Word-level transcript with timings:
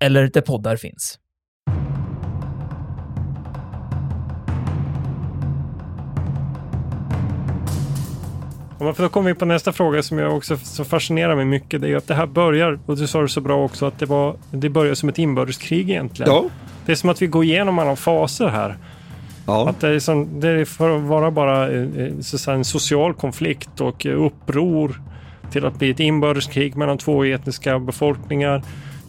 eller 0.00 0.30
där 0.32 0.40
poddar 0.40 0.76
finns. 0.76 1.18
för 8.80 9.02
då 9.02 9.08
kommer 9.08 9.30
vi 9.30 9.34
på 9.34 9.44
nästa 9.44 9.72
fråga 9.72 10.02
som 10.02 10.18
jag 10.18 10.36
också 10.36 10.56
så 10.56 10.84
fascinerar 10.84 11.36
mig 11.36 11.44
mycket. 11.44 11.80
Det 11.80 11.88
är 11.88 11.96
att 11.96 12.08
det 12.08 12.14
här 12.14 12.26
börjar, 12.26 12.78
och 12.86 12.96
du 12.96 13.06
sa 13.06 13.22
det 13.22 13.28
så 13.28 13.40
bra 13.40 13.64
också, 13.64 13.86
att 13.86 13.98
det, 13.98 14.06
var, 14.06 14.36
det 14.50 14.68
börjar 14.68 14.94
som 14.94 15.08
ett 15.08 15.18
inbördeskrig 15.18 15.90
egentligen. 15.90 16.32
Ja. 16.32 16.44
Det 16.86 16.92
är 16.92 16.96
som 16.96 17.10
att 17.10 17.22
vi 17.22 17.26
går 17.26 17.44
igenom 17.44 17.78
alla 17.78 17.96
faser 17.96 18.48
här. 18.48 18.76
Ja. 19.46 19.68
Att 19.68 19.80
det 19.80 19.88
är, 19.88 19.98
som, 19.98 20.40
det 20.40 20.48
är 20.48 20.64
för 20.64 20.96
att 20.96 21.02
vara 21.02 21.30
bara 21.30 21.70
eh, 21.70 21.86
så 22.20 22.36
att 22.36 22.40
säga, 22.40 22.54
en 22.54 22.64
social 22.64 23.14
konflikt 23.14 23.80
och 23.80 24.06
eh, 24.06 24.24
uppror 24.24 25.00
till 25.50 25.64
att 25.64 25.78
bli 25.78 25.90
ett 25.90 26.00
inbördeskrig 26.00 26.76
mellan 26.76 26.98
två 26.98 27.24
etniska 27.24 27.78
befolkningar 27.78 28.62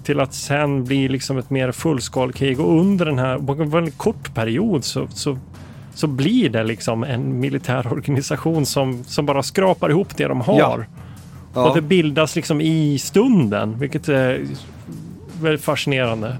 till 0.03 0.19
att 0.19 0.33
sen 0.33 0.83
bli 0.83 1.07
liksom 1.07 1.37
ett 1.37 1.49
mer 1.49 1.71
fullskalkrig 1.71 2.59
och 2.59 2.79
under 2.79 3.05
den 3.05 3.19
här, 3.19 3.37
på 3.37 3.53
en 3.53 3.69
väldigt 3.69 3.97
kort 3.97 4.33
period 4.33 4.83
så, 4.83 5.07
så, 5.07 5.37
så 5.93 6.07
blir 6.07 6.49
det 6.49 6.63
liksom 6.63 7.03
en 7.03 7.39
militär 7.39 7.93
organisation 7.93 8.65
som, 8.65 9.03
som 9.03 9.25
bara 9.25 9.43
skrapar 9.43 9.89
ihop 9.89 10.17
det 10.17 10.27
de 10.27 10.41
har. 10.41 10.59
Ja. 10.59 10.83
Ja. 11.53 11.69
Och 11.69 11.75
det 11.75 11.81
bildas 11.81 12.35
liksom 12.35 12.61
i 12.61 12.99
stunden, 12.99 13.79
vilket 13.79 14.09
är 14.09 14.47
väldigt 15.41 15.63
fascinerande. 15.63 16.37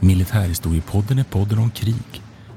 Militärhistoriepodden 0.00 1.18
är 1.18 1.24
podden 1.24 1.58
om 1.58 1.70
krig 1.70 2.22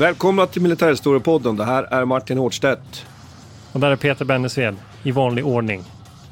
Välkomna 0.00 0.46
till 0.46 0.62
Militärhistoriepodden. 0.62 1.56
Det 1.56 1.64
här 1.64 1.82
är 1.82 2.04
Martin 2.04 2.38
Hårdstedt. 2.38 3.06
Och 3.72 3.80
där 3.80 3.90
är 3.90 3.96
Peter 3.96 4.24
Bennesved 4.24 4.76
i 5.02 5.10
vanlig 5.10 5.46
ordning. 5.46 5.82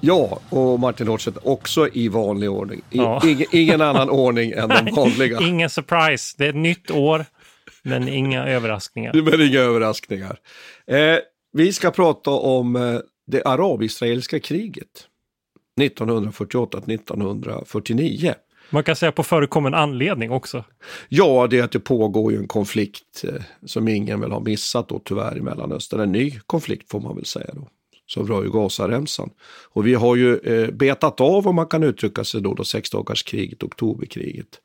Ja, 0.01 0.41
och 0.51 0.81
Martin 0.81 1.09
Hårdstedt 1.09 1.39
också 1.43 1.89
i 1.93 2.09
vanlig 2.09 2.51
ordning. 2.51 2.81
I, 2.91 2.99
Ja. 2.99 3.23
ingen, 3.25 3.47
ingen 3.53 3.81
annan 3.81 4.11
ordning 4.11 4.53
än 4.53 4.69
de 4.69 4.89
vanliga. 4.97 5.41
Ingen 5.41 5.71
surprise. 5.71 6.35
Det 6.39 6.45
är 6.45 6.49
ett 6.49 6.55
nytt 6.57 6.91
år, 6.91 7.25
men 7.83 8.09
inga 8.09 8.47
överraskningar. 8.47 9.13
Blir 9.13 9.49
inga 9.49 9.61
överraskningar. 9.61 10.39
Eh, 10.87 11.17
vi 11.53 11.73
ska 11.73 11.91
prata 11.91 12.31
om 12.31 12.77
eh, 12.77 12.99
det 13.27 13.43
arab-israeliska 13.45 14.41
kriget. 14.41 15.07
1948-1949. 15.81 18.35
Man 18.71 18.85
kan 18.85 18.97
säga 18.97 19.13
på 19.13 19.23
förekommen 19.23 19.75
anledning 19.75 20.31
också. 20.31 20.65
Ja, 21.09 21.47
det 21.51 21.59
är 21.59 21.63
att 21.63 21.73
det 21.73 21.81
pågår 21.81 22.33
ju 22.33 22.39
en 22.39 22.49
konflikt 22.49 23.25
eh, 23.25 23.43
som 23.67 23.89
ingen 23.89 24.21
väl 24.21 24.33
har 24.33 24.41
missat 24.41 24.89
då 24.89 25.01
tyvärr 25.05 25.37
i 25.39 25.41
Mellanöstern. 25.41 26.01
En 26.01 26.13
ny 26.13 26.41
konflikt 26.47 26.91
får 26.91 27.01
man 27.01 27.17
väl 27.17 27.25
säga 27.25 27.51
då. 27.55 27.69
Som 28.07 28.27
rör 28.27 28.43
ju 28.43 28.51
Gazaremsan. 28.51 29.31
Och 29.73 29.87
vi 29.87 29.95
har 29.95 30.17
ju 30.17 30.39
eh, 30.39 30.71
betat 30.71 31.21
av, 31.21 31.49
om 31.49 31.55
man 31.55 31.67
kan 31.67 31.83
uttrycka 31.83 32.25
sig 32.25 32.41
då, 32.41 32.55
då 32.55 32.65
sexdagarskriget, 32.65 33.63
oktoberkriget. 33.63 34.61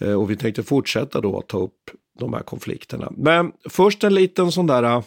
Eh, 0.00 0.12
och 0.12 0.30
vi 0.30 0.36
tänkte 0.36 0.62
fortsätta 0.62 1.20
då 1.20 1.38
att 1.38 1.48
ta 1.48 1.58
upp 1.58 1.90
de 2.18 2.32
här 2.32 2.42
konflikterna. 2.42 3.12
Men 3.16 3.52
först 3.68 4.04
en 4.04 4.14
liten 4.14 4.52
sån 4.52 4.66
där, 4.66 5.02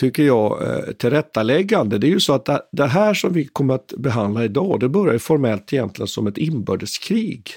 tycker 0.00 0.22
jag, 0.22 0.62
eh, 0.62 0.92
tillrättaläggande. 0.92 1.98
Det 1.98 2.06
är 2.06 2.10
ju 2.10 2.20
så 2.20 2.32
att 2.32 2.44
det, 2.44 2.62
det 2.72 2.86
här 2.86 3.14
som 3.14 3.32
vi 3.32 3.44
kommer 3.44 3.74
att 3.74 3.94
behandla 3.98 4.44
idag, 4.44 4.80
det 4.80 4.88
börjar 4.88 5.12
ju 5.12 5.18
formellt 5.18 5.72
egentligen 5.72 6.08
som 6.08 6.26
ett 6.26 6.38
inbördeskrig. 6.38 7.50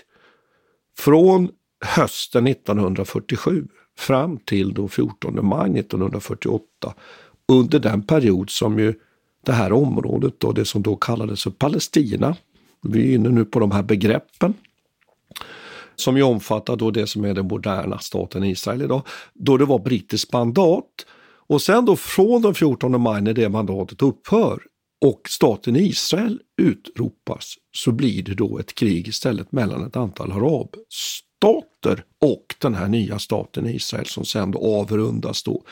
Från 0.98 1.50
hösten 1.86 2.48
1947 2.48 3.68
fram 3.98 4.38
till 4.38 4.74
då 4.74 4.88
14 4.88 5.46
maj 5.46 5.80
1948. 5.80 6.64
Under 7.48 7.80
den 7.80 8.04
period 8.04 8.50
som 8.50 8.80
ju 8.80 8.94
det 9.46 9.52
här 9.52 9.74
området, 9.74 10.40
då, 10.40 10.52
det 10.52 10.66
som 10.66 10.84
då 10.84 10.96
kallades 10.96 11.44
för 11.44 11.52
Palestina, 11.52 12.36
vi 12.82 13.12
är 13.12 13.16
inne 13.16 13.30
nu 13.30 13.46
på 13.46 13.60
de 13.60 13.72
här 13.72 13.84
begreppen, 13.84 14.54
som 15.96 16.18
ju 16.18 16.24
omfattar 16.24 16.76
då 16.76 16.92
det 16.92 17.08
som 17.08 17.26
är 17.26 17.34
den 17.34 17.48
moderna 17.48 18.00
staten 18.00 18.44
Israel 18.44 18.82
idag, 18.82 19.02
då 19.34 19.58
det 19.58 19.66
var 19.66 19.80
brittiskt 19.80 20.34
mandat. 20.34 21.06
Och 21.48 21.62
sen 21.62 21.86
då 21.86 21.96
från 21.96 22.42
den 22.42 22.54
14 22.54 23.02
maj 23.02 23.22
när 23.22 23.34
det 23.34 23.50
mandatet 23.50 24.02
upphör 24.02 24.60
och 25.06 25.22
staten 25.30 25.76
Israel 25.76 26.40
utropas 26.62 27.54
så 27.76 27.92
blir 27.92 28.24
det 28.24 28.34
då 28.34 28.60
ett 28.60 28.76
krig 28.76 29.08
istället 29.08 29.52
mellan 29.52 29.88
ett 29.88 29.96
antal 29.96 30.32
arabstater 30.32 32.04
och 32.22 32.56
den 32.58 32.76
här 32.76 32.88
nya 32.88 33.20
staten 33.20 33.68
Israel 33.68 34.06
som 34.06 34.26
sen 34.26 34.52
då 34.52 34.60
avrundas 34.60 35.44
då 35.44 35.64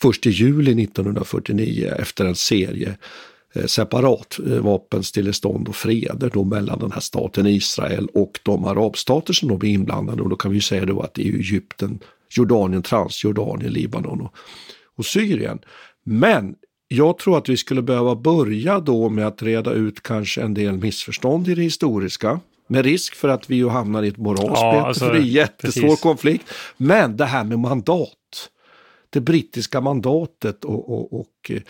först 0.00 0.26
i 0.26 0.30
juli 0.30 0.82
1949 0.82 1.94
efter 1.98 2.24
en 2.24 2.34
serie 2.34 2.98
eh, 3.54 3.64
separat 3.64 4.38
eh, 4.46 4.58
vapenstillestånd 4.58 5.68
och 5.68 5.76
freder 5.76 6.30
då 6.34 6.44
mellan 6.44 6.78
den 6.78 6.92
här 6.92 7.00
staten 7.00 7.46
Israel 7.46 8.08
och 8.14 8.40
de 8.42 8.64
arabstater 8.64 9.32
som 9.32 9.48
då 9.48 9.56
blir 9.56 9.70
inblandade. 9.70 10.22
Och 10.22 10.28
då 10.28 10.36
kan 10.36 10.52
vi 10.52 10.60
säga 10.60 10.86
då 10.86 11.00
att 11.00 11.14
det 11.14 11.28
är 11.28 11.32
Egypten, 11.32 11.98
Jordanien, 12.30 12.82
Transjordanien, 12.82 13.72
Libanon 13.72 14.20
och, 14.20 14.34
och 14.98 15.06
Syrien. 15.06 15.58
Men 16.04 16.54
jag 16.88 17.18
tror 17.18 17.38
att 17.38 17.48
vi 17.48 17.56
skulle 17.56 17.82
behöva 17.82 18.14
börja 18.16 18.80
då 18.80 19.08
med 19.08 19.26
att 19.26 19.42
reda 19.42 19.72
ut 19.72 20.02
kanske 20.02 20.42
en 20.42 20.54
del 20.54 20.76
missförstånd 20.76 21.48
i 21.48 21.54
det 21.54 21.62
historiska. 21.62 22.40
Med 22.68 22.84
risk 22.84 23.14
för 23.14 23.28
att 23.28 23.50
vi 23.50 23.56
ju 23.56 23.68
hamnar 23.68 24.02
i 24.02 24.08
ett 24.08 24.16
moras, 24.16 24.40
Ja, 24.44 24.72
Peter, 24.72 24.86
alltså, 24.86 25.04
för 25.04 25.12
det 25.12 25.18
är 25.18 25.22
en 25.22 25.26
jättesvår 25.26 25.82
precis. 25.82 26.00
konflikt. 26.00 26.44
Men 26.76 27.16
det 27.16 27.24
här 27.24 27.44
med 27.44 27.58
mandat. 27.58 28.14
Det 29.10 29.20
brittiska 29.20 29.80
mandatet 29.80 30.64
och, 30.64 30.92
och, 30.92 31.20
och 31.20 31.50
eh, 31.50 31.60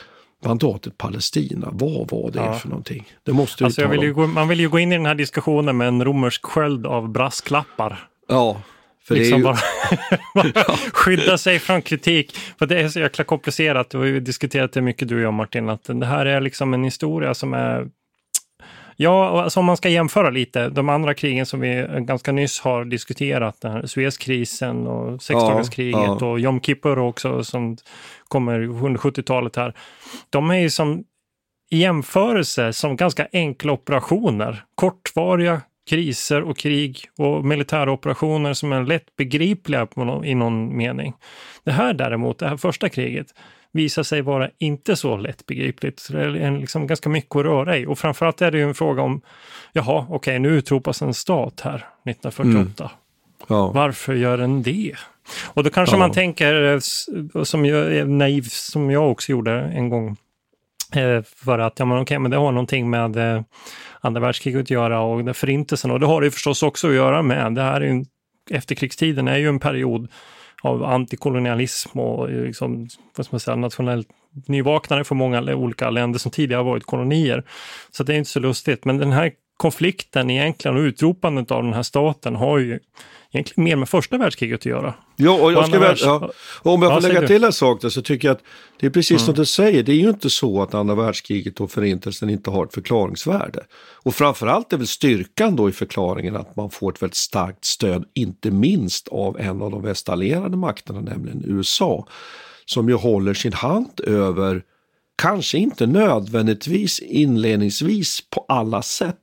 mandatet 0.44 0.98
Palestina. 0.98 1.68
Vad 1.72 2.10
var 2.10 2.30
det 2.30 2.38
Ja. 2.38 2.54
för 2.54 2.68
någonting? 2.68 3.04
Det 3.22 3.32
måste 3.32 3.64
Alltså 3.64 3.88
vill 3.88 4.12
gå, 4.12 4.26
man 4.26 4.48
vill 4.48 4.60
ju 4.60 4.68
gå 4.68 4.78
in 4.78 4.92
i 4.92 4.96
den 4.96 5.06
här 5.06 5.14
diskussionen 5.14 5.76
med 5.76 5.88
en 5.88 6.04
romersk 6.04 6.44
sköld 6.46 6.86
av 6.86 7.08
brasklappar. 7.08 8.08
Ja, 8.28 8.62
för 9.08 9.14
liksom 9.14 9.38
ju... 9.38 9.44
bara, 9.44 9.58
skydda 10.92 11.38
sig 11.38 11.58
från 11.58 11.82
kritik. 11.82 12.36
För 12.58 12.66
det 12.66 12.80
är 12.80 12.88
så 12.88 13.00
jäkla 13.00 13.24
komplicerat. 13.24 13.94
Och 13.94 14.04
vi 14.04 14.12
har 14.12 14.20
diskuterat 14.20 14.72
det 14.72 14.82
mycket 14.82 15.08
du 15.08 15.16
och 15.16 15.22
jag 15.22 15.34
Martin, 15.34 15.68
att 15.68 15.84
det 15.84 16.06
här 16.06 16.26
är 16.26 16.40
liksom 16.40 16.74
en 16.74 16.84
historia 16.84 17.34
som 17.34 17.54
är 17.54 17.88
Ja, 19.00 19.42
alltså 19.42 19.60
om 19.60 19.66
man 19.66 19.76
ska 19.76 19.88
jämföra 19.88 20.30
lite, 20.30 20.68
de 20.68 20.88
andra 20.88 21.14
krigen 21.14 21.46
som 21.46 21.60
vi 21.60 21.86
ganska 21.98 22.32
nyss 22.32 22.60
har 22.60 22.84
diskuterat, 22.84 23.60
den 23.60 23.72
här 23.72 23.86
Suezkrisen 23.86 24.86
och 24.86 25.22
sexdagarskriget 25.22 26.20
ja. 26.20 26.26
och 26.26 26.40
Jom 26.40 26.60
Kippur 26.60 26.98
också 26.98 27.44
som 27.44 27.76
kommer 28.28 28.60
under 28.60 29.00
70-talet 29.00 29.56
här. 29.56 29.74
De 30.30 30.50
är 30.50 30.58
ju 30.58 30.70
som 30.70 31.04
i 31.70 31.78
jämförelse 31.78 32.72
som 32.72 32.96
ganska 32.96 33.28
enkla 33.32 33.72
operationer, 33.72 34.64
kortvariga 34.74 35.60
kriser 35.88 36.42
och 36.42 36.58
krig 36.58 37.00
och 37.18 37.44
militära 37.44 37.92
operationer 37.92 38.52
som 38.52 38.72
är 38.72 38.82
lätt 38.82 39.16
begripliga 39.16 39.86
i 40.24 40.34
någon 40.34 40.76
mening. 40.76 41.14
Det 41.64 41.72
här 41.72 41.94
däremot, 41.94 42.38
det 42.38 42.48
här 42.48 42.56
första 42.56 42.88
kriget, 42.88 43.26
visar 43.72 44.02
sig 44.02 44.22
vara 44.22 44.50
inte 44.58 44.96
så 44.96 45.16
lättbegripligt. 45.16 46.00
Så 46.00 46.12
Det 46.12 46.22
är 46.22 46.58
liksom 46.58 46.86
ganska 46.86 47.08
mycket 47.08 47.36
att 47.36 47.44
röra 47.44 47.76
i 47.78 47.86
och 47.86 47.98
framförallt 47.98 48.42
är 48.42 48.50
det 48.50 48.58
ju 48.58 48.64
en 48.64 48.74
fråga 48.74 49.02
om, 49.02 49.20
jaha, 49.72 50.06
okej, 50.10 50.38
nu 50.38 50.48
utropas 50.48 51.02
en 51.02 51.14
stat 51.14 51.60
här 51.60 51.74
1948. 51.76 52.90
Ja. 53.48 53.70
Varför 53.70 54.14
gör 54.14 54.38
den 54.38 54.62
det? 54.62 54.94
Och 55.46 55.64
då 55.64 55.70
kanske 55.70 55.96
Ja. 55.96 55.98
man 55.98 56.12
tänker, 56.12 56.78
som 57.44 57.64
jag 57.64 57.96
är 57.96 58.04
naiv, 58.04 58.42
som 58.48 58.90
jag 58.90 59.10
också 59.10 59.32
gjorde 59.32 59.52
en 59.52 59.88
gång, 59.88 60.16
eh, 60.94 61.22
för 61.22 61.58
att 61.58 61.78
ja, 61.78 61.84
men 61.84 61.98
okej, 61.98 62.18
men 62.18 62.30
det 62.30 62.36
har 62.36 62.52
någonting 62.52 62.90
med 62.90 63.16
eh, 63.16 63.42
andra 64.00 64.20
världskriget 64.20 64.60
att 64.60 64.70
göra 64.70 65.00
och 65.00 65.24
den 65.24 65.34
förintelsen. 65.34 65.90
Och 65.90 66.00
det 66.00 66.06
har 66.06 66.20
det 66.20 66.26
ju 66.26 66.30
förstås 66.30 66.62
också 66.62 66.88
att 66.88 66.94
göra 66.94 67.22
med. 67.22 67.54
Det 67.54 67.62
här 67.62 67.80
är 67.80 67.84
ju, 67.84 67.90
en- 67.90 68.06
efterkrigstiden 68.50 69.28
är 69.28 69.36
ju 69.36 69.48
en 69.48 69.58
period 69.60 70.08
av 70.62 70.84
antikolonialism 70.84 71.98
och 72.00 72.30
eh, 72.30 72.42
liksom, 72.42 72.88
vad 73.16 73.26
ska 73.26 73.34
man 73.34 73.40
säga, 73.40 73.56
nationellt 73.56 74.08
nyvaknande 74.46 75.04
för 75.04 75.14
många 75.14 75.54
olika 75.54 75.90
länder 75.90 76.18
som 76.18 76.30
tidigare 76.30 76.62
varit 76.62 76.84
kolonier. 76.84 77.44
Så 77.90 78.02
det 78.02 78.14
är 78.14 78.18
inte 78.18 78.30
så 78.30 78.40
lustigt. 78.40 78.84
Men 78.84 78.98
den 78.98 79.12
här 79.12 79.32
konflikten 79.58 80.30
egentligen 80.30 80.76
och 80.76 80.80
utropandet 80.80 81.50
av 81.50 81.62
den 81.62 81.72
här 81.72 81.82
staten 81.82 82.36
har 82.36 82.58
ju 82.58 82.78
egentligen 83.32 83.64
mer 83.64 83.76
med 83.76 83.88
första 83.88 84.18
världskriget 84.18 84.60
att 84.60 84.66
göra. 84.66 84.94
Ja, 85.16 85.32
och 85.42 85.52
jag 85.52 85.64
andra 85.64 85.78
väl, 85.78 85.96
ja, 86.00 86.30
och 86.62 86.72
om 86.72 86.82
jag 86.82 86.90
Ja, 86.90 86.94
får 86.94 87.00
säg 87.00 87.08
lägga 87.08 87.20
du. 87.20 87.26
till 87.26 87.44
en 87.44 87.52
sak 87.52 87.80
där 87.82 87.88
så 87.88 88.02
tycker 88.02 88.28
jag 88.28 88.34
att 88.34 88.42
det 88.80 88.86
är 88.86 88.90
precis 88.90 89.10
Mm. 89.10 89.26
som 89.26 89.34
du 89.34 89.44
säger, 89.44 89.82
det 89.82 89.92
är 89.92 89.96
ju 89.96 90.08
inte 90.08 90.30
så 90.30 90.62
att 90.62 90.74
andra 90.74 90.94
världskriget 90.94 91.60
och 91.60 91.70
förintelsen 91.70 92.30
inte 92.30 92.50
har 92.50 92.64
ett 92.64 92.74
förklaringsvärde. 92.74 93.60
Och 94.02 94.14
framförallt 94.14 94.72
är 94.72 94.76
väl 94.76 94.86
styrkan 94.86 95.56
då 95.56 95.68
i 95.68 95.72
förklaringen 95.72 96.36
att 96.36 96.56
man 96.56 96.70
får 96.70 96.92
ett 96.92 97.02
väldigt 97.02 97.16
starkt 97.16 97.64
stöd, 97.64 98.04
inte 98.14 98.50
minst 98.50 99.08
av 99.08 99.40
en 99.40 99.62
av 99.62 99.70
de 99.70 99.82
västallierade 99.82 100.56
makterna, 100.56 101.00
nämligen 101.00 101.42
USA, 101.46 102.06
som 102.64 102.88
ju 102.88 102.94
håller 102.94 103.34
sin 103.34 103.52
hand 103.52 104.00
över, 104.06 104.62
kanske 105.22 105.58
inte 105.58 105.86
nödvändigtvis 105.86 106.98
inledningsvis 107.00 108.20
på 108.30 108.44
alla 108.48 108.82
sätt 108.82 109.16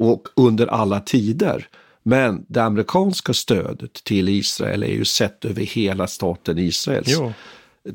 och 0.00 0.28
under 0.36 0.66
alla 0.66 1.00
tider. 1.00 1.68
Men 2.02 2.44
det 2.48 2.62
amerikanska 2.62 3.34
stödet 3.34 4.04
till 4.04 4.28
Israel 4.28 4.82
är 4.82 4.92
ju 4.92 5.04
sett 5.04 5.44
över 5.44 5.62
hela 5.62 6.06
staten 6.06 6.58
Israels 6.58 7.08
Jo. 7.08 7.32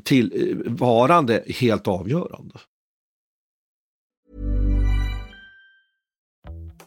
till 0.04 0.32
eh, 0.66 0.72
varande 0.72 1.42
helt 1.48 1.88
avgörande. 1.88 2.58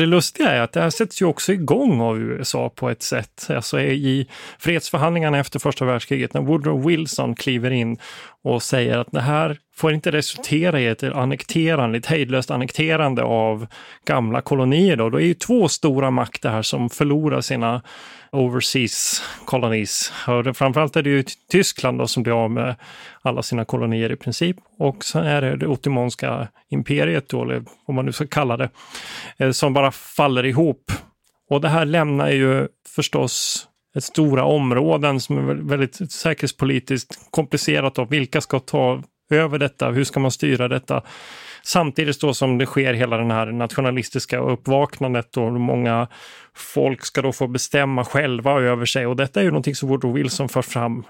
Det 0.00 0.06
lustiga 0.06 0.50
är 0.50 0.60
att 0.60 0.72
det 0.72 0.80
här 0.80 0.90
sätts 0.90 1.22
ju 1.22 1.26
också 1.26 1.52
igång 1.52 2.00
av 2.00 2.20
USA 2.20 2.68
på 2.68 2.90
ett 2.90 3.02
sätt. 3.02 3.46
Alltså 3.50 3.80
i 3.80 4.28
fredsförhandlingarna 4.58 5.38
efter 5.38 5.58
första 5.58 5.84
världskriget 5.84 6.34
när 6.34 6.40
Woodrow 6.40 6.86
Wilson 6.86 7.34
kliver 7.34 7.70
in 7.70 7.98
och 8.44 8.62
säger 8.62 8.98
att 8.98 9.12
det 9.12 9.20
här 9.20 9.58
får 9.76 9.92
inte 9.92 10.10
resultera 10.10 10.80
i 10.80 10.86
ett 10.86 11.02
annekterande, 11.02 11.98
ett 11.98 12.06
hejdlöst 12.06 12.50
annekterande 12.50 13.22
av 13.22 13.66
gamla 14.06 14.40
kolonier. 14.40 14.96
Då, 14.96 15.10
då 15.10 15.20
är 15.20 15.24
ju 15.24 15.34
två 15.34 15.68
stora 15.68 16.10
makter 16.10 16.50
här 16.50 16.62
som 16.62 16.90
förlorar 16.90 17.40
sina 17.40 17.82
overseas 18.32 19.22
colonies. 19.44 20.12
Och 20.26 20.56
framförallt 20.56 20.96
är 20.96 21.02
det 21.02 21.10
ju 21.10 21.24
Tyskland 21.50 21.98
då 21.98 22.06
som 22.06 22.22
blir 22.22 22.44
av 22.44 22.50
med 22.50 22.76
alla 23.22 23.42
sina 23.42 23.64
kolonier 23.64 24.12
i 24.12 24.16
princip. 24.16 24.56
Och 24.78 25.04
sen 25.04 25.24
är 25.24 25.42
det 25.42 25.56
det 25.56 25.66
ottomanska 25.66 26.48
imperiet 26.68 27.28
då, 27.28 27.42
eller 27.42 27.62
vad 27.86 27.94
man 27.94 28.06
nu 28.06 28.12
ska 28.12 28.26
kalla 28.26 28.56
det, 28.56 28.70
eh, 29.38 29.50
som 29.50 29.72
bara 29.72 29.90
faller 29.90 30.46
ihop. 30.46 30.92
Och 31.50 31.60
det 31.60 31.68
här 31.68 31.84
lämnar 31.84 32.30
ju 32.30 32.68
förstås 32.88 33.66
ett 33.96 34.04
stora 34.04 34.44
områden 34.44 35.20
som 35.20 35.48
är 35.48 35.54
väldigt 35.54 36.12
säkerhetspolitiskt 36.12 37.18
komplicerat. 37.30 37.94
Då. 37.94 38.04
Vilka 38.04 38.40
ska 38.40 38.58
ta 38.58 39.02
över 39.30 39.58
detta? 39.58 39.90
Hur 39.90 40.04
ska 40.04 40.20
man 40.20 40.30
styra 40.30 40.68
detta? 40.68 41.02
Samtidigt 41.62 42.20
då 42.20 42.34
som 42.34 42.58
det 42.58 42.66
sker 42.66 42.94
hela 42.94 43.16
den 43.16 43.30
här 43.30 43.46
nationalistiska 43.46 44.38
uppvaknandet 44.38 45.36
och 45.36 45.52
många 45.52 46.08
folk 46.54 47.04
ska 47.04 47.22
då 47.22 47.32
få 47.32 47.46
bestämma 47.46 48.04
själva 48.04 48.60
över 48.60 48.86
sig. 48.86 49.06
Och 49.06 49.16
detta 49.16 49.40
är 49.40 49.44
ju 49.44 49.50
någonting 49.50 49.74
som 49.74 49.88
Woodrow 49.88 50.14
Wilson 50.14 50.48
för 50.48 50.62
fram 50.62 51.04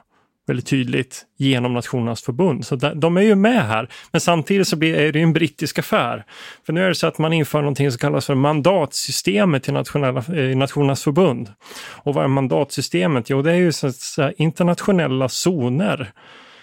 väldigt 0.51 0.67
tydligt 0.67 1.27
genom 1.39 1.75
Nationernas 1.75 2.23
förbund. 2.23 2.67
Så 2.67 2.77
de 2.77 3.17
är 3.17 3.21
ju 3.21 3.35
med 3.35 3.67
här. 3.67 3.89
Men 4.11 4.21
samtidigt 4.21 4.69
så 4.69 4.77
blir, 4.77 4.95
är 4.95 5.13
det 5.13 5.19
ju 5.19 5.23
en 5.23 5.33
brittisk 5.33 5.79
affär. 5.79 6.25
För 6.67 6.73
nu 6.73 6.85
är 6.85 6.89
det 6.89 6.95
så 6.95 7.07
att 7.07 7.19
man 7.19 7.33
inför 7.33 7.59
någonting 7.59 7.91
som 7.91 7.99
kallas 7.99 8.27
för 8.27 8.35
mandatsystemet 8.35 9.69
i 9.69 9.73
nationella, 9.73 10.19
eh, 10.19 10.57
Nationernas 10.57 11.05
förbund. 11.05 11.53
Och 11.87 12.15
vad 12.15 12.25
är 12.25 12.29
mandatsystemet? 12.29 13.31
Jo, 13.31 13.43
det 13.43 13.51
är 13.51 13.57
ju 13.57 13.73
så 13.73 13.87
att 13.87 14.19
internationella 14.37 15.29
zoner 15.29 16.13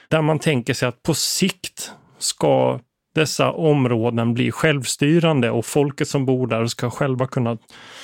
där 0.10 0.22
man 0.22 0.40
tänker 0.40 0.74
sig 0.74 0.88
att 0.88 1.04
på 1.04 1.14
sikt 1.14 1.92
ska 2.20 2.80
dessa 3.18 3.52
områden 3.52 4.34
blir 4.34 4.52
självstyrande 4.52 5.52
och 5.52 5.66
folket 5.66 6.08
som 6.08 6.26
bor 6.26 6.48
där 6.48 6.66
ska 6.66 6.90
själva 6.90 7.28
kunna 7.28 7.58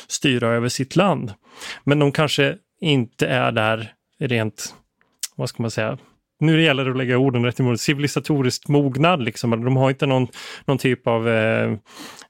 styra 0.08 0.50
över 0.50 0.70
sitt 0.70 0.96
land. 0.96 1.34
Men 1.84 2.00
de 2.00 2.12
kanske 2.12 2.56
inte 2.82 3.28
är 3.28 3.52
där 3.52 3.94
rent, 4.20 4.76
vad 5.36 5.50
ska 5.50 5.64
man 5.64 5.72
säga, 5.72 5.98
nu 6.44 6.62
gäller 6.62 6.86
det 6.86 6.92
att 6.92 6.98
lägga 6.98 7.18
orden 7.18 7.46
rätt 7.46 7.60
i 7.60 7.64
munnen, 7.64 7.78
civilisatoriskt 7.78 8.68
mognad 8.68 9.24
liksom. 9.24 9.64
De 9.64 9.78
har 9.78 9.90
inte 9.90 10.06
någon, 10.06 10.28
någon 10.66 10.78
typ 10.78 11.08
av 11.08 11.30
eh, 11.30 11.78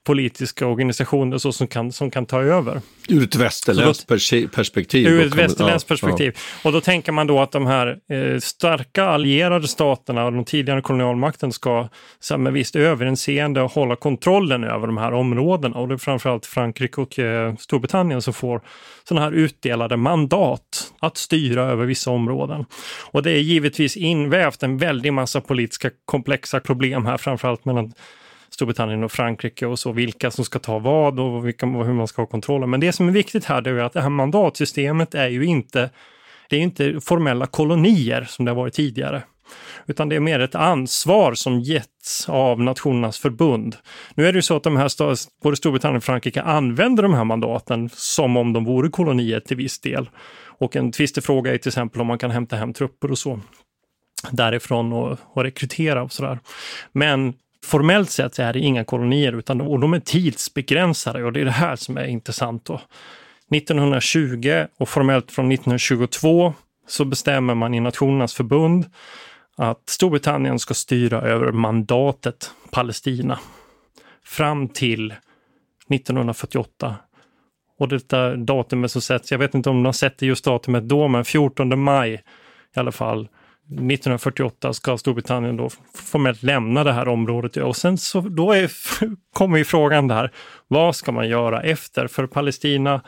politiska 0.06 0.68
organisationer 0.68 1.38
så 1.38 1.52
som, 1.52 1.68
kan, 1.68 1.92
som 1.92 2.12
kan 2.12 2.26
ta 2.26 2.42
över. 2.42 2.82
Ur 3.10 3.24
ett 3.24 3.36
västerländskt 3.36 4.08
perspektiv. 4.52 5.08
Ur 5.08 5.28
ett 5.28 5.36
västerländskt 5.36 5.90
ja, 5.90 5.94
perspektiv. 5.94 6.38
Och 6.64 6.72
då 6.72 6.82
tänker 6.82 7.12
man 7.12 7.28
då 7.28 7.40
att 7.40 7.52
de 7.52 7.66
här 7.66 7.88
eh, 7.88 8.40
starka 8.40 9.04
allierade 9.04 9.68
staterna 9.68 10.26
och 10.26 10.34
de 10.34 10.46
tidigare 10.46 10.82
kolonialmakten 10.82 11.52
ska 11.52 11.90
så 12.20 12.38
med 12.38 12.54
visst 12.54 12.76
överinseende 12.76 13.62
hålla 13.62 13.96
kontrollen 13.96 14.64
över 14.64 14.88
de 14.88 14.98
här 14.98 15.14
områdena. 15.14 15.78
Och 15.78 15.88
det 15.88 15.94
är 15.94 15.98
framförallt 15.98 16.46
Frankrike 16.46 17.02
och 17.02 17.20
eh, 17.20 17.56
Storbritannien 17.56 18.22
som 18.22 18.34
får 18.34 18.62
sådana 19.08 19.26
här 19.26 19.32
utdelade 19.32 19.98
mandat 19.98 20.94
att 21.00 21.18
styra 21.18 21.64
över 21.64 21.86
vissa 21.86 22.12
områden. 22.12 22.66
Och 23.12 23.24
det 23.24 23.32
är 23.32 23.40
givetvis 23.40 23.98
invävt 24.04 24.64
en 24.64 24.78
väldig 24.78 25.14
massa 25.14 25.42
politiska 25.42 25.90
komplexa 26.06 26.60
problem 26.60 27.06
här, 27.06 27.18
framförallt 27.18 27.66
mellan 27.66 27.94
Storbritannien 28.50 29.04
och 29.04 29.12
Frankrike 29.12 29.66
och 29.66 29.80
så, 29.80 29.92
vilka 29.92 30.32
som 30.32 30.46
ska 30.46 30.60
ta 30.60 30.80
vad 30.80 31.20
och 31.20 31.48
vilka, 31.48 31.66
hur 31.66 31.94
man 31.94 32.08
ska 32.08 32.22
ha 32.22 32.28
kontrollen. 32.28 32.70
Men 32.70 32.80
det 32.80 32.92
som 32.92 33.08
är 33.08 33.12
viktigt 33.12 33.46
här 33.46 33.68
är 33.68 33.80
att 33.80 33.94
det 33.94 34.02
här 34.02 34.10
mandatsystemet 34.10 35.16
är 35.16 35.28
ju 35.28 35.46
inte, 35.46 35.90
det 36.50 36.56
är 36.56 36.60
inte 36.60 37.02
formella 37.02 37.46
kolonier 37.46 38.26
som 38.30 38.46
det 38.46 38.52
har 38.52 38.56
varit 38.56 38.74
tidigare. 38.74 39.24
Utan 39.88 40.10
det 40.10 40.16
är 40.16 40.20
mer 40.20 40.40
ett 40.40 40.56
ansvar 40.56 41.34
som 41.34 41.60
getts 41.60 42.30
av 42.30 42.62
Nationernas 42.62 43.20
förbund. 43.20 43.76
Nu 44.16 44.28
är 44.28 44.34
det 44.34 44.38
ju 44.38 44.42
så 44.42 44.56
att 44.56 44.64
de 44.64 44.78
här, 44.78 44.92
både 45.44 45.56
Storbritannien 45.56 45.98
och 45.98 46.04
Frankrike 46.04 46.42
använder 46.42 47.04
de 47.04 47.14
här 47.14 47.24
mandaten 47.24 47.90
som 47.94 48.38
om 48.38 48.54
de 48.54 48.66
vore 48.66 48.90
kolonier 48.90 49.40
till 49.40 49.58
viss 49.58 49.82
del. 49.82 50.10
Och 50.60 50.76
en 50.76 50.92
tvistefråga 50.92 51.54
är 51.54 51.58
till 51.58 51.70
exempel 51.70 52.02
om 52.02 52.08
man 52.08 52.18
kan 52.18 52.32
hämta 52.32 52.56
hem 52.56 52.74
trupper 52.74 53.12
och 53.12 53.18
så 53.18 53.40
därifrån 54.32 54.94
och, 54.94 55.18
och 55.34 55.44
rekrytera 55.44 56.04
och 56.04 56.12
sådär. 56.12 56.40
Men 56.92 57.34
formellt 57.66 58.10
sett 58.10 58.40
är 58.40 58.54
det 58.54 58.60
inga 58.60 58.84
kolonier 58.84 59.34
utan 59.34 59.62
och 59.62 59.80
de 59.80 59.94
är 59.94 60.00
tidsbegränsade 60.00 61.24
och 61.24 61.34
det 61.34 61.42
är 61.42 61.46
det 61.46 61.52
här 61.52 61.76
som 61.76 61.98
är 61.98 62.06
intressant. 62.06 62.66
Då. 62.66 62.82
1920 63.56 64.66
och 64.78 64.90
formellt 64.90 65.32
från 65.32 65.52
1922 65.52 66.54
så 66.88 67.06
bestämmer 67.06 67.56
man 67.56 67.74
i 67.74 67.80
Nationernas 67.80 68.34
förbund 68.34 68.86
att 69.58 69.90
Storbritannien 69.90 70.60
ska 70.60 70.74
styra 70.74 71.22
över 71.22 71.52
mandatet 71.52 72.52
Palestina 72.72 73.40
fram 74.24 74.68
till 74.68 75.14
1948. 75.90 76.96
Och 77.80 77.88
detta 77.88 78.36
datumet 78.36 78.92
som 78.92 79.02
sätts, 79.02 79.32
jag 79.32 79.40
vet 79.40 79.56
inte 79.56 79.70
om 79.70 79.84
de 79.84 79.94
sätter 79.94 80.26
just 80.26 80.46
datumet 80.46 80.90
då, 80.90 81.08
men 81.08 81.26
14 81.26 81.80
maj 81.80 82.14
i 82.76 82.80
alla 82.80 82.92
fall 82.92 83.28
1948 83.66 84.74
ska 84.74 84.98
Storbritannien 84.98 85.58
då 85.58 85.70
formellt 85.96 86.44
lämna 86.44 86.84
det 86.84 86.94
här 86.94 87.08
området. 87.08 87.58
Och 87.58 87.76
sen 87.76 87.98
så 87.98 88.22
då 88.22 88.52
är, 88.52 88.72
kommer 89.34 89.58
ju 89.58 89.66
frågan 89.66 90.08
där, 90.08 90.32
vad 90.68 90.96
ska 90.96 91.12
man 91.12 91.30
göra 91.30 91.62
efter? 91.62 92.08
För 92.08 92.28
Palestina 92.28 93.02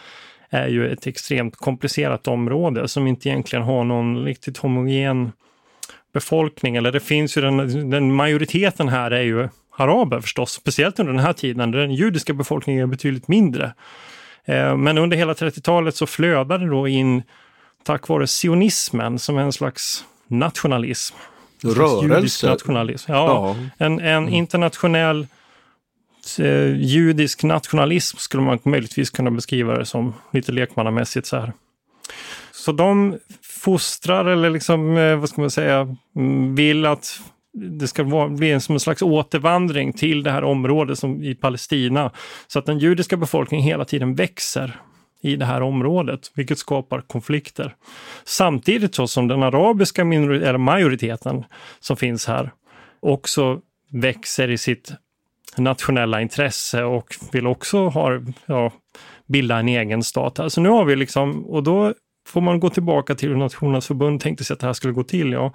är 0.50 0.68
ju 0.68 0.92
ett 0.92 1.08
extremt 1.08 1.56
komplicerat 1.56 2.28
område 2.28 2.88
som 2.88 3.08
inte 3.08 3.30
egentligen 3.30 3.66
har 3.66 3.84
någon 3.84 4.26
riktigt 4.26 4.58
homogen 4.58 5.32
befolkning. 6.14 6.76
Eller 6.76 6.92
det 6.92 7.00
finns 7.00 7.38
ju 7.38 7.42
den, 7.42 7.90
den 7.90 8.14
majoriteten 8.14 8.88
här 8.88 9.12
är 9.12 9.22
ju 9.22 9.50
araber 9.78 10.22
förstås, 10.22 10.52
speciellt 10.52 11.00
under 11.00 11.14
den 11.14 11.22
här 11.22 11.34
tiden. 11.34 11.72
Den 11.72 11.94
judiska 11.94 12.34
befolkningen 12.34 12.84
är 12.84 12.88
betydligt 12.88 13.28
mindre. 13.28 13.74
Eh, 14.46 14.78
men 14.78 14.98
under 14.98 15.18
hela 15.18 15.34
30-talet 15.34 15.96
så 15.96 16.06
flödade 16.06 16.66
det 16.66 16.72
då 16.72 16.88
in 16.88 17.24
tack 17.84 18.08
vare 18.08 18.28
sionismen 18.28 19.20
som 19.20 19.38
är 19.38 19.42
en 19.42 19.54
slags 19.54 20.06
nationalism. 20.28 21.16
Rörelse? 21.64 22.50
Nationalism. 22.50 23.12
Ja, 23.12 23.26
ja. 23.26 23.86
En, 23.86 24.00
en 24.00 24.24
mm. 24.24 24.34
internationell 24.34 25.28
eh, 26.40 26.82
judisk 26.82 27.44
nationalism 27.44 28.18
skulle 28.18 28.44
man 28.44 28.60
möjligtvis 28.64 29.10
kunna 29.10 29.32
beskriva 29.32 29.78
det 29.78 29.86
som 29.86 30.14
lite 30.32 30.52
lekmannamässigt 30.52 31.28
så 31.28 31.38
här. 31.38 31.54
Så 32.52 32.72
de 32.72 33.18
fostrar 33.42 34.26
eller 34.26 34.50
liksom, 34.50 34.98
eh, 34.98 35.16
vad 35.16 35.30
ska 35.30 35.42
man 35.42 35.52
säga, 35.52 35.96
mm, 36.16 36.56
vill 36.56 36.86
att 36.86 37.22
det 37.54 37.88
ska 37.88 38.04
vara, 38.04 38.30
bli 38.30 38.52
en, 38.52 38.62
som 38.62 38.76
en 38.76 38.80
slags 38.80 39.02
återvandring 39.02 39.94
till 39.94 40.24
det 40.24 40.32
här 40.32 40.44
området 40.44 41.00
som 41.00 41.24
i 41.24 41.36
Palestina. 41.36 42.12
Så 42.48 42.60
att 42.60 42.66
den 42.66 42.80
judiska 42.80 43.18
befolkningen 43.18 43.66
hela 43.66 43.86
tiden 43.86 44.16
växer 44.16 44.80
i 45.22 45.36
det 45.36 45.46
här 45.46 45.62
området, 45.62 46.32
vilket 46.36 46.58
skapar 46.58 47.02
konflikter. 47.02 47.76
Samtidigt 48.24 48.96
så 48.96 49.08
som 49.08 49.28
den 49.28 49.44
arabiska 49.44 50.02
eller 50.02 50.58
majoriteten 50.58 51.44
som 51.80 51.98
finns 51.98 52.28
här 52.28 52.52
också 53.00 53.62
växer 53.92 54.52
i 54.52 54.58
sitt 54.58 54.92
nationella 55.58 56.22
intresse 56.22 56.84
och 56.84 57.16
vill 57.32 57.48
också 57.48 57.88
ha, 57.88 58.12
ja, 58.46 58.72
bilda 59.28 59.60
en 59.60 59.68
egen 59.68 60.04
stat. 60.04 60.40
Alltså 60.40 60.62
nu 60.62 60.70
har 60.70 60.86
vi 60.86 60.96
liksom, 60.96 61.46
och 61.46 61.64
då 61.64 61.94
får 62.28 62.42
man 62.42 62.60
gå 62.60 62.70
tillbaka 62.70 63.16
till 63.16 63.30
hur 63.30 63.36
Nationernas 63.36 63.88
förbund 63.88 64.22
tänkte 64.22 64.44
sig 64.44 64.54
att 64.54 64.60
det 64.60 64.68
här 64.68 64.74
skulle 64.74 64.94
gå 64.94 65.04
till. 65.04 65.32
Ja, 65.32 65.54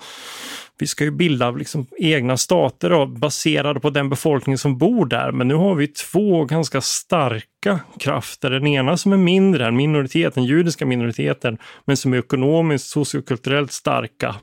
vi 0.78 0.86
ska 0.86 1.04
ju 1.04 1.10
bilda 1.10 1.50
liksom 1.50 1.86
egna 1.98 2.36
stater 2.36 2.90
då, 2.90 3.06
baserade 3.06 3.80
på 3.80 3.90
den 3.90 4.08
befolkning 4.08 4.58
som 4.58 4.78
bor 4.78 5.06
där. 5.06 5.32
Men 5.32 5.48
nu 5.48 5.54
har 5.54 5.74
vi 5.74 5.86
två 5.86 6.44
ganska 6.44 6.80
starka 6.80 7.80
krafter. 7.98 8.50
Den 8.50 8.66
ena 8.66 8.96
som 8.96 9.12
är 9.12 9.16
mindre, 9.16 9.66
en 9.66 9.76
minoritet, 9.76 10.34
den 10.34 10.44
judiska 10.44 10.86
minoriteten, 10.86 11.58
men 11.84 11.96
som 11.96 12.12
är 12.12 12.18
ekonomiskt, 12.18 12.86
sociokulturellt 12.86 13.72
starka 13.72 14.36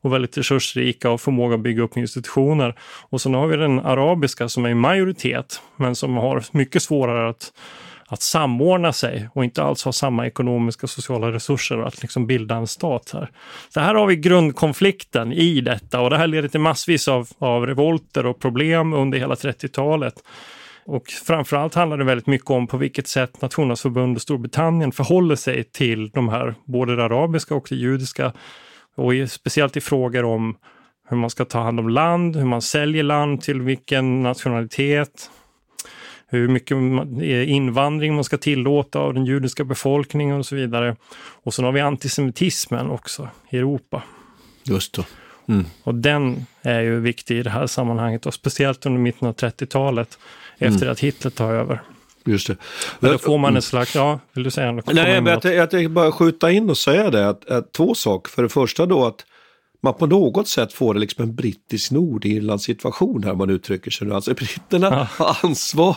och 0.00 0.12
väldigt 0.12 0.38
resursrika 0.38 1.10
och 1.10 1.20
förmåga 1.20 1.54
att 1.54 1.60
bygga 1.60 1.82
upp 1.82 1.96
institutioner. 1.96 2.74
Och 3.10 3.20
sen 3.20 3.34
har 3.34 3.46
vi 3.46 3.56
den 3.56 3.80
arabiska 3.80 4.48
som 4.48 4.64
är 4.64 4.68
i 4.68 4.74
majoritet, 4.74 5.62
men 5.76 5.94
som 5.94 6.16
har 6.16 6.44
mycket 6.52 6.82
svårare 6.82 7.28
att 7.28 7.52
att 8.10 8.22
samordna 8.22 8.92
sig 8.92 9.28
och 9.34 9.44
inte 9.44 9.62
alls 9.62 9.84
ha 9.84 9.92
samma 9.92 10.26
ekonomiska 10.26 10.86
och 10.86 10.90
sociala 10.90 11.32
resurser 11.32 11.78
att 11.78 12.02
liksom 12.02 12.26
bilda 12.26 12.54
en 12.56 12.66
stat 12.66 13.10
här. 13.12 13.30
Så 13.74 13.80
här 13.80 13.94
har 13.94 14.06
vi 14.06 14.16
grundkonflikten 14.16 15.32
i 15.32 15.60
detta 15.60 16.00
och 16.00 16.10
det 16.10 16.18
här 16.18 16.26
leder 16.26 16.48
till 16.48 16.60
massvis 16.60 17.08
av, 17.08 17.28
av 17.38 17.66
revolter 17.66 18.26
och 18.26 18.40
problem 18.40 18.92
under 18.92 19.18
hela 19.18 19.34
30-talet. 19.34 20.14
Och 20.86 21.08
framförallt 21.08 21.74
handlar 21.74 21.96
det 21.96 22.04
väldigt 22.04 22.26
mycket 22.26 22.50
om 22.50 22.66
på 22.66 22.76
vilket 22.76 23.08
sätt 23.08 23.42
Nationernas 23.42 23.82
förbund 23.82 24.16
och 24.16 24.22
Storbritannien 24.22 24.92
förhåller 24.92 25.36
sig 25.36 25.64
till 25.64 26.10
de 26.10 26.28
här, 26.28 26.54
både 26.64 26.96
det 26.96 27.04
arabiska 27.04 27.54
och 27.54 27.66
det 27.68 27.76
judiska. 27.76 28.32
Och 28.96 29.12
speciellt 29.28 29.76
i 29.76 29.80
frågor 29.80 30.24
om 30.24 30.56
hur 31.08 31.16
man 31.16 31.30
ska 31.30 31.44
ta 31.44 31.60
hand 31.60 31.80
om 31.80 31.88
land, 31.88 32.36
hur 32.36 32.44
man 32.44 32.62
säljer 32.62 33.02
land 33.02 33.40
till 33.40 33.60
vilken 33.60 34.22
nationalitet, 34.22 35.30
hur 36.30 36.48
mycket 36.48 36.76
invandring 37.48 38.14
man 38.14 38.24
ska 38.24 38.38
tillåta 38.38 38.98
av 38.98 39.14
den 39.14 39.26
judiska 39.26 39.64
befolkningen 39.64 40.38
och 40.38 40.46
så 40.46 40.56
vidare. 40.56 40.96
Och 41.42 41.54
sen 41.54 41.64
har 41.64 41.72
vi 41.72 41.80
antisemitismen 41.80 42.90
också 42.90 43.28
i 43.50 43.58
Europa. 43.58 44.02
Just 44.64 44.94
det. 44.94 45.04
Mm. 45.48 45.64
Och 45.82 45.94
den 45.94 46.46
är 46.62 46.80
ju 46.80 47.00
viktig 47.00 47.38
i 47.38 47.42
det 47.42 47.50
här 47.50 47.66
sammanhanget 47.66 48.26
och 48.26 48.34
speciellt 48.34 48.86
under 48.86 49.00
mitten 49.00 49.28
av 49.28 49.34
30-talet 49.34 50.18
efter 50.58 50.82
mm. 50.82 50.92
att 50.92 51.00
Hitler 51.00 51.30
tar 51.30 51.52
över. 51.52 51.82
Just 52.24 52.46
det. 52.46 52.56
Men 53.00 53.12
då 53.12 53.18
får 53.18 53.38
man 53.38 53.56
en 53.56 53.62
slags, 53.62 53.94
ja, 53.94 54.20
vill 54.32 54.44
du 54.44 54.50
säga 54.50 54.72
något? 54.72 54.86
Nej, 54.86 55.14
jag, 55.14 55.28
jag, 55.44 55.54
jag 55.54 55.70
tänkte 55.70 55.88
bara 55.88 56.12
skjuta 56.12 56.50
in 56.50 56.70
och 56.70 56.78
säga 56.78 57.10
det, 57.10 57.28
att, 57.28 57.50
att, 57.50 57.72
två 57.72 57.94
saker. 57.94 58.30
För 58.30 58.42
det 58.42 58.48
första 58.48 58.86
då 58.86 59.06
att 59.06 59.26
man 59.80 59.94
på 59.94 60.06
något 60.06 60.48
sätt 60.48 60.72
får 60.72 60.94
liksom 60.94 61.24
en 61.24 61.34
brittisk 61.34 61.90
Nordirland 61.90 62.62
situation 62.62 63.24
här 63.24 63.34
man 63.34 63.50
uttrycker 63.50 63.90
sig 63.90 64.06
nu. 64.06 64.14
Alltså 64.14 64.34
britterna 64.34 64.86
ja. 64.86 65.08
har 65.24 65.48
ansvar 65.48 65.96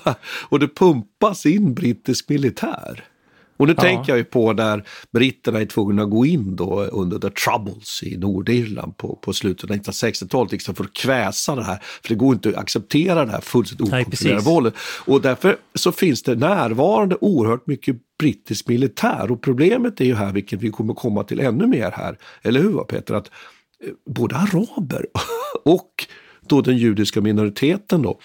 och 0.50 0.60
det 0.60 0.68
pumpas 0.68 1.46
in 1.46 1.74
brittisk 1.74 2.30
militär. 2.30 3.04
Och 3.62 3.68
nu 3.68 3.74
ja. 3.78 3.82
tänker 3.82 4.12
jag 4.12 4.18
ju 4.18 4.24
på 4.24 4.54
när 4.54 4.84
britterna 5.14 5.62
är 5.62 5.66
tvungna 5.66 6.04
att 6.04 6.10
gå 6.10 6.26
in 6.26 6.56
då 6.56 6.84
under 6.84 7.20
the 7.20 7.30
troubles 7.30 8.04
i 8.04 8.18
Nordirland 8.18 8.98
på, 8.98 9.16
på 9.16 9.34
slutet 9.34 9.70
av 9.70 9.76
1960-talet 9.78 10.52
liksom 10.52 10.76
för 10.76 10.84
att 10.84 10.94
kväsa 10.94 11.56
det 11.56 11.64
här. 11.64 11.80
För 12.02 12.10
det 12.10 12.16
går 12.16 12.34
inte 12.34 12.50
att 12.50 12.56
acceptera 12.56 13.26
det 13.26 13.32
här 13.32 13.42
fullständigt 13.42 13.94
okontrollerade 13.94 14.42
våldet. 14.42 14.74
Och 15.06 15.22
därför 15.22 15.58
så 15.76 15.92
finns 15.92 16.24
det 16.24 16.36
närvarande 16.36 17.18
oerhört 17.22 17.68
mycket 17.68 17.96
brittisk 18.20 18.68
militär. 18.68 19.32
Och 19.32 19.42
problemet 19.42 20.02
är 20.02 20.06
ju 20.06 20.16
här, 20.16 20.32
vilket 20.32 20.62
vi 20.62 20.70
kommer 20.70 20.94
komma 20.94 21.24
till 21.24 21.40
ännu 21.40 21.68
mer 21.68 21.92
här, 21.92 22.18
eller 22.42 22.60
hur 22.60 22.84
Peter? 22.84 23.14
Att 23.14 23.32
både 24.06 24.36
araber 24.36 25.06
och 25.66 26.08
då 26.42 26.62
den 26.62 26.78
judiska 26.78 27.22
minoriteten 27.22 28.02
då, 28.02 28.20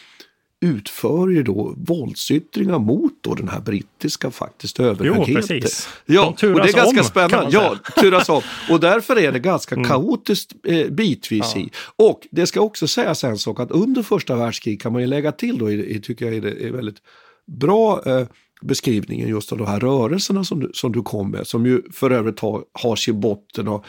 utför 0.60 1.28
ju 1.28 1.42
då 1.42 1.74
våldsyttringar 1.76 2.78
mot 2.78 3.12
då 3.20 3.34
den 3.34 3.48
här 3.48 3.60
brittiska 3.60 4.30
faktiskt 4.30 4.80
överhögheten. 4.80 5.24
Jo, 5.28 5.34
precis. 5.34 5.88
Ja, 6.06 6.26
och 6.26 6.36
det 6.40 6.46
är 6.46 6.72
ganska 6.72 7.00
om, 7.00 7.04
spännande. 7.04 7.50
Ja, 7.52 7.76
turas 8.00 8.28
om. 8.28 8.42
Och 8.70 8.80
därför 8.80 9.16
är 9.16 9.32
det 9.32 9.38
ganska 9.38 9.74
mm. 9.74 9.88
kaotiskt 9.88 10.52
eh, 10.66 10.88
bitvis 10.88 11.52
ja. 11.54 11.60
i. 11.60 11.70
Och 11.96 12.26
det 12.30 12.46
ska 12.46 12.60
också 12.60 12.88
sägas 12.88 13.24
en 13.24 13.38
sak 13.38 13.60
att 13.60 13.70
under 13.70 14.02
första 14.02 14.36
världskriget 14.36 14.82
kan 14.82 14.92
man 14.92 15.00
ju 15.00 15.06
lägga 15.06 15.32
till 15.32 15.58
då, 15.58 15.70
i, 15.70 15.96
i, 15.96 16.00
tycker 16.00 16.26
jag 16.26 16.34
är, 16.34 16.40
det, 16.40 16.66
är 16.66 16.70
väldigt 16.70 16.98
bra 17.46 18.02
eh, 18.06 18.26
beskrivningen 18.62 19.28
just 19.28 19.52
av 19.52 19.58
de 19.58 19.66
här 19.66 19.80
rörelserna 19.80 20.44
som 20.44 20.60
du, 20.60 20.70
som 20.74 20.92
du 20.92 21.02
kom 21.02 21.30
med, 21.30 21.46
som 21.46 21.66
ju 21.66 21.82
för 21.92 22.10
övrigt 22.10 22.40
har, 22.40 22.62
har 22.72 22.96
sin 22.96 23.20
botten 23.20 23.68
och 23.68 23.84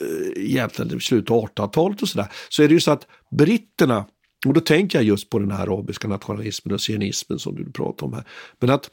Eh, 0.00 0.44
egentligen 0.44 0.96
i 0.96 1.00
slutet 1.00 1.30
av 1.30 1.48
1800-talet 1.48 2.02
och 2.02 2.08
sådär, 2.08 2.28
så 2.48 2.62
är 2.62 2.68
det 2.68 2.74
ju 2.74 2.80
så 2.80 2.90
att 2.90 3.06
britterna, 3.30 4.06
och 4.46 4.54
då 4.54 4.60
tänker 4.60 4.98
jag 4.98 5.04
just 5.04 5.30
på 5.30 5.38
den 5.38 5.50
här 5.50 5.62
arabiska 5.62 6.08
nationalismen 6.08 6.74
och 6.74 6.80
sionismen 6.80 7.38
som 7.38 7.54
du 7.54 7.72
pratar 7.72 8.06
om 8.06 8.12
här, 8.12 8.24
men 8.60 8.70
att 8.70 8.90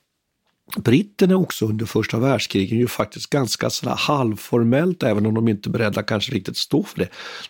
Britterna 0.75 1.37
också 1.37 1.65
under 1.65 1.85
första 1.85 2.19
världskriget 2.19 2.79
ju 2.79 2.87
faktiskt 2.87 3.29
ganska 3.29 3.69
sådär 3.69 3.95
halvformellt, 3.97 5.03
även 5.03 5.25
om 5.25 5.33
de 5.33 5.47
inte 5.47 5.69
är 5.69 5.71
beredda 5.71 6.03
kanske 6.03 6.31
riktigt 6.31 6.57
stå 6.57 6.83
för 6.83 6.99
det. 6.99 7.09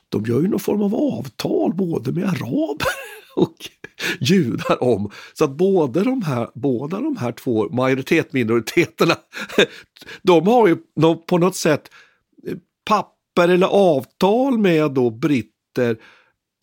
De 0.10 0.25
gör 0.25 0.42
ju 0.42 0.48
någon 0.48 0.60
form 0.60 0.82
av 0.82 0.96
avtal 0.96 1.74
både 1.74 2.12
med 2.12 2.24
araber 2.24 2.88
och 3.36 3.56
judar 4.20 4.84
om. 4.84 5.12
Så 5.34 5.44
att 5.44 5.58
både 5.58 6.04
de 6.04 6.22
här, 6.22 6.50
båda 6.56 7.00
de 7.00 7.18
här 7.18 7.32
två 7.32 7.70
majoritetsminoriteterna, 7.70 9.16
de 10.22 10.48
har 10.48 10.68
ju 10.68 10.77
på 11.27 11.38
något 11.38 11.56
sätt 11.56 11.92
eh, 12.48 12.58
papper 13.41 13.53
eller 13.53 13.67
avtal 13.67 14.58
med 14.58 14.91
då 14.91 15.10
britter 15.10 15.98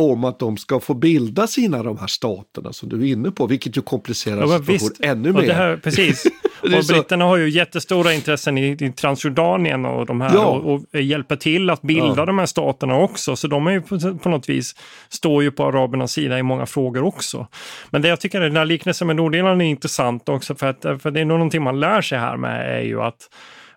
om 0.03 0.25
att 0.25 0.39
de 0.39 0.57
ska 0.57 0.81
få 0.81 0.95
bilda 0.95 1.47
sina 1.47 1.83
de 1.83 1.99
här 1.99 2.07
staterna 2.07 2.73
som 2.73 2.89
du 2.89 3.01
är 3.09 3.13
inne 3.13 3.31
på, 3.31 3.47
vilket 3.47 3.77
ju 3.77 3.83
komplicerar 3.83 4.41
Ja, 4.41 4.59
situationen 4.59 4.93
ännu 5.19 5.33
mer. 5.33 5.43
det 5.43 5.55
här, 5.55 5.77
precis. 5.77 6.23
Det 6.63 6.75
är 6.75 6.79
och 6.79 6.85
så- 6.85 6.93
britterna 6.93 7.25
har 7.25 7.37
ju 7.37 7.51
jättestora 7.51 8.13
intressen 8.15 8.59
i, 8.59 8.77
i 8.81 8.93
Transjordanien 8.93 9.85
och 9.85 10.07
de 10.07 10.21
här 10.21 10.31
Ja. 10.35 10.47
och, 10.47 10.73
och 10.93 11.01
hjälper 11.01 11.37
till 11.37 11.71
att 11.71 11.83
bilda 11.83 12.15
Ja. 12.17 12.25
de 12.27 12.39
här 12.39 12.47
staterna 12.47 12.97
också. 12.97 13.37
Så 13.37 13.49
de 13.49 13.67
är 13.67 13.71
ju 13.71 13.81
på, 13.81 14.19
på 14.19 14.29
något 14.29 14.49
vis, 14.49 14.75
står 15.09 15.43
ju 15.43 15.51
på 15.51 15.65
arabernas 15.65 16.13
sida 16.13 16.39
i 16.39 16.43
många 16.43 16.67
frågor 16.67 17.03
också. 17.05 17.47
Men 17.91 18.03
det 18.03 18.09
jag 18.09 18.21
tycker 18.21 18.41
den 18.41 18.57
här 18.57 18.65
liknelsen 18.65 19.07
med 19.07 19.17
Nordirland 19.17 19.63
är 19.63 19.67
intressant 19.67 20.29
också 20.29 20.55
för 20.55 20.67
att 20.67 20.83
för 21.03 21.11
det 21.11 21.21
är 21.21 21.25
nog 21.25 21.39
någonting 21.39 21.63
man 21.63 21.81
lär 21.81 22.01
sig 22.01 22.19
här 22.19 22.37
med 22.37 22.79
är 22.79 22.83
ju 22.83 23.01
att 23.03 23.19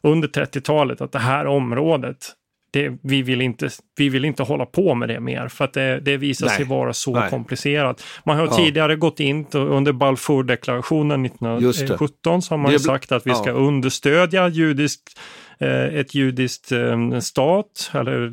under 0.04 0.27
30-talet 0.27 1.01
att 1.01 1.12
det 1.12 1.20
här 1.20 1.48
området 1.48 2.18
det, 2.77 2.98
vi, 3.01 3.22
vill 3.22 3.41
inte, 3.41 3.69
vi 3.98 4.10
vill 4.10 4.25
inte 4.25 4.43
hålla 4.43 4.65
på 4.65 4.96
med 4.96 5.10
det 5.10 5.19
mer 5.19 5.48
för 5.48 5.65
att 5.65 5.74
det, 5.74 6.00
det 6.00 6.17
visar 6.17 6.46
Nej. 6.48 6.55
sig 6.55 6.65
vara 6.65 6.93
så 6.93 7.13
Nej. 7.13 7.29
komplicerat. 7.29 8.03
Man 8.25 8.38
har 8.38 8.46
Ja. 8.46 8.51
tidigare 8.51 8.96
gått 8.96 9.19
in 9.19 9.46
under 9.53 9.91
Balfour-deklarationen 9.91 11.24
Just 11.24 11.39
det. 11.39 11.86
1917 11.86 12.41
så 12.41 12.53
har 12.53 12.57
man 12.57 12.79
sagt 12.79 13.12
att 13.12 13.27
vi 13.27 13.34
ska 13.36 13.50
ja. 13.50 13.53
understödja 13.53 14.48
judisk, 14.48 15.01
eh, 15.15 15.47
Eh, 15.60 15.96
ett 16.00 16.16
judiskt 16.16 16.72
eh, 16.72 17.20
stat 17.20 17.92
eller 17.94 18.30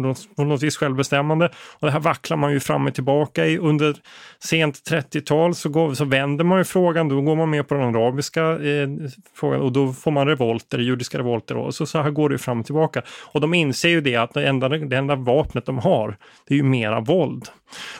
något- 0.00 0.36
på 0.36 0.44
något 0.44 0.62
vis 0.62 0.76
självbestämmande. 0.76 1.46
Och 1.80 1.86
det 1.86 1.90
här 1.90 2.00
vacklar 2.00 2.36
man 2.36 2.52
ju 2.52 2.60
fram 2.60 2.86
och 2.86 2.94
tillbaka 2.94 3.46
i. 3.46 3.58
Under 3.58 3.96
sent 4.44 4.74
30-tal 4.90 5.54
så, 5.54 5.68
går, 5.68 5.94
så 5.94 6.04
vänder 6.04 6.44
man 6.44 6.58
ju 6.58 6.64
frågan, 6.64 7.08
då 7.08 7.20
går 7.20 7.36
man 7.36 7.50
med 7.50 7.68
på 7.68 7.74
den 7.74 7.96
arabiska 7.96 8.42
eh, 8.42 8.88
frågan 9.34 9.60
och 9.60 9.72
då 9.72 9.92
får 9.92 10.10
man 10.10 10.26
revolter, 10.26 10.78
judiska 10.78 11.18
revolter. 11.18 11.56
Och 11.56 11.74
så, 11.74 11.86
så 11.86 12.02
här 12.02 12.10
går 12.10 12.28
det 12.28 12.38
fram 12.38 12.60
och 12.60 12.66
tillbaka. 12.66 13.02
Och 13.32 13.40
de 13.40 13.54
inser 13.54 13.88
ju 13.88 14.00
det 14.00 14.16
att 14.16 14.34
det 14.34 14.48
enda, 14.48 14.68
det 14.68 14.96
enda 14.96 15.14
vapnet 15.14 15.66
de 15.66 15.78
har, 15.78 16.16
det 16.48 16.54
är 16.54 16.56
ju 16.58 16.62
mera 16.62 17.00
våld. 17.00 17.48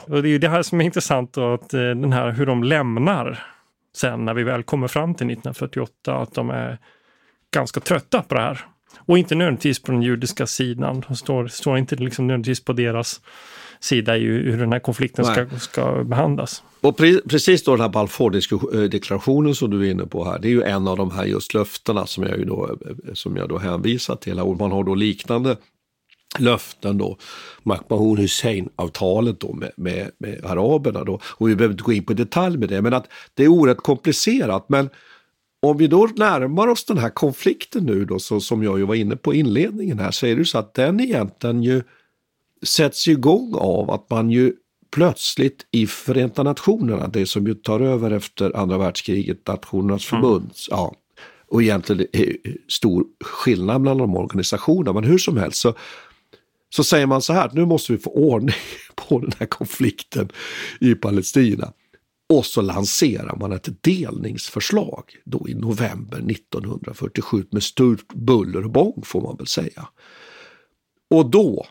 Och 0.00 0.22
det 0.22 0.28
är 0.28 0.30
ju 0.30 0.38
det 0.38 0.48
här 0.48 0.62
som 0.62 0.80
är 0.80 0.84
intressant 0.84 1.32
då, 1.32 1.54
att 1.54 1.68
den 1.70 2.12
här 2.12 2.30
hur 2.30 2.46
de 2.46 2.64
lämnar 2.64 3.38
sen 3.96 4.24
när 4.24 4.34
vi 4.34 4.42
väl 4.44 4.62
kommer 4.62 4.88
fram 4.88 5.14
till 5.14 5.26
1948, 5.26 6.16
att 6.16 6.34
de 6.34 6.50
är 6.50 6.78
ganska 7.58 7.80
trötta 7.80 8.22
på 8.22 8.34
det 8.34 8.40
här. 8.40 8.64
Och 9.06 9.18
inte 9.18 9.34
nödvändigtvis 9.34 9.82
på 9.82 9.92
den 9.92 10.02
judiska 10.02 10.46
sidan. 10.46 11.04
De 11.08 11.16
står, 11.16 11.46
står 11.48 11.78
inte 11.78 11.96
liksom 11.96 12.26
nödvändigtvis 12.26 12.64
på 12.64 12.72
deras 12.72 13.20
sida 13.80 14.16
i 14.16 14.24
hur 14.24 14.58
den 14.58 14.72
här 14.72 14.80
konflikten 14.80 15.24
ska, 15.24 15.46
ska 15.58 16.04
behandlas. 16.04 16.62
Och 16.80 16.96
pre 16.96 17.20
precis 17.28 17.64
då 17.64 17.70
den 17.70 17.80
här 17.80 17.88
Balfour-deklarationen 17.88 19.54
som 19.54 19.70
du 19.70 19.86
är 19.86 19.90
inne 19.90 20.06
på 20.06 20.24
här, 20.24 20.38
det 20.38 20.48
är 20.48 20.50
ju 20.50 20.62
en 20.62 20.88
av 20.88 20.96
de 20.96 21.10
här 21.10 21.24
just 21.24 21.54
löftena 21.54 22.06
som 22.06 22.24
jag, 22.24 22.38
ju 22.38 22.44
då, 22.44 22.78
som 23.14 23.36
jag 23.36 23.48
då 23.48 23.58
hänvisar 23.58 24.16
till. 24.16 24.40
Och 24.40 24.58
man 24.58 24.72
har 24.72 24.84
då 24.84 24.94
liknande 24.94 25.56
löften 26.38 26.98
då, 26.98 27.16
McMahon 27.62 28.16
Hussein-avtalet 28.18 29.40
då 29.40 29.52
med, 29.52 29.70
med, 29.76 30.10
med 30.18 30.44
araberna 30.44 31.04
då. 31.04 31.20
Och 31.24 31.48
vi 31.48 31.56
behöver 31.56 31.72
inte 31.72 31.84
gå 31.84 31.92
in 31.92 32.04
på 32.04 32.12
detalj 32.12 32.58
med 32.58 32.68
det, 32.68 32.82
men 32.82 32.94
att 32.94 33.06
det 33.34 33.44
är 33.44 33.48
oerhört 33.48 33.82
komplicerat. 33.82 34.68
Men 34.68 34.90
om 35.62 35.76
vi 35.76 35.86
då 35.86 36.08
närmar 36.16 36.68
oss 36.68 36.84
den 36.84 36.98
här 36.98 37.10
konflikten 37.10 37.84
nu 37.84 38.04
då, 38.04 38.18
så, 38.18 38.40
som 38.40 38.62
jag 38.62 38.78
ju 38.78 38.84
var 38.84 38.94
inne 38.94 39.16
på 39.16 39.34
i 39.34 39.38
inledningen 39.38 39.98
här, 39.98 40.10
så 40.10 40.26
är 40.26 40.34
det 40.34 40.38
ju 40.38 40.44
så 40.44 40.58
att 40.58 40.74
den 40.74 41.00
egentligen 41.00 41.62
ju 41.62 41.82
sätts 42.62 43.08
igång 43.08 43.54
av 43.54 43.90
att 43.90 44.10
man 44.10 44.30
ju 44.30 44.52
plötsligt 44.90 45.66
i 45.70 45.86
Förenta 45.86 46.42
Nationerna, 46.42 47.08
det 47.08 47.26
som 47.26 47.46
ju 47.46 47.54
tar 47.54 47.80
över 47.80 48.10
efter 48.10 48.56
andra 48.56 48.78
världskriget, 48.78 49.46
Nationernas 49.46 50.04
förbund, 50.04 50.50
ja, 50.70 50.94
och 51.48 51.62
egentligen 51.62 52.06
är 52.12 52.36
stor 52.68 53.04
skillnad 53.24 53.80
mellan 53.80 53.98
de 53.98 54.16
organisationerna, 54.16 54.92
men 54.92 55.04
hur 55.04 55.18
som 55.18 55.36
helst 55.36 55.60
så, 55.60 55.74
så 56.70 56.84
säger 56.84 57.06
man 57.06 57.22
så 57.22 57.32
här, 57.32 57.50
nu 57.52 57.64
måste 57.64 57.92
vi 57.92 57.98
få 57.98 58.10
ordning 58.10 58.54
på 58.94 59.18
den 59.18 59.32
här 59.38 59.46
konflikten 59.46 60.28
i 60.80 60.94
Palestina. 60.94 61.72
Och 62.28 62.46
så 62.46 62.60
lanserar 62.60 63.36
man 63.36 63.52
ett 63.52 63.82
delningsförslag 63.82 65.04
då 65.24 65.48
i 65.48 65.54
november 65.54 66.30
1947 66.30 67.44
med 67.50 67.62
stort 67.62 68.14
buller 68.14 68.64
och 68.64 68.70
bång 68.70 69.02
får 69.04 69.20
man 69.20 69.36
väl 69.36 69.46
säga. 69.46 69.88
Och 71.10 71.30
då 71.30 71.66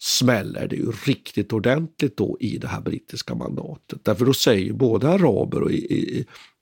smäller 0.00 0.68
det 0.68 0.76
ju 0.76 0.92
riktigt 1.04 1.52
ordentligt 1.52 2.16
då 2.16 2.36
i 2.40 2.58
det 2.58 2.68
här 2.68 2.80
brittiska 2.80 3.34
mandatet. 3.34 4.04
Därför 4.04 4.24
då 4.24 4.34
säger 4.34 4.72
både 4.72 5.08
araber 5.08 5.62
och, 5.62 5.70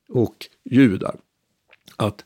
och 0.08 0.34
judar 0.64 1.16
att 1.96 2.24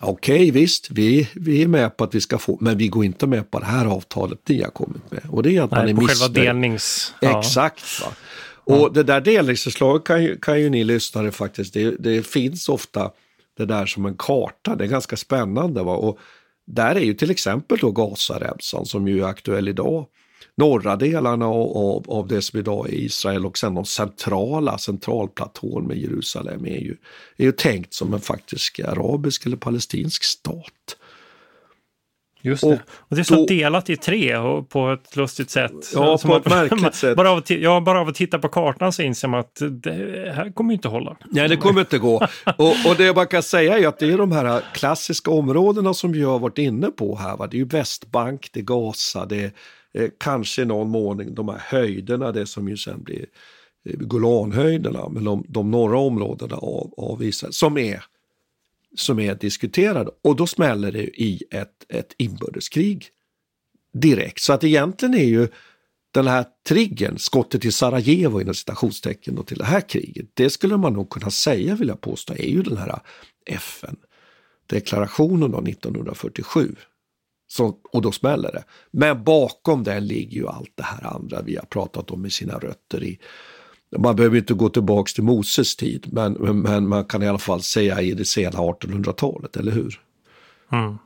okej 0.00 0.50
visst, 0.50 0.90
vi, 0.90 1.28
vi 1.34 1.62
är 1.62 1.68
med 1.68 1.96
på 1.96 2.04
att 2.04 2.14
vi 2.14 2.20
ska 2.20 2.38
få, 2.38 2.58
men 2.60 2.78
vi 2.78 2.88
går 2.88 3.04
inte 3.04 3.26
med 3.26 3.50
på 3.50 3.58
det 3.58 3.66
här 3.66 3.86
avtalet 3.86 4.48
ni 4.48 4.62
har 4.62 4.70
kommit 4.70 5.10
med. 5.10 5.22
Och 5.30 5.42
det 5.42 5.56
är 5.56 5.62
att 5.62 5.70
man 5.70 5.84
Nej, 5.84 5.90
är 5.92 5.96
på 5.96 6.00
själva 6.00 6.28
missnöjd. 6.28 6.46
delnings... 6.48 7.14
ja. 7.20 7.40
Exakt. 7.40 8.00
Va? 8.02 8.12
Och 8.68 8.92
det 8.92 9.02
där 9.02 9.20
delningsförslaget 9.20 10.04
kan 10.04 10.22
ju, 10.22 10.36
kan 10.36 10.60
ju 10.60 10.70
ni 10.70 10.84
lyssnare 10.84 11.32
faktiskt, 11.32 11.74
det, 11.74 11.90
det 11.90 12.26
finns 12.26 12.68
ofta 12.68 13.10
det 13.56 13.64
där 13.64 13.86
som 13.86 14.06
en 14.06 14.16
karta, 14.16 14.76
det 14.76 14.84
är 14.84 14.88
ganska 14.88 15.16
spännande. 15.16 15.82
Va? 15.82 15.96
Och 15.96 16.18
där 16.66 16.94
är 16.94 17.00
ju 17.00 17.14
till 17.14 17.30
exempel 17.30 17.78
då 17.78 17.90
Gazaremsan 17.90 18.86
som 18.86 19.08
ju 19.08 19.20
är 19.20 19.26
aktuell 19.26 19.68
idag. 19.68 20.06
Norra 20.54 20.96
delarna 20.96 21.46
av, 21.46 21.76
av, 21.76 22.10
av 22.10 22.28
det 22.28 22.42
som 22.42 22.58
idag 22.58 22.88
är 22.88 22.94
Israel 22.94 23.46
och 23.46 23.58
sen 23.58 23.74
de 23.74 23.84
centrala, 23.84 24.78
centralplatån 24.78 25.86
med 25.86 25.98
Jerusalem 25.98 26.66
är 26.66 26.80
ju, 26.80 26.96
är 27.36 27.44
ju 27.44 27.52
tänkt 27.52 27.94
som 27.94 28.14
en 28.14 28.20
faktisk 28.20 28.80
arabisk 28.80 29.46
eller 29.46 29.56
palestinsk 29.56 30.24
stat. 30.24 30.96
Just 32.42 32.64
Och 32.64 32.70
det. 32.70 32.80
Och 32.90 33.16
det 33.16 33.22
är 33.22 33.24
så 33.24 33.34
då- 33.34 33.46
delat 33.46 33.90
i 33.90 33.96
tre 33.96 34.36
och 34.36 34.68
på 34.68 34.90
ett 34.90 35.16
lustigt 35.16 35.50
sätt. 35.50 35.72
Ja, 35.94 36.18
på 36.22 36.28
man- 36.28 36.40
ett 36.40 36.46
märkligt 36.48 36.94
sätt. 36.94 37.16
Bara 37.16 37.30
av, 37.30 37.42
ja, 37.48 37.80
bara 37.80 38.00
av 38.00 38.08
att 38.08 38.14
titta 38.14 38.38
på 38.38 38.48
kartan 38.48 38.92
så 38.92 39.02
inser 39.02 39.28
man 39.28 39.40
att 39.40 39.62
det 39.82 40.32
här 40.36 40.52
kommer 40.52 40.74
inte 40.74 40.88
hålla. 40.88 41.16
Nej, 41.30 41.48
det 41.48 41.56
kommer 41.56 41.80
inte 41.80 41.98
gå. 41.98 42.14
Och, 42.56 42.66
och 42.88 42.96
det 42.98 43.14
man 43.16 43.26
kan 43.26 43.42
säga 43.42 43.78
är 43.78 43.86
att 43.88 43.98
det 43.98 44.12
är 44.12 44.18
de 44.18 44.32
här 44.32 44.62
klassiska 44.74 45.30
områdena 45.30 45.94
som 45.94 46.12
vi 46.12 46.22
har 46.22 46.38
varit 46.38 46.58
inne 46.58 46.86
på 46.86 47.16
här. 47.16 47.36
Va? 47.36 47.46
Det 47.46 47.56
är 47.56 47.58
ju 47.58 47.64
Västbank, 47.64 48.48
det 48.52 48.60
är 48.60 48.64
Gaza, 48.64 49.26
det 49.26 49.36
är 49.44 49.52
eh, 50.02 50.08
kanske 50.20 50.62
i 50.62 50.64
någon 50.64 50.88
mån 50.90 51.34
de 51.34 51.48
här 51.48 51.58
höjderna, 51.64 52.32
det 52.32 52.46
som 52.46 52.68
ju 52.68 52.76
sen 52.76 53.02
blir 53.02 53.26
eh, 53.88 53.96
Golanhöjderna, 53.96 55.08
men 55.08 55.24
de, 55.24 55.44
de 55.48 55.70
norra 55.70 55.98
områdena 55.98 56.56
av, 56.56 56.94
av 56.96 57.22
Israel 57.22 57.52
som 57.52 57.78
är, 57.78 58.04
som 58.96 59.18
är 59.18 59.34
diskuterad 59.34 60.08
Och 60.22 60.36
då 60.36 60.46
smäller 60.46 60.92
det 60.92 61.22
i 61.22 61.42
ett, 61.50 61.84
ett 61.88 62.14
inbördeskrig 62.18 63.08
direkt. 63.92 64.40
Så 64.40 64.52
att 64.52 64.64
egentligen 64.64 65.14
är 65.14 65.24
ju 65.24 65.48
den 66.12 66.26
här 66.26 66.46
triggern, 66.68 67.18
skottet 67.18 67.64
i 67.64 67.72
Sarajevo 67.72 68.40
inom 68.40 68.54
citationstecken 68.54 69.38
och 69.38 69.46
till 69.46 69.58
det 69.58 69.64
här 69.64 69.88
kriget, 69.88 70.26
det 70.34 70.50
skulle 70.50 70.76
man 70.76 70.92
nog 70.92 71.10
kunna 71.10 71.30
säga, 71.30 71.74
vill 71.74 71.88
jag 71.88 72.00
påstå, 72.00 72.34
är 72.34 72.48
ju 72.48 72.62
den 72.62 72.76
här 72.76 73.00
FN-deklarationen 73.46 75.66
1947. 75.66 76.76
Så, 77.50 77.78
och 77.92 78.02
då 78.02 78.12
smäller 78.12 78.52
det. 78.52 78.64
Men 78.90 79.24
bakom 79.24 79.84
den 79.84 80.06
ligger 80.06 80.36
ju 80.36 80.48
allt 80.48 80.72
det 80.74 80.82
här 80.82 81.14
andra 81.14 81.42
vi 81.42 81.56
har 81.56 81.64
pratat 81.64 82.10
om 82.10 82.22
med 82.22 82.32
sina 82.32 82.58
rötter 82.58 83.04
i 83.04 83.18
man 83.96 84.16
behöver 84.16 84.36
inte 84.36 84.54
gå 84.54 84.68
tillbaka 84.68 85.08
till 85.14 85.24
Moses 85.24 85.76
tid, 85.76 86.06
men, 86.12 86.32
men, 86.32 86.88
man 86.88 87.04
kan 87.04 87.22
i 87.22 87.28
alla 87.28 87.38
fall 87.38 87.62
säga 87.62 88.00
i 88.00 88.12
det 88.12 88.24
sena 88.24 88.58
1800-talet, 88.58 89.56
eller 89.56 89.72
hur? 89.72 90.00
Mm. 90.72 90.98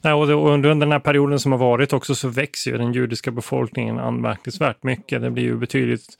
Nej, 0.00 0.12
och 0.12 0.52
under 0.52 0.74
den 0.74 0.92
här 0.92 0.98
perioden 0.98 1.40
som 1.40 1.52
har 1.52 1.58
varit 1.58 1.92
också 1.92 2.14
så 2.14 2.28
växer 2.28 2.70
ju 2.70 2.78
den 2.78 2.92
judiska 2.92 3.30
befolkningen 3.30 3.98
anmärkningsvärt 3.98 4.82
mycket. 4.82 5.22
Det 5.22 5.30
blir 5.30 5.44
ju 5.44 5.56
betydligt 5.56 6.18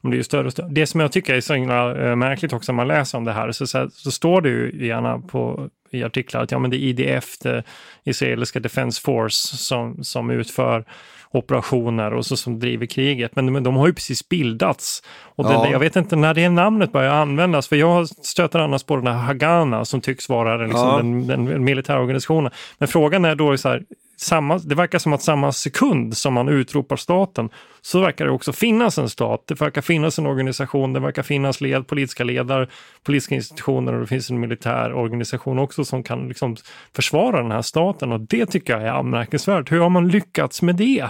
det 0.00 0.08
blir 0.08 0.18
ju 0.18 0.24
större 0.24 0.46
och 0.46 0.52
större. 0.52 0.68
Det 0.68 0.86
som 0.86 1.00
jag 1.00 1.12
tycker 1.12 1.34
är 1.34 1.40
så 1.40 1.54
himla 1.54 2.10
eh, 2.10 2.16
märkligt 2.16 2.52
också 2.52 2.72
när 2.72 2.76
man 2.76 2.88
läser 2.88 3.18
om 3.18 3.24
det 3.24 3.32
här 3.32 3.52
så, 3.52 3.66
så, 3.66 3.78
här- 3.78 3.90
så 3.92 4.10
står 4.10 4.40
det 4.40 4.48
ju 4.48 4.86
gärna 4.86 5.18
på, 5.18 5.68
i 5.90 6.04
artiklar 6.04 6.42
att 6.42 6.50
ja, 6.50 6.58
men 6.58 6.70
det 6.70 6.76
är 6.76 6.78
IDF, 6.78 7.38
det 7.38 7.64
israeliska 8.04 8.60
Defense 8.60 9.00
Force, 9.02 9.56
som, 9.56 10.04
som 10.04 10.30
utför 10.30 10.84
operationer 11.32 12.14
och 12.14 12.26
så 12.26 12.36
som 12.36 12.58
driver 12.60 12.86
kriget. 12.86 13.36
Men, 13.36 13.52
men 13.52 13.62
de 13.62 13.76
har 13.76 13.86
ju 13.86 13.94
precis 13.94 14.28
bildats. 14.28 15.02
Och 15.36 15.44
det, 15.44 15.52
Ja. 15.52 15.68
jag 15.70 15.78
vet 15.78 15.96
inte 15.96 16.16
när 16.16 16.34
det 16.34 16.48
namnet 16.48 16.92
börjar 16.92 17.10
användas, 17.14 17.68
för 17.68 17.76
jag 17.76 18.08
stöter 18.08 18.58
annars 18.58 18.82
på 18.84 18.96
den 18.96 19.06
här 19.06 19.14
Hagana 19.14 19.84
som 19.84 20.00
tycks 20.00 20.28
vara 20.28 20.56
den, 20.56 20.68
liksom, 20.68 20.88
Ja. 20.88 20.96
den, 20.96 21.46
den 21.46 21.64
militära 21.64 22.00
organisationen. 22.00 22.52
Men 22.78 22.88
frågan 22.88 23.24
är 23.24 23.34
då 23.34 23.56
så 23.56 23.68
här, 23.68 23.82
samma, 24.22 24.58
det 24.58 24.74
verkar 24.74 24.98
som 24.98 25.12
att 25.12 25.22
samma 25.22 25.52
sekund 25.52 26.16
som 26.16 26.34
man 26.34 26.48
utropar 26.48 26.96
staten 26.96 27.50
så 27.80 28.00
verkar 28.00 28.24
det 28.24 28.30
också 28.30 28.52
finnas 28.52 28.98
en 28.98 29.08
stat. 29.08 29.44
Det 29.46 29.60
verkar 29.60 29.80
finnas 29.80 30.18
en 30.18 30.26
organisation, 30.26 30.92
det 30.92 31.00
verkar 31.00 31.22
finnas 31.22 31.60
led, 31.60 31.86
politiska 31.86 32.24
ledare, 32.24 32.68
politiska 33.02 33.34
institutioner 33.34 33.92
och 33.92 34.00
det 34.00 34.06
finns 34.06 34.30
en 34.30 34.40
militär 34.40 34.92
organisation 34.92 35.58
också 35.58 35.84
som 35.84 36.02
kan 36.02 36.28
liksom 36.28 36.56
försvara 36.94 37.42
den 37.42 37.50
här 37.50 37.62
staten 37.62 38.12
och 38.12 38.20
det 38.20 38.46
tycker 38.46 38.72
jag 38.72 38.82
är 38.82 38.92
anmärkningsvärt. 38.92 39.72
Hur 39.72 39.80
har 39.80 39.90
man 39.90 40.08
lyckats 40.08 40.62
med 40.62 40.76
det? 40.76 41.08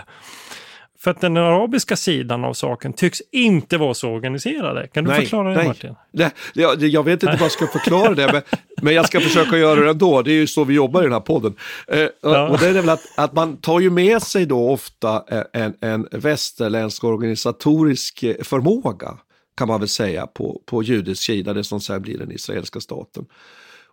För 1.02 1.10
att 1.10 1.20
den 1.20 1.36
arabiska 1.36 1.96
sidan 1.96 2.44
av 2.44 2.52
saken 2.52 2.92
tycks 2.92 3.22
inte 3.32 3.78
vara 3.78 3.94
så 3.94 4.08
organiserade. 4.08 4.88
Kan 4.88 5.04
du 5.04 5.10
Nej, 5.10 5.20
förklara 5.20 5.48
det 5.48 5.54
nej. 5.56 5.66
Martin? 5.66 5.94
Nej, 6.10 6.30
jag, 6.54 6.82
jag 6.82 7.02
vet 7.02 7.22
inte 7.22 7.26
vad 7.32 7.40
jag 7.40 7.52
ska 7.52 7.66
förklara 7.66 8.14
det, 8.14 8.32
men, 8.32 8.42
men 8.82 8.94
jag 8.94 9.06
ska 9.06 9.20
försöka 9.20 9.58
göra 9.58 9.80
det 9.80 9.90
ändå. 9.90 10.22
Det 10.22 10.30
är 10.30 10.34
ju 10.34 10.46
så 10.46 10.64
vi 10.64 10.74
jobbar 10.74 11.00
i 11.00 11.04
den 11.04 11.12
här 11.12 11.20
podden. 11.20 11.54
Eh, 11.88 12.06
Ja. 12.22 12.48
och 12.48 12.58
det 12.58 12.68
är 12.68 12.72
väl 12.72 12.88
att, 12.88 13.02
att 13.16 13.32
man 13.32 13.56
tar 13.56 13.80
ju 13.80 13.90
med 13.90 14.22
sig 14.22 14.46
då 14.46 14.70
ofta 14.70 15.24
en, 15.52 15.74
en 15.80 16.08
västerländsk 16.12 17.04
organisatorisk 17.04 18.22
eh, 18.22 18.34
förmåga, 18.42 19.18
kan 19.56 19.68
man 19.68 19.80
väl 19.80 19.88
säga, 19.88 20.26
på, 20.26 20.62
på 20.66 20.82
judisk 20.82 21.22
sida, 21.22 21.52
det 21.52 21.64
som 21.64 21.80
sen 21.80 22.02
blir 22.02 22.18
den 22.18 22.32
israeliska 22.32 22.80
staten. 22.80 23.24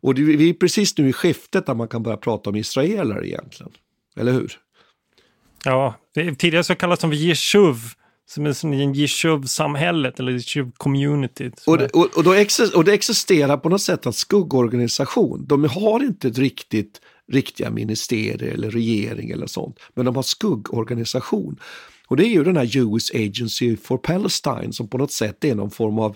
Och 0.02 0.15
det, 0.15 0.22
vi 0.22 0.50
är 0.50 0.54
precis 0.54 0.98
nu 0.98 1.10
i 1.10 1.13
skiftet 1.13 1.65
där 1.65 1.74
man 1.74 1.88
kan 1.88 2.04
börja 2.04 2.17
prata 2.17 2.50
om 2.50 2.56
israeler 2.56 3.26
egentligen. 3.26 3.72
Eller 4.17 4.32
hur? 4.32 4.60
Ja, 5.63 5.95
tidigare 6.13 6.63
så 6.63 6.76
kallas 6.76 7.00
de 7.00 7.10
för 7.12 7.17
Jeshuv, 7.17 7.76
som 8.30 8.45
är 8.45 8.54
som 8.54 8.74
en 8.74 8.93
Jeshuv-samhället 8.93 10.19
eller 10.19 10.32
Jeshuv-community. 10.32 11.52
Och 11.65 11.82
och, 11.82 12.17
och, 12.17 12.24
då 12.24 12.36
och 12.76 12.84
det 12.84 12.93
existerar 12.93 13.58
på 13.58 13.69
något 13.69 13.82
sätt 13.82 14.06
en 14.06 14.13
skuggorganisation. 14.13 15.45
De 15.48 15.63
har 15.63 16.04
inte 16.04 16.28
ett 16.28 16.38
riktigt 16.38 17.02
riktiga 17.32 17.69
ministerier 17.69 18.54
eller 18.54 18.72
regering 18.72 19.30
eller 19.30 19.48
sånt, 19.48 19.80
men 19.93 20.06
de 20.06 20.15
har 20.15 20.24
skuggorganisation. 20.24 21.60
Och 22.08 22.17
det 22.17 22.26
är 22.26 22.30
ju 22.30 22.43
den 22.43 22.58
här 22.58 22.78
US 22.78 23.12
Agency 23.12 23.78
for 23.78 23.98
Palestine 23.98 24.74
som 24.74 24.88
på 24.88 24.98
något 24.98 25.12
sätt 25.12 25.43
är 25.43 25.56
någon 25.56 25.72
form 25.72 26.00
av 26.00 26.15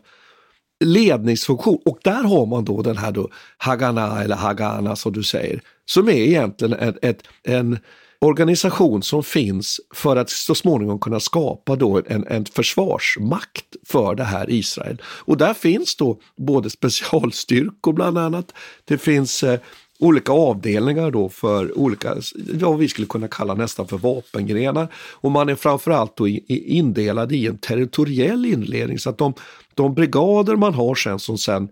ledningsfunktion. 0.84 1.80
Och 1.86 2.00
där 2.04 2.24
har 2.24 2.46
man 2.46 2.66
då 2.66 2.82
den 2.82 2.98
här 2.98 3.12
då 3.12 3.30
Hagana 3.58 4.24
eller 4.24 4.36
Hagana 4.36 4.96
som 4.96 5.14
du 5.14 5.24
säger, 5.24 5.62
som 5.86 6.10
är 6.10 6.14
egentligen 6.14 6.74
ett, 6.74 6.98
ett, 7.02 7.24
en 7.44 7.80
organisation 8.24 9.04
som 9.04 9.24
finns 9.24 9.80
för 9.94 10.16
att 10.16 10.30
så 10.30 10.56
småningom 10.56 11.00
kunna 11.00 11.20
skapa 11.20 11.76
då 11.76 12.02
en, 12.08 12.28
en 12.28 12.46
försvarsmakt 12.46 13.66
för 13.88 14.16
det 14.16 14.24
här 14.24 14.50
Israel. 14.50 15.02
Och 15.06 15.38
där 15.38 15.54
finns 15.54 15.96
då 15.96 16.20
både 16.38 16.70
specialstyrkor 16.70 17.94
bland 17.94 18.18
annat, 18.18 18.54
det 18.86 18.98
finns 18.98 19.44
eh, 19.44 19.60
olika 20.00 20.32
avdelningar 20.32 21.12
då 21.12 21.30
för 21.30 21.78
olika, 21.78 22.16
vad 22.54 22.78
vi 22.78 22.88
skulle 22.88 23.08
kunna 23.08 23.28
kalla 23.28 23.54
nästan 23.54 23.88
för 23.88 23.98
vapengrenar. 23.98 24.88
Och 24.96 25.32
man 25.32 25.50
är 25.50 25.56
framförallt 25.56 26.18
då 26.18 26.28
i, 26.28 26.64
indelad 26.78 27.32
i 27.32 27.48
en 27.48 27.58
territoriell 27.58 28.46
inledning 28.46 29.00
så 29.00 29.10
att 29.10 29.18
de, 29.18 29.34
de 29.74 29.94
brigader 29.94 30.56
man 30.56 30.74
har 30.74 30.96
sen 30.96 31.20
som 31.20 31.38
sen 31.38 31.70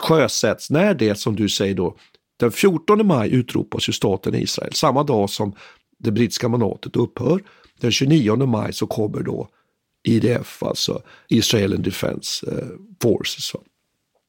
sjösätts, 0.00 0.70
när 0.70 0.94
det 0.94 1.14
som 1.14 1.36
du 1.36 1.48
säger 1.48 1.74
då, 1.74 1.96
den 2.40 2.52
14 2.52 3.06
maj 3.06 3.34
utropas 3.34 3.88
ju 3.88 3.92
staten 3.92 4.34
Israel, 4.34 4.72
samma 4.72 5.02
dag 5.02 5.30
som 5.30 5.54
det 6.04 6.12
brittiska 6.12 6.48
mandatet 6.48 6.96
upphör. 6.96 7.42
Den 7.80 7.92
29 7.92 8.46
maj 8.46 8.72
så 8.72 8.86
kommer 8.86 9.22
då 9.22 9.48
IDF, 10.04 10.62
alltså 10.62 11.02
Israel 11.28 11.82
Defense 11.82 12.46
Defence 12.46 12.76
Forces. 13.02 13.52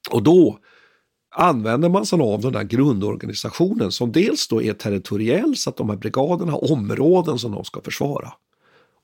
Och 0.10 0.24
då 0.24 0.60
använder 1.36 1.90
man 1.90 2.06
sig 2.06 2.20
av 2.20 2.42
den 2.42 2.54
där 2.54 2.64
grundorganisationen 2.64 3.92
som 3.92 4.12
dels 4.12 4.48
då 4.48 4.62
är 4.62 4.74
territoriell 4.74 5.56
så 5.56 5.70
att 5.70 5.78
de 5.78 5.90
här 5.90 5.98
brigaderna 5.98 6.52
har 6.52 6.72
områden 6.72 7.40
som 7.40 7.52
de 7.52 7.66
ska 7.66 7.82
försvara. 7.82 8.34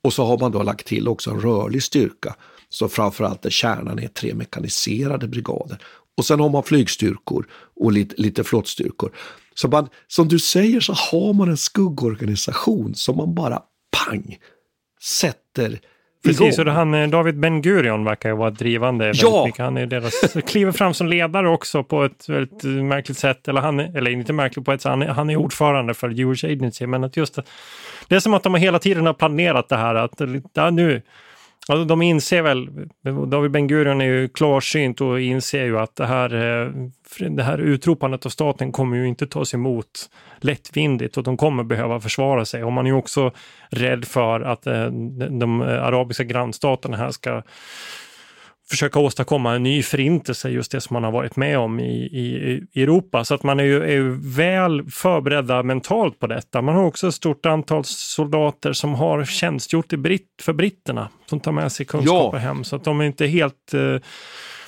Och 0.03 0.13
så 0.13 0.25
har 0.25 0.37
man 0.37 0.51
då 0.51 0.63
lagt 0.63 0.87
till 0.87 1.07
också 1.07 1.31
en 1.31 1.41
rörlig 1.41 1.83
styrka 1.83 2.35
så 2.69 2.89
framförallt 2.89 3.41
där 3.41 3.49
kärnan 3.49 3.99
är 3.99 4.07
tre 4.07 4.33
mekaniserade 4.33 5.27
brigader. 5.27 5.77
Och 6.17 6.25
sen 6.25 6.39
har 6.39 6.49
man 6.49 6.63
flygstyrkor 6.63 7.47
och 7.75 7.91
lite, 7.91 8.21
lite 8.21 8.43
flottstyrkor. 8.43 9.11
Så 9.55 9.67
man, 9.67 9.89
som 10.07 10.27
du 10.27 10.39
säger 10.39 10.79
så 10.79 10.93
har 10.93 11.33
man 11.33 11.49
en 11.49 11.57
skuggorganisation 11.57 12.95
som 12.95 13.17
man 13.17 13.35
bara 13.35 13.61
pang 14.05 14.37
sätter 15.01 15.79
Precis, 16.23 16.59
och 16.59 16.65
han, 16.65 16.93
eh, 16.93 17.09
David 17.09 17.39
Ben 17.39 17.61
Gurion 17.61 18.03
verkar 18.03 18.29
ju 18.29 18.35
vara 18.35 18.49
drivande. 18.49 19.11
Ja! 19.15 19.45
mycket. 19.45 19.59
Han 19.59 19.77
är 19.77 19.85
deras, 19.85 20.13
kliver 20.47 20.71
fram 20.71 20.93
som 20.93 21.07
ledare 21.07 21.49
också 21.49 21.83
på 21.83 22.03
ett 22.03 22.29
väldigt 22.29 22.63
eh, 22.63 22.69
märkligt 22.69 23.17
sätt. 23.17 23.47
Eller, 23.47 23.61
han, 23.61 23.79
eller 23.79 24.11
inte 24.11 24.33
märkligt 24.33 24.65
på 24.65 24.71
ett 24.71 24.81
sätt, 24.81 24.89
han 24.89 25.01
är, 25.01 25.07
han 25.07 25.29
är 25.29 25.35
ordförande 25.35 25.93
för 25.93 26.09
Jewish 26.09 26.45
Agency. 26.45 26.87
Men 26.87 27.03
att 27.03 27.17
just 27.17 27.35
det, 27.35 27.43
det 28.07 28.15
är 28.15 28.19
som 28.19 28.33
att 28.33 28.43
de 28.43 28.55
hela 28.55 28.79
tiden 28.79 29.05
har 29.05 29.13
planerat 29.13 29.69
det 29.69 29.77
här. 29.77 29.95
Att 29.95 30.21
ja, 30.53 30.69
nu, 30.69 31.01
alltså 31.67 31.85
de 31.85 32.01
inser 32.01 32.41
väl, 32.41 32.69
David 33.27 33.51
Ben 33.51 33.67
Gurion 33.67 34.01
är 34.01 34.05
ju 34.05 34.29
klarsynt 34.29 35.01
och 35.01 35.21
inser 35.21 35.63
ju 35.65 35.79
att 35.79 35.95
det 35.95 36.05
här, 36.05 36.33
eh, 36.35 36.71
det 37.29 37.43
här 37.43 37.57
utropandet 37.57 38.25
av 38.25 38.29
staten 38.29 38.71
kommer 38.71 38.97
ju 38.97 39.07
inte 39.07 39.27
tas 39.27 39.53
emot 39.53 40.09
lättvindigt 40.39 41.17
och 41.17 41.23
de 41.23 41.37
kommer 41.37 41.63
behöva 41.63 41.99
försvara 41.99 42.45
sig. 42.45 42.63
Och 42.63 42.71
man 42.71 42.85
är 42.85 42.89
ju 42.89 42.95
också 42.95 43.31
rädd 43.69 44.05
för 44.05 44.41
att 44.41 44.67
eh, 44.67 44.85
de 45.39 45.61
arabiska 45.61 46.23
grannstaterna 46.23 46.97
här 46.97 47.11
ska 47.11 47.43
försöka 48.71 48.99
åstadkomma 48.99 49.55
en 49.55 49.63
ny 49.63 49.83
förintelse, 49.83 50.49
just 50.49 50.71
det 50.71 50.81
som 50.81 50.93
man 50.93 51.03
har 51.03 51.11
varit 51.11 51.35
med 51.35 51.59
om 51.59 51.79
i, 51.79 51.93
i, 52.03 52.61
i 52.73 52.83
Europa. 52.83 53.23
Så 53.23 53.33
att 53.33 53.43
man 53.43 53.59
är 53.59 53.63
ju, 53.63 53.83
är 53.83 53.91
ju 53.91 54.17
väl 54.35 54.83
förberedda 54.91 55.63
mentalt 55.63 56.19
på 56.19 56.27
detta. 56.27 56.61
Man 56.61 56.75
har 56.75 56.83
också 56.83 57.07
ett 57.07 57.13
stort 57.13 57.45
antal 57.45 57.83
soldater 57.85 58.73
som 58.73 58.93
har 58.93 59.25
tjänstgjort 59.25 59.93
i 59.93 59.97
britt, 59.97 60.27
för 60.41 60.53
britterna, 60.53 61.09
som 61.25 61.39
tar 61.39 61.51
med 61.51 61.71
sig 61.71 61.85
kunskaper 61.85 62.37
Ja. 62.37 62.41
hem. 62.41 62.63
Så 62.63 62.75
att 62.75 62.83
de 62.83 63.01
är 63.01 63.05
inte 63.05 63.27
helt... 63.27 63.73
eh, 63.73 64.01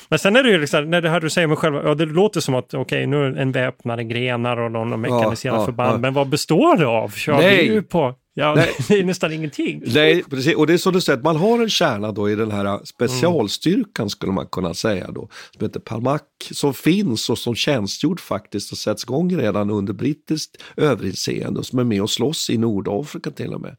men 0.09 0.19
sen 0.19 0.35
är 0.35 0.43
det 0.43 0.49
ju 0.49 0.57
liksom, 0.59 0.89
när 0.89 1.01
det 1.01 1.09
här 1.09 1.19
du 1.19 1.29
säger 1.29 1.47
med 1.47 1.57
själva, 1.57 1.83
ja 1.83 1.95
det 1.95 2.05
låter 2.05 2.39
som 2.39 2.55
att 2.55 2.73
okej 2.73 3.07
nu 3.07 3.25
är 3.25 3.29
det 3.31 3.41
en 3.41 3.51
väpnade 3.51 4.03
grenar 4.03 4.57
och 4.57 4.71
någon 4.71 5.01
mekaniserad 5.01 5.59
ja, 5.61 5.65
förband, 5.65 5.93
ja. 5.93 5.97
men 5.97 6.13
vad 6.13 6.27
består 6.29 6.77
det 6.77 6.87
av? 6.87 7.13
Är 7.27 7.41
Nej. 7.41 7.65
ju 7.65 7.81
på, 7.81 8.15
ja 8.33 8.55
Nej. 8.55 8.75
det 8.87 8.99
är 8.99 9.03
nästan 9.03 9.33
ingenting. 9.33 9.83
Nej, 9.85 10.23
precis. 10.23 10.55
Och 10.55 10.67
det 10.67 10.73
är 10.73 10.77
som 10.77 10.93
du 10.93 11.01
säger, 11.01 11.21
man 11.21 11.35
har 11.35 11.59
en 11.59 11.69
kärna 11.69 12.11
då 12.11 12.29
i 12.29 12.35
den 12.35 12.51
här 12.51 12.85
specialstyrkan 12.85 14.09
skulle 14.09 14.31
man 14.31 14.47
kunna 14.47 14.73
säga 14.73 15.11
då, 15.11 15.29
som 15.51 15.65
heter 15.65 15.79
Palmak, 15.79 16.27
som 16.51 16.73
finns 16.73 17.29
och 17.29 17.37
som 17.37 17.55
tjänstgjort 17.55 18.19
faktiskt 18.19 18.71
och 18.71 18.77
sätts 18.77 19.03
igång 19.03 19.37
redan 19.37 19.69
under 19.69 19.93
brittiskt 19.93 20.63
överinseende 20.77 21.59
och 21.59 21.65
som 21.65 21.79
är 21.79 21.83
med 21.83 22.01
och 22.01 22.09
slåss 22.09 22.49
i 22.49 22.57
Nordafrika 22.57 23.31
till 23.31 23.53
och 23.53 23.61
med. 23.61 23.75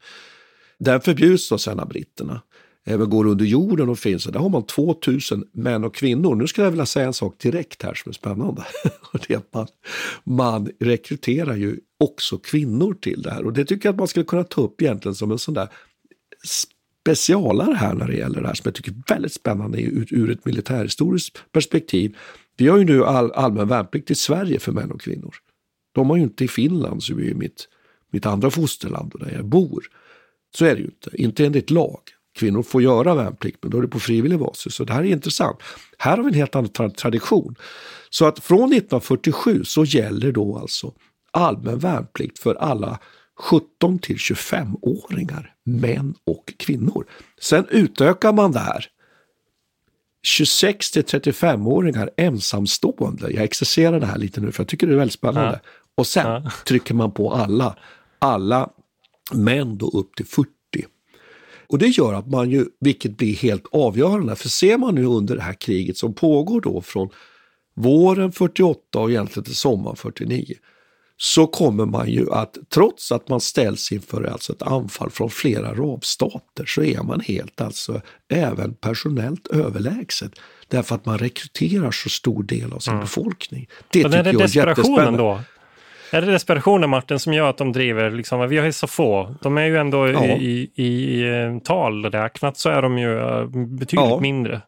Den 0.79 1.01
förbjuds 1.01 1.49
då 1.49 1.59
sen 1.59 1.81
av 1.81 1.89
britterna. 1.89 2.43
Eh, 2.87 2.95
Även 2.95 3.11
går 3.11 3.27
under 3.27 3.45
jorden 3.45 3.89
och 3.89 3.99
finns. 3.99 4.25
Där 4.25 4.41
har 4.41 4.49
man 4.49 4.67
2000 4.67 5.45
män 5.53 5.85
och 5.85 5.95
kvinnor. 5.95 6.35
Nu 6.35 6.47
skulle 6.47 6.67
jag 6.67 6.71
vilja 6.71 6.87
säga 6.87 7.07
en 7.07 7.13
sak 7.13 7.39
direkt 7.39 7.83
här 7.83 7.95
som 7.95 8.11
är 8.11 8.15
spännande. 8.15 8.65
Det 9.13 9.35
är 9.35 9.39
att 9.39 9.55
man, 9.55 9.67
man 10.25 10.69
rekryterar 10.81 11.57
ju 11.57 11.81
också 12.01 12.39
kvinnor 12.39 12.95
till 12.95 13.23
det 13.23 13.31
här. 13.31 13.45
Och 13.45 13.53
det 13.53 13.65
tycker 13.65 13.89
jag 13.89 13.93
att 13.93 13.99
man 13.99 14.09
skulle 14.09 14.25
kunna 14.25 14.45
ta 14.45 14.61
upp 14.61 14.83
egentligen 14.83 15.15
som 15.15 15.31
en 15.31 15.39
sån 15.39 15.55
där 15.55 15.69
specialare 17.05 17.75
här 17.75 17.95
när 17.95 18.07
det 18.07 18.17
gäller 18.17 18.41
det 18.41 18.47
här 18.47 18.55
som 18.55 18.63
jag 18.65 18.75
tycker 18.75 18.91
är 18.91 19.15
väldigt 19.15 19.33
spännande 19.33 19.81
ur, 19.81 20.07
ur 20.11 20.31
ett 20.31 20.45
militärhistoriskt 20.45 21.53
perspektiv. 21.53 22.17
Vi 22.57 22.69
har 22.69 22.79
ju 22.79 22.85
nu 22.85 23.05
all, 23.05 23.33
allmän 23.33 23.69
värnplikt 23.69 24.11
i 24.11 24.15
Sverige 24.15 24.59
för 24.59 24.73
män 24.73 24.91
och 24.91 25.01
kvinnor. 25.01 25.35
De 25.93 26.11
har 26.11 26.17
ju 26.17 26.23
inte 26.23 26.45
i 26.45 26.49
Finland 26.49 27.03
som 27.03 27.19
är 27.19 27.23
ju 27.23 27.35
mitt, 27.35 27.69
mitt 28.11 28.27
andra 28.27 28.51
fosterland 28.51 29.15
och 29.15 29.21
där 29.21 29.33
jag 29.33 29.45
bor. 29.45 29.85
Så 30.57 30.65
är 30.65 30.75
det 30.75 30.81
ju 30.81 30.85
inte, 30.85 31.11
inte 31.15 31.47
enligt 31.47 31.71
lag. 31.71 32.01
Kvinnor 32.35 32.63
får 32.63 32.83
göra 32.83 33.15
värnplikt 33.15 33.59
men 33.63 33.71
då 33.71 33.79
är 33.79 33.83
det 33.83 33.89
på 33.89 34.01
frivillig 34.01 34.39
basis. 34.39 34.75
Så 34.75 34.85
det 34.85 34.93
här 34.93 35.01
är 35.01 35.05
intressant. 35.05 35.59
Här 35.99 36.17
har 36.17 36.25
vi 36.25 36.29
en 36.29 36.35
helt 36.35 36.57
annan 36.57 36.71
tra- 36.71 36.95
tradition. 36.95 37.55
Så 38.11 38.27
att 38.27 38.39
från 38.39 38.59
1947 38.73 39.65
så 39.65 39.85
gäller 39.85 40.33
då 40.33 40.59
alltså 40.59 40.93
allmän 41.31 41.79
värnplikt 41.79 42.39
för 42.39 42.55
alla 42.55 42.99
17 43.41 43.99
till 43.99 44.17
25-åringar, 44.17 45.55
män 45.65 46.15
och 46.27 46.53
kvinnor. 46.59 47.07
Sen 47.41 47.67
utökar 47.71 48.33
man 48.33 48.53
det 48.53 48.59
här 48.59 48.87
26 50.27 50.91
till 50.91 51.03
35-åringar 51.03 52.11
ensamstående. 52.17 53.31
Jag 53.33 53.45
exercerar 53.45 54.01
det 54.01 54.07
här 54.07 54.19
lite 54.19 54.41
nu 54.41 54.53
för 54.53 54.63
jag 54.63 54.69
tycker 54.69 54.87
det 54.87 54.93
är 54.93 54.97
väldigt 54.99 55.15
spännande. 55.15 55.61
Och 55.97 56.07
sen 56.07 56.27
Ja. 56.45 56.51
trycker 56.67 56.95
man 56.95 57.13
på 57.13 57.33
alla, 57.35 57.77
alla 58.19 58.71
män 59.33 59.79
då 59.79 59.89
upp 59.89 60.15
till 60.17 60.27
40. 60.27 60.51
Och 61.67 61.79
det 61.79 61.87
gör 61.89 62.15
att 62.15 62.31
man 62.31 62.51
ju, 62.51 62.67
vilket 62.81 63.17
blir 63.17 63.35
helt 63.37 63.65
avgörande, 63.73 64.37
för 64.37 64.49
ser 64.49 64.79
man 64.79 64.95
nu 64.95 65.05
under 65.05 65.37
det 65.37 65.43
här 65.43 65.53
kriget 65.61 65.97
som 65.97 66.15
pågår 66.15 66.61
då 66.61 66.83
från 66.83 67.09
våren 67.77 68.33
48 68.33 68.99
och 68.99 69.11
egentligen 69.11 69.45
till 69.45 69.57
sommaren 69.57 69.97
49, 69.97 70.55
så 71.17 71.47
kommer 71.47 71.87
man 71.87 72.11
ju 72.11 72.33
att, 72.33 72.59
trots 72.75 73.13
att 73.13 73.29
man 73.29 73.41
ställs 73.41 73.93
inför 73.93 74.25
alltså 74.25 74.53
ett 74.53 74.63
anfall 74.63 75.11
från 75.11 75.31
flera 75.31 75.69
arabstater, 75.69 76.65
så 76.67 76.83
är 76.83 77.03
man 77.03 77.21
helt 77.21 77.61
alltså 77.61 78.01
även 78.29 78.75
personellt 78.75 79.47
överlägset. 79.47 80.33
Därför 80.69 80.95
att 80.95 81.07
man 81.07 81.19
rekryterar 81.19 81.91
så 81.91 82.09
stor 82.09 82.43
del 82.43 82.73
av 82.73 82.79
sin 82.79 83.01
befolkning. 83.01 83.69
Det 83.93 84.03
Men 84.03 84.13
är 84.13 84.25
tycker 84.25 84.39
det 84.39 84.55
jag 84.55 84.65
är 84.65 84.69
jättespännande. 84.69 85.19
då? 85.19 85.41
Är 86.15 86.21
det 86.21 86.33
desperationen 86.33 86.91
Martin 86.91 87.19
som 87.19 87.33
gör 87.33 87.51
att 87.51 87.57
de 87.59 87.73
driver, 87.73 88.11
liksom, 88.11 88.49
vi 88.49 88.59
har 88.59 88.65
ju 88.67 88.73
så 88.73 88.87
få, 88.87 89.35
de 89.43 89.59
är 89.59 89.65
ju 89.67 89.77
ändå 89.77 90.09
Ja. 90.09 90.25
i, 90.25 90.71
i, 90.75 90.85
i 90.85 91.23
eh, 91.31 91.59
tal 91.59 92.05
räknat 92.05 92.57
så 92.57 92.69
är 92.69 92.83
de 92.83 92.99
ju 92.99 93.19
eh, 93.19 93.47
betydligt 93.47 94.11
Ja. 94.11 94.21
mindre. 94.21 94.61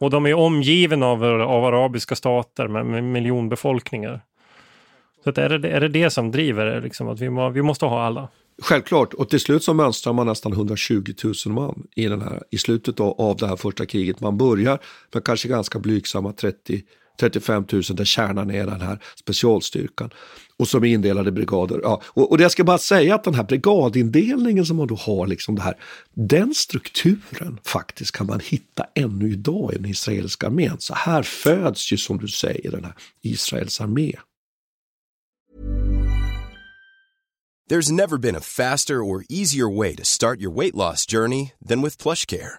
Och 0.00 0.10
de 0.10 0.26
är 0.26 0.34
omgivna 0.34 1.06
av, 1.06 1.24
av 1.24 1.64
arabiska 1.64 2.16
stater 2.16 2.68
med, 2.68 2.86
med 2.86 3.04
miljonbefolkningar. 3.04 4.20
Så 5.24 5.30
att 5.30 5.38
är, 5.38 5.58
det, 5.58 5.68
är 5.68 5.80
det 5.80 5.88
det 5.88 6.10
som 6.10 6.30
driver 6.30 6.66
det, 6.66 6.80
liksom, 6.80 7.08
att 7.08 7.20
vi, 7.20 7.30
må, 7.30 7.48
vi 7.48 7.62
måste 7.62 7.86
ha 7.86 8.02
alla? 8.02 8.28
Självklart, 8.62 9.14
och 9.14 9.28
till 9.28 9.40
slut 9.40 9.62
så 9.62 9.74
mönstrar 9.74 10.12
man 10.12 10.26
nästan 10.26 10.52
120 10.52 11.02
000 11.46 11.54
man 11.54 11.86
i, 11.96 12.06
den 12.06 12.22
här, 12.22 12.42
i 12.50 12.58
slutet 12.58 13.00
av, 13.00 13.20
av 13.20 13.36
det 13.36 13.46
här 13.46 13.56
första 13.56 13.86
kriget. 13.86 14.20
Man 14.20 14.38
börjar 14.38 14.78
med 15.14 15.24
kanske 15.24 15.48
ganska 15.48 15.78
blygsamma 15.78 16.32
30 16.32 16.82
35 17.20 17.64
000 17.72 17.82
där 17.82 18.04
kärnan 18.04 18.50
är 18.50 18.66
den 18.66 18.80
här 18.80 18.98
specialstyrkan 19.16 20.10
och 20.56 20.68
som 20.68 20.84
är 20.84 20.88
indelade 20.88 21.32
brigader. 21.32 21.80
Ja, 21.82 22.02
och, 22.04 22.32
och 22.32 22.40
jag 22.40 22.50
ska 22.50 22.64
bara 22.64 22.78
säga 22.78 23.14
att 23.14 23.24
den 23.24 23.34
här 23.34 23.44
brigadindelningen 23.44 24.66
som 24.66 24.76
man 24.76 24.86
då 24.86 24.94
har, 24.94 25.26
liksom 25.26 25.54
det 25.54 25.62
här, 25.62 25.74
den 26.14 26.54
strukturen 26.54 27.58
faktiskt 27.64 28.12
kan 28.12 28.26
man 28.26 28.40
hitta 28.40 28.86
ännu 28.94 29.32
idag 29.32 29.72
i 29.74 29.76
den 29.76 29.86
israeliska 29.86 30.46
armén. 30.46 30.76
Så 30.78 30.94
här 30.94 31.22
föds 31.22 31.92
ju 31.92 31.96
som 31.96 32.18
du 32.18 32.28
säger 32.28 32.70
den 32.70 32.84
här 32.84 32.94
Israels 33.22 33.80
armé. 33.80 34.12
There's 37.70 37.92
never 37.92 38.16
been 38.16 38.36
a 38.36 38.40
faster 38.40 39.02
or 39.02 39.24
easier 39.28 39.68
way 39.68 39.94
to 39.94 40.04
start 40.04 40.40
your 40.40 40.50
weight 40.50 40.74
loss 40.74 41.04
journey 41.04 41.52
than 41.68 41.82
with 41.82 42.02
PlushCare. 42.02 42.58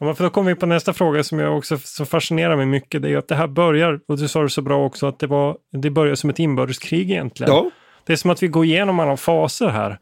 Ja, 0.00 0.14
för 0.14 0.24
då 0.24 0.30
kommer 0.30 0.50
vi 0.50 0.56
på 0.56 0.66
nästa 0.66 0.92
fråga 0.92 1.24
som 1.24 1.38
jag 1.38 1.56
också 1.56 1.78
så 1.78 2.04
fascinerar 2.04 2.56
mig 2.56 2.66
mycket. 2.66 3.02
Det 3.02 3.10
är 3.10 3.16
att 3.16 3.28
det 3.28 3.34
här 3.34 3.46
börjar, 3.46 4.00
och 4.08 4.18
du 4.18 4.28
sa 4.28 4.42
det 4.42 4.50
så 4.50 4.62
bra 4.62 4.84
också, 4.86 5.06
att 5.06 5.18
det, 5.18 5.26
var, 5.26 5.56
det 5.72 5.90
börjar 5.90 6.14
som 6.14 6.30
ett 6.30 6.38
inbördeskrig 6.38 7.10
egentligen. 7.10 7.52
Ja. 7.52 7.70
Det 8.06 8.12
är 8.12 8.16
som 8.16 8.30
att 8.30 8.42
vi 8.42 8.48
går 8.48 8.64
igenom 8.64 9.00
alla 9.00 9.16
faser 9.16 9.68
här. 9.68 9.98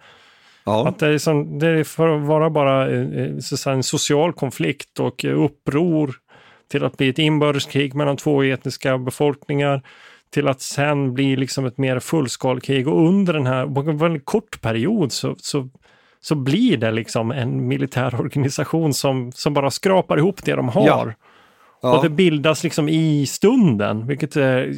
Ja. 0.64 0.88
Att 0.88 0.98
det 0.98 1.06
är, 1.06 1.18
som, 1.18 1.58
det 1.58 1.68
är 1.68 1.84
för 1.84 2.16
att 2.16 2.22
vara 2.22 2.50
bara 2.50 2.90
eh, 2.90 3.38
så 3.38 3.54
att 3.54 3.60
säga, 3.60 3.74
en 3.74 3.82
social 3.82 4.32
konflikt 4.32 5.00
och 5.00 5.24
uppror 5.24 6.14
till 6.70 6.84
att 6.84 6.96
bli 6.96 7.08
ett 7.08 7.18
inbördeskrig 7.18 7.94
mellan 7.94 8.16
två 8.16 8.42
etniska 8.42 8.98
befolkningar 8.98 9.82
till 10.30 10.48
att 10.48 10.60
sen 10.60 11.14
bli 11.14 11.36
liksom 11.36 11.66
ett 11.66 11.78
mer 11.78 12.00
fullskalkrig 12.00 12.88
och 12.88 13.08
under 13.08 13.32
den 13.32 13.46
här, 13.46 13.66
på 13.66 13.90
en 13.90 13.98
väldigt 13.98 14.24
kort 14.24 14.60
period 14.60 15.12
så, 15.12 15.34
så 15.38 15.68
så 16.22 16.34
blir 16.34 16.76
det 16.76 16.90
liksom 16.90 17.30
en 17.30 17.68
militär 17.68 18.20
organisation 18.20 18.94
som, 18.94 19.32
som 19.32 19.54
bara 19.54 19.70
skrapar 19.70 20.18
ihop 20.18 20.44
det 20.44 20.54
de 20.54 20.68
har. 20.68 20.86
Ja. 20.86 21.12
Ja. 21.82 21.96
Och 21.96 22.02
det 22.02 22.10
bildas 22.10 22.64
liksom 22.64 22.88
i 22.88 23.26
stunden, 23.26 24.06
vilket 24.06 24.36
är 24.36 24.74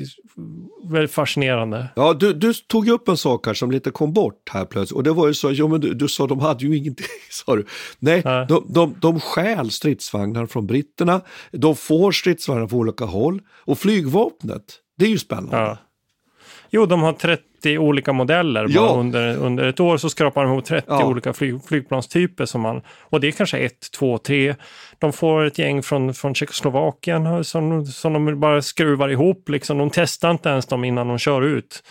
väldigt 0.91 1.13
fascinerande. 1.13 1.89
Ja, 1.97 2.13
du, 2.13 2.33
du 2.33 2.55
tog 2.55 2.89
upp 2.89 3.09
en 3.09 3.17
sak 3.17 3.47
här 3.47 3.55
som 3.55 3.71
lite 3.71 3.91
kom 3.91 4.13
bort 4.13 4.51
här 4.51 4.65
plötsligt. 4.65 4.97
Och 4.97 5.03
det 5.03 5.13
var 5.13 5.27
ju 5.27 5.35
så, 5.35 5.51
jo 5.51 5.69
men 5.69 5.81
du, 5.81 5.95
du 5.95 6.09
sa 6.09 6.27
de 6.27 6.41
hade 6.41 6.65
ju 6.65 6.77
ingenting, 6.77 7.07
sa 7.31 7.57
du. 7.57 7.67
Nej, 7.99 8.23
Nej. 8.25 8.47
De, 8.49 8.67
de, 8.69 8.95
de 9.01 9.21
stjäl 9.21 9.71
stridsvagnar 9.71 10.47
från 10.47 10.67
britterna, 10.67 11.21
de 11.51 11.77
får 11.77 12.13
stridsvagnar 12.13 12.67
från 12.67 12.81
olika 12.81 13.05
håll. 13.05 13.41
Och 13.49 13.79
flygvapnet, 13.79 14.65
det 14.99 15.05
är 15.05 15.11
ju 15.11 15.19
spännande. 15.19 15.57
Ja. 15.57 15.79
Jo, 16.71 16.87
de 16.87 17.03
har 17.03 17.13
30 17.13 17.43
olika 17.67 18.13
modeller. 18.13 18.67
Ja. 18.69 18.81
Bara 18.81 19.01
under, 19.01 19.37
under 19.37 19.65
ett 19.65 19.81
år 19.81 19.97
så 19.97 20.11
skrapar 20.11 20.45
de 20.45 20.53
ihop 20.53 20.65
30 20.65 20.87
Ja. 20.89 21.05
olika 21.07 21.33
flyg, 21.33 21.65
flygplanstyper. 21.69 22.45
Som 22.45 22.61
man, 22.61 22.83
och 23.01 23.21
det 23.21 23.27
är 23.27 23.33
kanske 23.33 23.59
ett, 23.59 23.91
två, 23.99 24.19
tre. 24.19 24.55
De 24.99 25.13
får 25.13 25.45
ett 25.45 25.59
gäng 25.59 25.83
från, 25.83 26.15
från 26.15 26.35
Tjeckoslovakien 26.35 27.45
som, 27.45 27.87
som 27.87 28.13
de 28.13 28.41
bara 28.41 28.63
skruvar 28.63 29.09
ihop. 29.09 29.49
Liksom. 29.49 29.79
De 29.79 29.91
testar 29.91 30.31
inte 30.31 30.49
ens 30.49 30.67
dem 30.67 30.85
innan 30.85 31.09
de 31.09 31.19
kör 31.19 31.43
ut. 31.43 31.83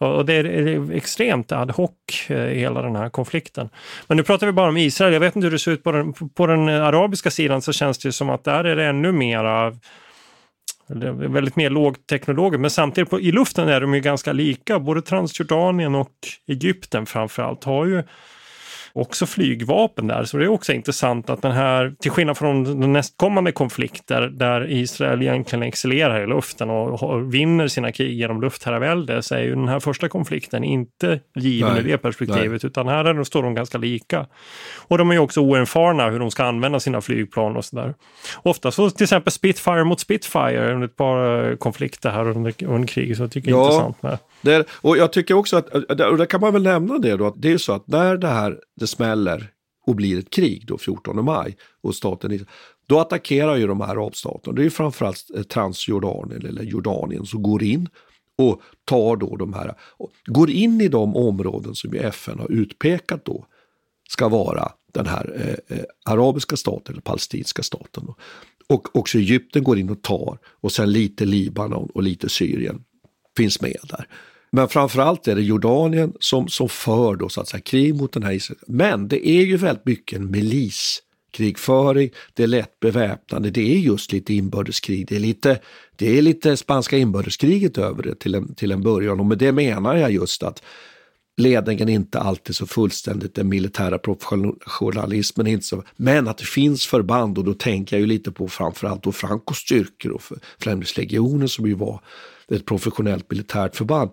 Och 0.00 0.26
det 0.26 0.34
är, 0.34 0.92
extremt 0.92 1.52
ad 1.52 1.72
hoc, 1.72 1.90
eh, 2.28 2.36
hela 2.36 2.82
den 2.82 2.96
här 2.96 3.08
konflikten. 3.08 3.68
Men 4.06 4.16
nu 4.16 4.22
pratar 4.22 4.46
vi 4.46 4.52
bara 4.52 4.68
om 4.68 4.76
Israel. 4.76 5.12
Jag 5.12 5.20
vet 5.20 5.36
inte 5.36 5.46
hur 5.46 5.52
det 5.52 5.58
ser 5.58 5.70
ut 5.70 5.84
på 5.84 5.92
den, 5.92 6.12
på 6.12 6.46
den 6.46 6.68
arabiska 6.68 7.30
sidan 7.30 7.62
så 7.62 7.72
känns 7.72 7.98
det 7.98 8.12
som 8.12 8.30
att 8.30 8.44
där 8.44 8.64
är 8.64 8.76
det 8.76 8.84
ännu 8.84 9.12
mera 9.12 9.72
väldigt 10.88 11.56
mer 11.56 11.70
lågteknologiskt, 11.70 12.60
men 12.60 12.70
samtidigt 12.70 13.10
på, 13.10 13.20
i 13.20 13.32
luften 13.32 13.68
är 13.68 13.80
de 13.80 13.94
ju 13.94 14.00
ganska 14.00 14.32
lika. 14.32 14.80
Både 14.80 15.02
Transjordanien 15.02 15.94
och 15.94 16.12
Egypten 16.46 17.06
framförallt 17.06 17.64
har 17.64 17.86
ju 17.86 18.02
också 19.00 19.26
flygvapen 19.26 20.06
där. 20.06 20.24
Så 20.24 20.36
det 20.36 20.44
är 20.44 20.48
också 20.48 20.72
intressant 20.72 21.30
att 21.30 21.42
den 21.42 21.52
här, 21.52 21.94
till 22.00 22.10
skillnad 22.10 22.38
från 22.38 22.80
de 22.80 22.92
nästkommande 22.92 23.52
konflikter 23.52 24.20
där 24.20 24.70
Israel 24.70 25.22
egentligen 25.22 25.62
excellerar 25.62 26.22
i 26.22 26.26
luften 26.26 26.70
och 26.70 27.34
vinner 27.34 27.68
sina 27.68 27.92
krig 27.92 28.12
genom 28.18 28.40
luftherravälde, 28.40 29.22
så 29.22 29.34
är 29.34 29.40
ju 29.42 29.54
den 29.54 29.68
här 29.68 29.80
första 29.80 30.08
konflikten 30.08 30.64
inte 30.64 31.20
given 31.34 31.72
Nej, 31.72 31.80
i 31.80 31.90
det 31.90 31.98
perspektivet, 31.98 32.64
utan 32.64 32.88
här 32.88 33.04
är 33.04 33.14
de, 33.14 33.24
står 33.24 33.42
de 33.42 33.54
ganska 33.54 33.78
lika. 33.78 34.26
Och 34.88 34.98
de 34.98 35.10
är 35.10 35.14
ju 35.14 35.20
också 35.20 35.40
oerfarna 35.40 36.10
hur 36.10 36.18
de 36.18 36.30
ska 36.30 36.44
använda 36.44 36.80
sina 36.80 37.00
flygplan 37.00 37.56
och 37.56 37.64
sådär. 37.64 37.94
Ofta 38.42 38.70
så 38.70 38.90
till 38.90 39.04
exempel 39.04 39.32
Spitfire 39.32 39.84
mot 39.84 40.00
Spitfire 40.00 40.72
under 40.74 40.86
ett 40.88 40.96
par 40.96 41.50
eh, 41.50 41.56
konflikter 41.56 42.10
här 42.10 42.28
under, 42.28 42.54
under 42.64 42.88
kriget, 42.88 43.16
så 43.16 43.22
jag 43.22 43.32
tycker 43.32 43.50
det 43.50 43.56
är 43.56 43.58
Ja. 43.58 43.64
intressant 43.64 44.02
med. 44.02 44.18
Det 44.42 44.54
är, 44.54 44.64
och 44.70 44.96
jag 44.96 45.12
tycker 45.12 45.34
också 45.34 45.56
att, 45.56 45.68
och 45.74 45.96
där 45.96 46.26
kan 46.26 46.40
man 46.40 46.52
väl 46.52 46.62
nämna 46.62 46.98
det 46.98 47.16
då, 47.16 47.26
att 47.26 47.42
det 47.42 47.52
är 47.52 47.58
så 47.58 47.72
att 47.72 47.88
när 47.88 48.16
det 48.16 48.28
här 48.28 48.60
det 48.80 48.86
smäller 48.86 49.50
och 49.86 49.94
blir 49.94 50.18
ett 50.18 50.30
krig 50.30 50.66
då 50.66 50.78
14 50.78 51.24
maj 51.24 51.56
och 51.80 51.94
staten 51.94 52.46
då 52.86 53.00
attackerar 53.00 53.56
ju 53.56 53.66
de 53.66 53.80
här 53.80 53.88
arabstaterna, 53.88 54.54
det 54.54 54.62
är 54.62 54.64
ju 54.64 54.70
framförallt 54.70 55.30
eh, 55.36 55.42
Transjordanien 55.42 56.46
eller 56.46 56.62
Jordanien 56.62 57.26
som 57.26 57.42
går 57.42 57.62
in 57.62 57.88
och 58.38 58.62
tar 58.84 59.16
då 59.16 59.36
de 59.36 59.52
här, 59.52 59.74
går 60.26 60.50
in 60.50 60.80
i 60.80 60.88
de 60.88 61.16
områden 61.16 61.74
som 61.74 61.94
ju 61.94 61.98
FN 61.98 62.38
har 62.38 62.52
utpekat 62.52 63.24
då 63.24 63.46
ska 64.08 64.28
vara 64.28 64.72
den 64.92 65.06
här 65.06 65.32
eh, 65.68 65.78
eh, 65.78 65.84
arabiska 66.04 66.56
staten 66.56 66.94
eller 66.94 67.02
palestinska 67.02 67.62
staten. 67.62 68.04
Då. 68.06 68.16
Och 68.68 68.96
också 68.96 69.18
Egypten 69.18 69.64
går 69.64 69.78
in 69.78 69.90
och 69.90 70.02
tar 70.02 70.38
och 70.44 70.72
sen 70.72 70.92
lite 70.92 71.24
Libanon 71.24 71.90
och 71.94 72.02
lite 72.02 72.28
Syrien 72.28 72.84
finns 73.38 73.60
med 73.60 73.76
där. 73.82 74.06
Men 74.50 74.68
framförallt 74.68 75.28
är 75.28 75.34
det 75.34 75.42
Jordanien 75.42 76.12
som, 76.20 76.48
som 76.48 76.68
för 76.68 77.16
då 77.16 77.28
så 77.28 77.40
att 77.40 77.48
säga 77.48 77.60
krig 77.60 77.94
mot 77.94 78.12
den 78.12 78.22
här 78.22 78.32
Israel. 78.32 78.58
Men 78.66 79.08
det 79.08 79.28
är 79.28 79.44
ju 79.44 79.56
väldigt 79.56 79.86
mycket 79.86 80.18
en 80.18 80.30
miliskrigföring, 80.30 82.10
det 82.34 82.42
är 82.42 82.46
lätt 82.46 82.80
beväpnande, 82.80 83.50
det 83.50 83.74
är 83.74 83.78
just 83.78 84.12
lite 84.12 84.34
inbördeskrig, 84.34 85.06
det 85.08 85.16
är 85.16 85.20
lite, 85.20 85.60
det 85.96 86.18
är 86.18 86.22
lite 86.22 86.56
spanska 86.56 86.98
inbördeskriget 86.98 87.78
över 87.78 88.02
det 88.02 88.14
till 88.14 88.34
en, 88.34 88.54
till 88.54 88.72
en 88.72 88.82
början 88.82 89.20
och 89.20 89.26
med 89.26 89.38
det 89.38 89.52
menar 89.52 89.96
jag 89.96 90.10
just 90.10 90.42
att 90.42 90.62
ledningen 91.36 91.88
inte 91.88 92.18
alltid 92.18 92.56
så 92.56 92.66
fullständigt, 92.66 93.34
den 93.34 93.48
militära 93.48 93.98
professionalismen 93.98 95.46
är 95.46 95.52
inte 95.52 95.66
så, 95.66 95.84
men 95.96 96.28
att 96.28 96.38
det 96.38 96.44
finns 96.44 96.86
förband 96.86 97.38
och 97.38 97.44
då 97.44 97.54
tänker 97.54 97.96
jag 97.96 98.00
ju 98.00 98.06
lite 98.06 98.32
på 98.32 98.48
framförallt 98.48 99.02
då 99.02 99.12
Francos 99.12 99.58
styrkor 99.58 100.12
och 100.12 100.22
Främlingslegionen 100.58 101.48
som 101.48 101.66
ju 101.66 101.74
var 101.74 102.00
ett 102.52 102.66
professionellt 102.66 103.30
militärt 103.30 103.76
förband 103.76 104.10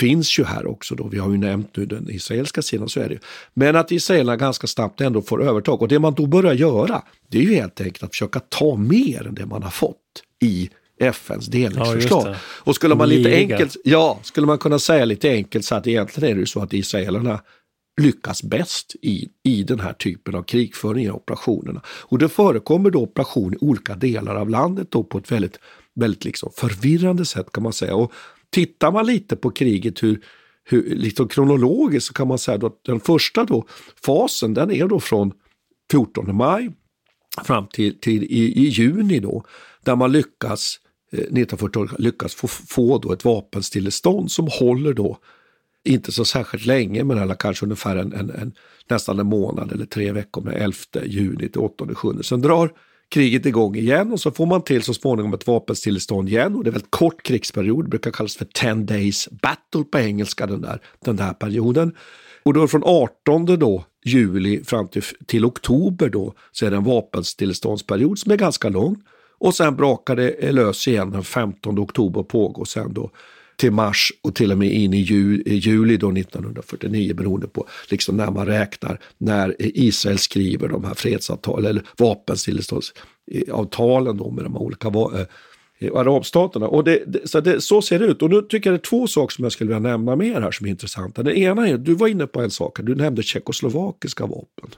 finns 0.00 0.38
ju 0.38 0.44
här 0.44 0.66
också 0.66 0.94
då. 0.94 1.08
Vi 1.08 1.18
har 1.18 1.30
ju 1.30 1.38
nämnt 1.38 1.76
nu 1.76 1.86
den 1.86 2.10
israeliska 2.10 2.62
sidan, 2.62 2.88
så 2.88 3.00
är 3.00 3.08
det 3.08 3.14
ju. 3.14 3.20
Men 3.54 3.76
att 3.76 3.92
israelerna 3.92 4.36
ganska 4.36 4.66
snabbt 4.66 5.00
ändå 5.00 5.22
får 5.22 5.42
övertag 5.42 5.82
och 5.82 5.88
det 5.88 5.98
man 5.98 6.14
då 6.14 6.26
börjar 6.26 6.54
göra, 6.54 7.02
det 7.28 7.38
är 7.38 7.42
ju 7.42 7.54
helt 7.54 7.80
enkelt 7.80 8.02
att 8.02 8.10
försöka 8.10 8.40
ta 8.40 8.76
mer 8.76 9.26
än 9.26 9.34
det 9.34 9.46
man 9.46 9.62
har 9.62 9.70
fått 9.70 9.96
i 10.42 10.70
FNs 11.00 11.46
delningsförslag. 11.46 12.28
Ja, 12.28 12.34
och 12.42 12.74
skulle 12.74 12.94
man 12.94 13.08
lite 13.08 13.34
enkelt, 13.34 13.76
ja, 13.84 14.18
skulle 14.22 14.46
man 14.46 14.58
kunna 14.58 14.78
säga 14.78 15.04
lite 15.04 15.30
enkelt 15.30 15.64
så 15.64 15.74
att 15.74 15.86
egentligen 15.86 16.30
är 16.30 16.34
det 16.34 16.40
ju 16.40 16.46
så 16.46 16.60
att 16.60 16.72
israelerna 16.72 17.40
lyckas 18.00 18.42
bäst 18.42 18.96
i, 19.02 19.28
i 19.44 19.62
den 19.62 19.80
här 19.80 19.92
typen 19.92 20.34
av 20.34 20.42
krigföring 20.42 21.04
i 21.04 21.10
operationerna. 21.10 21.82
Och 21.86 22.18
det 22.18 22.28
förekommer 22.28 22.90
då 22.90 23.02
operation 23.02 23.54
i 23.54 23.56
olika 23.60 23.94
delar 23.94 24.34
av 24.34 24.50
landet 24.50 24.90
då 24.90 25.04
på 25.04 25.18
ett 25.18 25.32
väldigt, 25.32 25.58
väldigt 25.98 26.24
liksom 26.24 26.50
förvirrande 26.56 27.24
sätt 27.24 27.52
kan 27.52 27.62
man 27.62 27.72
säga. 27.72 27.94
Och 27.94 28.12
tittar 28.50 28.92
man 28.92 29.06
lite 29.06 29.36
på 29.36 29.50
kriget 29.50 30.02
hur, 30.02 30.24
hur, 30.64 30.96
liksom 30.96 31.28
kronologiskt 31.28 32.06
så 32.06 32.12
kan 32.14 32.28
man 32.28 32.38
säga 32.38 32.58
då 32.58 32.66
att 32.66 32.84
den 32.84 33.00
första 33.00 33.44
då, 33.44 33.66
fasen 34.04 34.54
den 34.54 34.70
är 34.70 34.88
då 34.88 35.00
från 35.00 35.32
14 35.90 36.36
maj 36.36 36.70
fram 37.44 37.66
till, 37.66 38.00
till 38.00 38.22
i, 38.22 38.62
i 38.62 38.68
juni 38.68 39.20
då, 39.20 39.44
där 39.84 39.96
man 39.96 40.12
lyckas 40.12 40.80
eh, 41.12 41.18
1940 41.18 41.88
lyckas 41.98 42.34
få, 42.34 42.48
få 42.48 42.98
då 42.98 43.12
ett 43.12 43.24
vapenstillestånd 43.24 44.30
som 44.30 44.48
håller 44.50 44.92
då 44.92 45.18
inte 45.84 46.12
så 46.12 46.24
särskilt 46.24 46.66
länge, 46.66 47.04
men 47.04 47.18
alla 47.18 47.34
kanske 47.34 47.66
ungefär 47.66 47.96
en, 47.96 48.12
en, 48.12 48.30
en, 48.30 48.52
nästan 48.88 49.18
en 49.18 49.26
månad 49.26 49.72
eller 49.72 49.86
tre 49.86 50.12
veckor 50.12 50.42
med 50.42 50.54
11 50.54 50.76
juni 51.04 51.48
till 51.48 51.60
8 51.60 51.94
7. 51.94 52.22
Sen 52.22 52.40
drar 52.40 52.72
kriget 53.08 53.46
igång 53.46 53.76
igen 53.76 54.12
och 54.12 54.20
så 54.20 54.30
får 54.30 54.46
man 54.46 54.62
till 54.62 54.82
så 54.82 54.94
småningom 54.94 55.34
ett 55.34 55.46
vapenstillestånd 55.46 56.28
igen 56.28 56.54
och 56.56 56.64
det 56.64 56.70
är 56.70 56.72
väldigt 56.72 56.90
kort 56.90 57.22
krigsperiod, 57.22 57.84
det 57.84 57.88
brukar 57.88 58.10
kallas 58.10 58.36
för 58.36 58.44
10 58.44 58.74
days 58.74 59.28
battle 59.30 59.84
på 59.92 59.98
engelska 59.98 60.46
den 60.46 60.60
där, 60.60 60.80
den 61.04 61.16
där 61.16 61.32
perioden. 61.32 61.94
Och 62.42 62.54
då 62.54 62.68
från 62.68 62.82
18 62.84 63.44
då, 63.44 63.84
juli 64.04 64.64
fram 64.64 64.88
till, 64.88 65.02
till 65.26 65.44
oktober 65.44 66.08
då 66.08 66.34
så 66.52 66.66
är 66.66 66.70
det 66.70 66.76
en 66.76 66.84
vapenstilleståndsperiod 66.84 68.18
som 68.18 68.32
är 68.32 68.36
ganska 68.36 68.68
lång. 68.68 69.02
Och 69.40 69.54
sen 69.54 69.76
brakar 69.76 70.16
det 70.16 70.52
lös 70.52 70.88
igen 70.88 71.10
den 71.10 71.24
15 71.24 71.78
oktober 71.78 72.20
och 72.20 72.28
pågår 72.28 72.64
sen 72.64 72.94
då 72.94 73.10
till 73.58 73.72
mars 73.72 74.12
och 74.22 74.34
till 74.34 74.52
och 74.52 74.58
med 74.58 74.72
in 74.72 74.94
i, 74.94 75.00
juli 75.46 75.96
då 75.96 76.10
1949 76.10 77.14
beroende 77.14 77.46
på 77.46 77.66
liksom 77.90 78.16
när 78.16 78.30
man 78.30 78.46
räknar 78.46 79.00
när 79.18 79.54
Israel 79.58 80.18
skriver 80.18 80.68
de 80.68 80.84
här 80.84 80.94
fredsavtalen 80.94 81.70
eller 81.70 81.82
vapenstilleståndsavtalen 81.98 84.16
då 84.16 84.30
med 84.30 84.44
de 84.44 84.56
olika 84.56 84.88
eh, 84.88 85.26
arabstaterna. 85.94 86.68
Och 86.68 86.84
det, 86.84 87.02
det, 87.06 87.28
så, 87.28 87.40
det, 87.40 87.60
så 87.60 87.82
ser 87.82 87.98
det 87.98 88.04
ut. 88.04 88.22
Och 88.22 88.30
nu 88.30 88.42
tycker 88.42 88.70
jag 88.70 88.78
det 88.78 88.82
är 88.82 88.88
två 88.88 89.06
saker 89.06 89.34
som 89.34 89.42
jag 89.42 89.52
skulle 89.52 89.68
vilja 89.68 89.90
nämna 89.90 90.16
mer 90.16 90.40
här 90.40 90.50
som 90.50 90.66
är 90.66 90.70
intressanta. 90.70 91.22
Den 91.22 91.36
ena 91.36 91.68
är, 91.68 91.78
du 91.78 91.94
var 91.94 92.08
inne 92.08 92.26
på 92.26 92.40
en 92.40 92.50
sak, 92.50 92.78
du 92.82 92.94
nämnde 92.94 93.22
tjeckoslovakiska 93.22 94.26
vapen. 94.26 94.70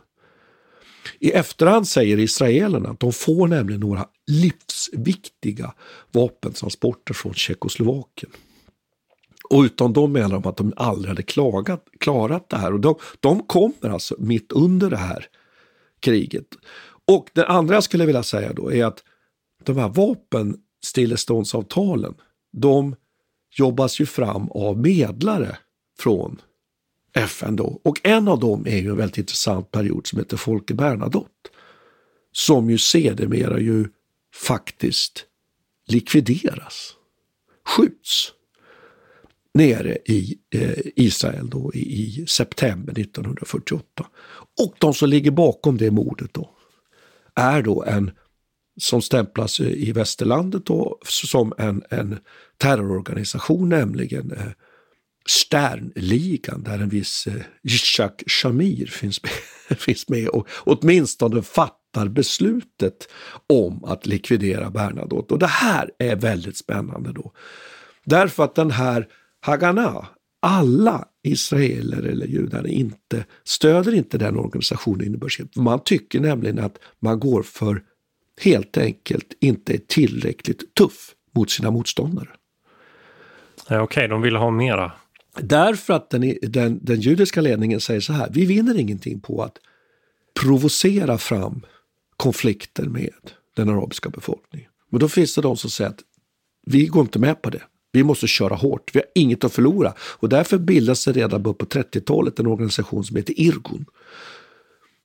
I 1.19 1.31
efterhand 1.31 1.89
säger 1.89 2.19
israelerna 2.19 2.89
att 2.89 3.01
de 3.01 3.13
får 3.13 3.49
nämligen 3.49 3.81
några 3.81 4.07
livsviktiga 4.27 5.75
vapentransporter 6.13 7.15
från 7.15 7.35
Tjeckoslovakien. 7.35 8.33
Och 9.51 9.63
utan 9.63 9.93
dem 9.93 10.13
menar 10.13 10.29
de 10.29 10.47
att 10.47 10.57
de 10.57 10.73
aldrig 10.77 11.09
hade 11.09 11.23
klagat, 11.23 11.85
klarat 12.01 12.49
det 12.49 12.57
här. 12.57 12.73
Och 12.73 12.81
de, 12.81 12.95
de 13.21 13.43
kommer 13.43 13.91
alltså 13.91 14.17
mitt 14.19 14.53
under 14.53 14.91
det 14.91 14.97
här 14.97 15.27
kriget. 16.01 16.47
Och 17.05 17.31
det 17.33 17.47
andra 17.47 17.75
jag 17.75 17.85
skulle 17.85 18.07
vilja 18.07 18.23
säga 18.23 18.53
då 18.53 18.73
är 18.73 18.85
att 18.85 19.05
de 19.65 19.77
här 19.77 19.89
vapenstilleståndsavtalen, 19.89 22.15
de 22.53 22.97
jobbas 23.57 24.01
ju 24.01 24.07
fram 24.07 24.51
av 24.51 24.79
medlare 24.79 25.59
från 25.99 26.41
FN 27.15 27.57
då. 27.57 27.81
Och 27.85 28.01
en 28.03 28.29
av 28.29 28.41
dem 28.41 28.67
är 28.67 28.77
ju 28.77 28.91
en 28.91 28.97
väldigt 28.97 29.19
intressant 29.19 29.71
period 29.71 30.07
som 30.07 30.19
heter 30.19 30.37
Folke 30.37 30.75
Bernadotte. 30.75 31.51
Som 32.33 32.71
ju 32.71 32.79
sedermera 32.79 33.61
ju 33.61 33.89
faktiskt 34.35 35.25
likvideras, 35.87 36.95
skjuts 37.67 38.33
nere 39.55 39.99
i 40.07 40.39
eh, 40.55 40.79
Israel 40.97 41.51
då 41.51 41.71
i, 41.75 41.79
i, 41.79 42.27
september 42.27 42.93
1948. 42.93 44.07
Och 44.61 44.75
de 44.79 44.95
som 44.95 45.09
ligger 45.09 45.31
bakom 45.31 45.77
det 45.77 45.91
mordet 45.91 46.35
då 46.35 46.51
är 47.35 47.63
då 47.63 47.85
en 47.85 48.11
som 48.81 49.03
stämplas 49.03 49.61
eh, 49.61 49.67
i 49.67 49.93
västerlandet 49.93 50.67
då 50.67 50.99
som 51.05 51.53
en, 51.59 51.83
en 51.91 52.19
terrororganisation, 52.57 53.69
nämligen 53.69 54.33
eh, 54.33 54.53
Sternligan 55.29 56.63
där 56.63 56.79
en 56.79 56.89
viss 56.89 57.27
eh, 57.27 57.43
Yitzhak 57.63 58.23
Shamir 58.27 58.87
finns 58.87 59.23
med, 59.23 59.79
finns 59.79 60.09
med 60.09 60.29
och 60.29 60.49
åtminstone 60.65 61.43
fattar 61.43 62.09
beslutet 62.09 63.09
om 63.47 63.85
att 63.85 64.07
likvidera 64.07 64.71
Bernadotte. 64.71 65.35
Och 65.35 65.41
det 65.41 65.47
här 65.47 65.91
är 65.99 66.17
väldigt 66.17 66.57
spännande 66.57 67.13
då. 67.13 67.33
Därför 68.05 68.45
att 68.45 68.55
den 68.55 68.71
här 68.71 69.09
Haganah, 69.41 70.05
alla 70.41 71.09
israeler 71.23 72.03
eller 72.03 72.27
judar 72.27 72.67
inte, 72.67 73.25
stöder 73.45 73.95
inte 73.95 74.19
den 74.19 74.37
organisationen. 74.37 75.21
Man 75.57 75.81
tycker 75.85 76.21
nämligen 76.21 76.59
att 76.59 76.79
man 76.99 77.21
går 77.21 77.43
för 77.43 77.83
helt 78.41 78.77
enkelt 78.77 79.33
inte 79.41 79.75
är 79.75 79.79
tillräckligt 79.79 80.75
tuff 80.75 81.15
mot 81.35 81.51
sina 81.51 81.71
motståndare. 81.71 82.29
Ja, 83.69 83.83
Okej, 83.83 83.83
okay, 83.83 84.07
de 84.07 84.23
vill 84.23 84.37
ha 84.37 84.51
mera. 84.51 84.93
Därför 85.41 85.95
att 85.95 86.11
den, 86.11 86.35
den, 86.43 86.81
den 86.83 87.01
judiska 87.01 87.41
ledningen 87.41 87.81
säger 87.81 88.01
så 88.01 88.13
här, 88.13 88.29
vi 88.33 88.45
vinner 88.45 88.79
ingenting 88.79 89.21
på 89.21 89.43
att 89.43 89.57
provocera 90.41 91.19
fram 91.19 91.67
konflikter 92.17 92.85
med 92.85 93.31
den 93.57 93.69
arabiska 93.69 94.11
befolkningen. 94.11 94.71
Men 94.91 95.01
då 95.01 95.09
finns 95.09 95.35
det 95.35 95.43
de 95.43 95.57
som 95.57 95.71
säger 95.71 95.91
att 95.91 96.01
vi 96.67 96.87
går 96.87 97.03
inte 97.03 97.19
med 97.19 97.43
på 97.43 97.51
det. 97.51 97.63
Vi 97.93 98.03
måste 98.03 98.27
köra 98.27 98.55
hårt, 98.55 98.91
vi 98.95 98.99
har 98.99 99.07
inget 99.15 99.45
att 99.45 99.53
förlora. 99.53 99.95
Och 100.01 100.29
därför 100.29 100.59
bildas 100.59 101.05
det 101.05 101.13
redan 101.13 101.43
på 101.43 101.53
30-talet 101.53 102.39
en 102.39 102.47
organisation 102.47 103.05
som 103.05 103.17
heter 103.17 103.41
Irgun. 103.41 103.85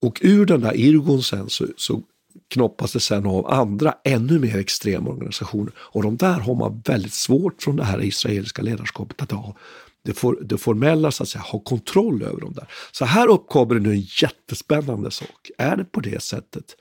Och 0.02 0.20
ur 0.22 0.46
den 0.46 0.62
där 0.62 0.78
Irgun 0.78 1.24
sen 1.24 1.50
så, 1.50 1.66
så 1.78 2.02
knoppas 2.48 2.94
det 2.94 3.00
sen 3.00 3.26
av 3.26 3.48
andra 3.48 3.96
ännu 4.04 4.40
mer 4.40 4.58
extrema 4.58 5.10
organisationer. 5.10 5.74
Och 5.78 6.04
de 6.04 6.18
där 6.18 6.40
har 6.40 6.56
man 6.56 6.82
väldigt 6.86 7.14
svårt 7.14 7.64
från 7.64 7.76
det 7.76 7.84
här 7.84 8.04
israeliska 8.04 8.62
ledarskapet 8.62 9.22
att 9.22 9.32
ha 9.32 9.56
det, 10.04 10.14
for, 10.14 10.38
det 10.42 10.58
formella 10.58 11.12
så 11.12 11.24
att 11.24 11.30
säga, 11.30 11.42
ha 11.42 11.60
kontroll 11.60 12.24
över 12.24 12.42
dem 12.42 12.54
där. 12.54 12.68
Så 12.92 13.06
här 13.06 13.28
uppkommer 13.28 13.76
det 13.76 13.82
nu 13.82 13.92
en 13.92 14.08
jättespännande 14.22 15.12
sak. 15.12 15.52
Är 15.58 15.78
det 15.78 15.86
på 15.86 16.00
det 16.00 16.24
sättet 16.24 16.76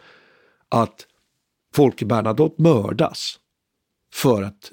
att 0.69 1.07
Folke 1.75 2.05
Bernadotte 2.05 2.62
mördas 2.62 3.38
för 4.14 4.43
att 4.43 4.73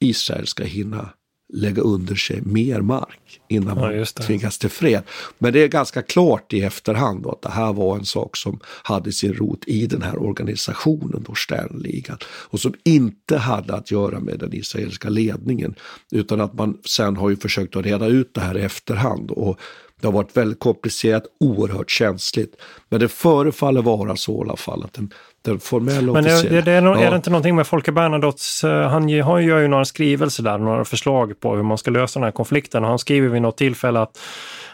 Israel 0.00 0.46
ska 0.46 0.64
hinna 0.64 1.08
lägga 1.52 1.82
under 1.82 2.14
sig 2.14 2.40
mer 2.42 2.80
mark 2.80 3.40
innan 3.48 3.78
man 3.78 3.96
Ja, 3.96 4.04
tvingas 4.04 4.58
till 4.58 4.70
fred. 4.70 5.02
Men 5.38 5.52
det 5.52 5.62
är 5.62 5.68
ganska 5.68 6.02
klart 6.02 6.52
i 6.52 6.62
efterhand 6.62 7.22
då 7.22 7.30
att 7.30 7.42
det 7.42 7.50
här 7.50 7.72
var 7.72 7.96
en 7.96 8.04
sak 8.04 8.36
som 8.36 8.60
hade 8.82 9.12
sin 9.12 9.34
rot 9.34 9.64
i 9.66 9.86
den 9.86 10.02
här 10.02 10.22
organisationen, 10.22 11.24
då 11.26 11.34
Sternligan, 11.34 12.18
och 12.24 12.60
som 12.60 12.74
inte 12.84 13.38
hade 13.38 13.74
att 13.74 13.90
göra 13.90 14.20
med 14.20 14.38
den 14.38 14.54
israeliska 14.54 15.08
ledningen, 15.08 15.74
utan 16.12 16.40
att 16.40 16.54
man 16.54 16.78
sen 16.84 17.16
har 17.16 17.30
ju 17.30 17.36
försökt 17.36 17.76
att 17.76 17.86
reda 17.86 18.06
ut 18.06 18.34
det 18.34 18.40
här 18.40 18.58
i 18.58 18.62
efterhand. 18.62 19.30
Och 19.30 19.60
det 20.00 20.06
har 20.06 20.12
varit 20.12 20.36
väldigt 20.36 20.58
komplicerat, 20.60 21.24
oerhört 21.40 21.90
känsligt. 21.90 22.56
Men 22.88 23.00
det 23.00 23.08
förefaller 23.08 23.82
vara 23.82 24.16
så 24.16 24.38
i 24.38 24.40
alla 24.40 24.56
fall 24.56 24.84
att 24.84 24.92
den, 24.92 25.12
den 25.44 25.58
formella 25.60 26.12
Men 26.12 26.26
är, 26.26 26.62
det, 26.62 26.72
är, 26.72 26.82
Ja. 26.82 26.98
är 26.98 27.10
det 27.10 27.16
inte 27.16 27.30
någonting 27.30 27.56
med 27.56 27.66
Folke 27.66 27.92
Bernadottes, 27.92 28.64
eh, 28.64 28.88
han 28.88 29.08
ju- 29.08 29.16
gör 29.16 29.58
ju 29.58 29.68
några 29.68 29.84
skrivelser 29.84 30.42
där, 30.42 30.58
några 30.58 30.84
förslag 30.84 31.40
på 31.40 31.56
hur 31.56 31.62
man 31.62 31.78
ska 31.78 31.90
lösa 31.90 32.18
den 32.20 32.24
här 32.24 32.30
konflikten 32.32 32.82
och 32.84 32.88
han 32.90 32.98
skriver 32.98 33.28
vid 33.28 33.42
något 33.42 33.56
tillfälle 33.56 34.00
att 34.00 34.18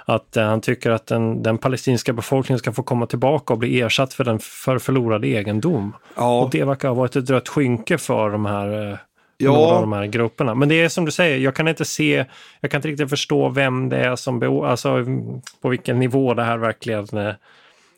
att 0.04 0.36
eh, 0.36 0.44
han 0.44 0.60
tycker 0.60 0.90
att 0.90 1.06
den, 1.06 1.42
den 1.42 1.58
palestinska 1.58 2.12
befolkningen 2.12 2.58
ska 2.58 2.72
få 2.72 2.82
komma 2.82 3.06
tillbaka 3.06 3.52
och 3.52 3.58
bli 3.58 3.80
ersatt 3.80 4.14
för 4.14 4.24
den 4.24 4.38
för 4.38 4.78
förlorad 4.78 5.24
egendom. 5.24 5.92
Ja. 6.16 6.40
Och 6.40 6.50
det 6.50 6.64
verkar 6.64 6.88
ha 6.88 6.94
varit 6.94 7.16
ett 7.16 7.30
rött 7.30 7.48
skynke 7.48 7.98
för 7.98 8.30
de 8.30 8.46
här, 8.46 8.90
eh, 8.92 8.96
Ja. 9.36 9.52
några 9.52 9.74
av 9.74 9.80
de 9.80 9.92
här 9.92 10.06
grupperna. 10.06 10.54
Men 10.54 10.68
det 10.68 10.74
är 10.82 10.88
som 10.88 11.04
du 11.04 11.10
säger, 11.10 11.38
jag 11.38 11.54
kan 11.54 11.68
inte 11.68 11.84
se, 11.84 12.24
jag 12.60 12.70
kan 12.70 12.78
inte 12.78 12.88
riktigt 12.88 13.10
förstå 13.10 13.48
vem 13.48 13.88
det 13.88 13.96
är 13.96 14.16
som, 14.16 14.42
alltså 14.64 15.04
på 15.62 15.68
vilken 15.68 15.98
nivå 15.98 16.34
det 16.34 16.42
här 16.44 16.58
verkligen, 16.58 17.06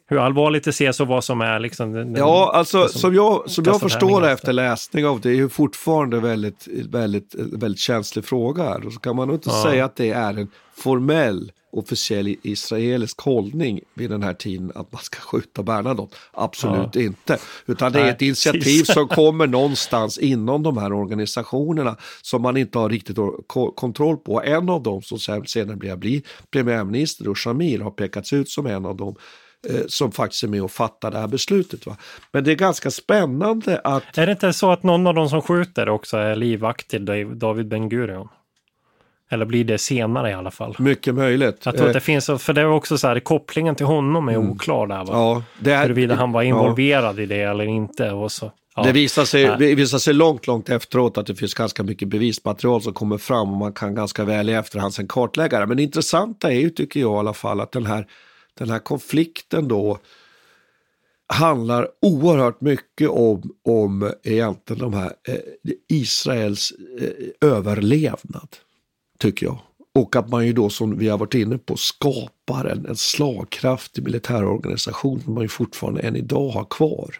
hur 0.07 0.19
allvarligt 0.19 0.65
det 0.65 0.71
ses 0.71 1.01
och 1.01 1.07
vad 1.07 1.25
som 1.25 1.41
är 1.41 1.61
liksom 1.61 1.93
den, 1.93 2.15
Ja, 2.15 2.51
alltså 2.55 2.83
det 2.83 2.89
som, 2.89 3.15
jag, 3.15 3.51
som 3.51 3.65
jag 3.65 3.81
förstår 3.81 4.21
det 4.21 4.31
efter 4.31 4.53
läsning 4.53 5.07
av 5.07 5.21
det 5.21 5.29
är 5.29 5.35
ju 5.35 5.49
fortfarande 5.49 6.21
väldigt, 6.21 6.69
väldigt, 6.91 7.35
väldigt 7.35 7.81
känslig 7.81 8.25
fråga 8.25 8.63
här. 8.65 8.87
Och 8.87 8.93
så 8.93 9.01
kan 9.01 9.17
man 9.17 9.29
nog 9.29 9.37
inte 9.37 9.51
Ja. 9.51 9.63
säga 9.63 9.85
att 9.85 9.97
det 9.97 10.11
är 10.11 10.39
en 10.39 10.49
formell 10.77 11.53
officiell 11.75 12.37
israelisk 12.43 13.21
hållning 13.21 13.81
vid 13.95 14.11
den 14.11 14.23
här 14.23 14.35
tiden 14.35 14.73
att 14.75 14.93
man 14.93 15.03
ska 15.03 15.21
skjuta 15.21 15.63
Bernadotte. 15.63 16.17
Absolut 16.33 16.89
Ja. 16.95 17.01
inte. 17.01 17.39
Utan 17.67 17.93
det 17.93 18.01
är 18.01 18.09
ett 18.11 18.23
initiativ 18.23 18.83
som 18.85 19.09
kommer 19.19 19.47
någonstans 19.47 20.19
inom 20.19 20.63
de 20.63 20.77
här 20.79 20.93
organisationerna 20.93 21.97
som 22.23 22.43
man 22.43 22.57
inte 22.57 22.79
har 22.79 22.89
riktigt 22.89 23.17
ko- 23.47 23.71
kontroll 23.73 24.17
på. 24.17 24.43
En 24.43 24.69
av 24.69 24.83
dem 24.83 25.03
som 25.03 25.19
sen- 25.19 25.47
senare 25.47 25.77
blir, 25.77 25.97
blir 25.97 26.23
premiärminister 26.51 27.29
och 27.29 27.39
Shamir 27.39 27.79
har 27.81 27.91
pekats 27.91 28.33
ut 28.33 28.49
som 28.49 28.67
en 28.67 28.87
av 28.87 28.97
dem 28.97 29.15
som 29.87 30.13
faktiskt 30.13 30.43
är 30.43 30.49
med 30.49 30.63
och 30.63 30.71
fattar 30.71 31.11
det 31.11 31.19
här 31.19 31.29
beslutet. 31.29 31.87
Va? 31.87 31.97
Men 32.33 32.45
det 32.45 32.51
är 32.51 32.55
ganska 32.55 32.91
spännande 32.91 33.81
att... 33.85 34.19
Är 34.19 34.27
det 34.27 34.33
inte 34.33 34.53
så 34.53 34.73
att 34.73 34.83
någon 34.83 35.07
av 35.07 35.15
de 35.15 35.29
som 35.29 35.43
skjuter 35.43 35.89
också 35.89 36.17
är 36.17 36.37
livvakt 36.37 36.89
till 36.89 37.05
David 37.39 37.69
Ben 37.69 37.89
Gurion? 37.89 38.29
Eller 39.31 39.45
blir 39.45 39.65
det 39.65 39.79
senare 39.79 40.31
i 40.31 40.33
alla 40.33 40.51
fall? 40.51 40.77
Mycket 40.79 41.15
möjligt. 41.15 41.67
Jag 41.67 41.77
tror 41.77 41.87
att 41.87 41.93
det 41.93 41.99
eh, 41.99 42.03
finns, 42.03 42.27
för 42.27 42.53
det 42.53 42.61
är 42.61 42.67
också 42.67 42.99
så 42.99 43.09
här, 43.09 43.21
kopplingen 43.21 43.75
till 43.75 43.87
honom 43.87 44.29
är 44.29 44.35
mm. 44.35 44.51
oklar 44.51 44.87
där. 44.87 45.05
Va? 45.05 45.07
Ja, 45.13 45.43
det 45.59 45.73
är, 45.73 45.83
Huruvida 45.83 46.15
han 46.15 46.33
var 46.33 46.43
involverad 46.43 47.19
ja. 47.19 47.23
i 47.23 47.27
det 47.27 47.43
eller 47.43 47.65
inte. 47.65 48.11
Och 48.11 48.33
så. 48.33 48.53
Ja. 48.77 48.83
Det, 48.83 48.93
visar 48.93 49.25
sig, 49.25 49.57
det 49.59 49.75
visar 49.75 49.99
sig 49.99 50.15
långt, 50.15 50.47
långt 50.47 50.69
efteråt 50.69 51.19
att 51.19 51.27
det 51.27 51.35
finns 51.35 51.55
ganska 51.55 51.83
mycket 51.83 52.09
bevismaterial 52.09 52.83
som 52.83 52.93
kommer 52.93 53.19
fram 53.19 53.51
och 53.51 53.57
man 53.57 53.73
kan 53.73 53.95
ganska 53.95 54.25
väl 54.25 54.49
i 54.49 54.53
efterhand 54.53 54.95
sen 54.95 55.09
kartlägga 55.09 55.61
det. 55.61 55.67
Men 55.67 55.77
det 55.77 55.83
intressanta 55.83 56.53
är 56.53 56.61
ju, 56.61 56.71
tycker 56.71 57.01
jag 57.01 57.15
i 57.17 57.19
alla 57.19 57.35
fall, 57.35 57.61
att 57.61 57.73
den 57.73 57.87
här, 57.87 58.07
den 58.59 58.71
här 58.71 58.79
konflikten 58.79 59.69
då 59.69 59.99
handlar 61.27 61.89
oerhört 62.03 62.61
mycket 62.61 63.09
om, 63.09 63.55
om 63.65 64.13
egentligen 64.23 64.81
de 64.81 64.95
här, 64.95 65.13
eh, 65.29 65.37
Israels 65.89 66.73
eh, 67.01 67.49
överlevnad, 67.51 68.49
tycker 69.19 69.47
jag. 69.47 69.59
Och 69.95 70.17
att 70.17 70.29
man 70.29 70.47
ju 70.47 70.53
då, 70.53 70.71
som 70.71 70.99
vi 70.99 71.09
har 71.09 71.19
varit 71.19 71.35
inne 71.35 71.59
på, 71.59 71.77
skapar 71.77 72.65
en, 72.65 72.87
en 72.87 72.97
slagkraftig 72.97 74.05
militärorganisation 74.05 75.21
som 75.21 75.35
man 75.35 75.43
ju 75.43 75.49
fortfarande 75.49 76.01
än 76.01 76.17
idag 76.17 76.49
har 76.49 76.65
kvar. 76.65 77.15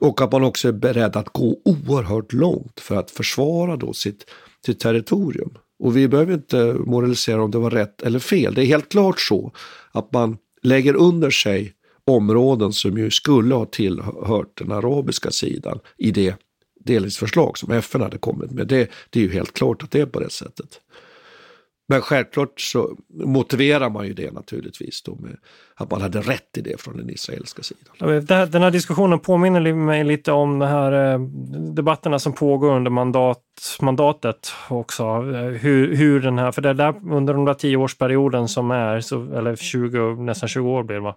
Och 0.00 0.20
att 0.20 0.32
man 0.32 0.44
också 0.44 0.68
är 0.68 0.72
beredd 0.72 1.16
att 1.16 1.28
gå 1.28 1.56
oerhört 1.64 2.32
långt 2.32 2.80
för 2.80 2.96
att 2.96 3.10
försvara 3.10 3.76
då 3.76 3.92
sitt, 3.92 4.30
sitt 4.66 4.80
territorium. 4.80 5.58
Och 5.78 5.96
vi 5.96 6.08
behöver 6.08 6.34
inte 6.34 6.74
moralisera 6.86 7.42
om 7.42 7.50
det 7.50 7.58
var 7.58 7.70
rätt 7.70 8.02
eller 8.02 8.18
fel. 8.18 8.54
Det 8.54 8.62
är 8.62 8.66
helt 8.66 8.88
klart 8.88 9.20
så 9.20 9.52
att 9.94 10.12
man 10.12 10.36
lägger 10.62 10.94
under 10.94 11.30
sig 11.30 11.72
områden 12.04 12.72
som 12.72 12.98
ju 12.98 13.10
skulle 13.10 13.54
ha 13.54 13.66
tillhört 13.66 14.58
den 14.58 14.72
arabiska 14.72 15.30
sidan 15.30 15.78
i 15.96 16.10
det 16.10 16.36
delningsförslag 16.80 17.58
som 17.58 17.72
FN 17.72 18.00
hade 18.00 18.18
kommit 18.18 18.50
med. 18.50 18.66
Det, 18.66 18.90
det 19.10 19.18
är 19.18 19.22
ju 19.24 19.32
helt 19.32 19.52
klart 19.52 19.82
att 19.82 19.90
det 19.90 20.00
är 20.00 20.06
på 20.06 20.20
det 20.20 20.30
sättet. 20.30 20.80
Men 21.86 22.00
självklart 22.00 22.60
så 22.60 22.96
motiverar 23.24 23.90
man 23.90 24.06
ju 24.06 24.12
det 24.12 24.32
naturligtvis 24.32 25.02
då 25.02 25.14
med 25.14 25.36
att 25.76 25.90
man 25.90 26.02
hade 26.02 26.20
rätt 26.20 26.58
i 26.58 26.60
det 26.60 26.80
från 26.80 26.96
den 26.96 27.10
israeliska 27.10 27.62
sidan. 27.62 28.26
Den 28.50 28.62
här 28.62 28.70
diskussionen 28.70 29.18
påminner 29.18 29.74
mig 29.74 30.04
lite 30.04 30.32
om 30.32 30.58
de 30.58 30.66
här 30.66 31.12
eh, 31.12 31.20
debatterna 31.74 32.18
som 32.18 32.32
pågår 32.32 32.76
under 32.76 32.90
mandat, 32.90 33.42
mandatet 33.80 34.52
också. 34.68 35.02
Eh, 35.02 35.60
hur, 35.60 35.96
hur 35.96 36.20
den 36.20 36.38
här, 36.38 36.52
för 36.52 36.62
det 36.62 36.68
är 36.68 36.74
där 36.74 36.94
under 37.12 37.34
den 37.34 37.44
där 37.44 37.54
tioårsperioden 37.54 38.48
som 38.48 38.70
är, 38.70 39.00
så, 39.00 39.34
eller 39.34 39.56
20, 39.56 39.98
nästan 40.14 40.48
20 40.48 40.70
år 40.70 40.82
blir 40.82 40.96
det 40.96 41.02
va? 41.02 41.14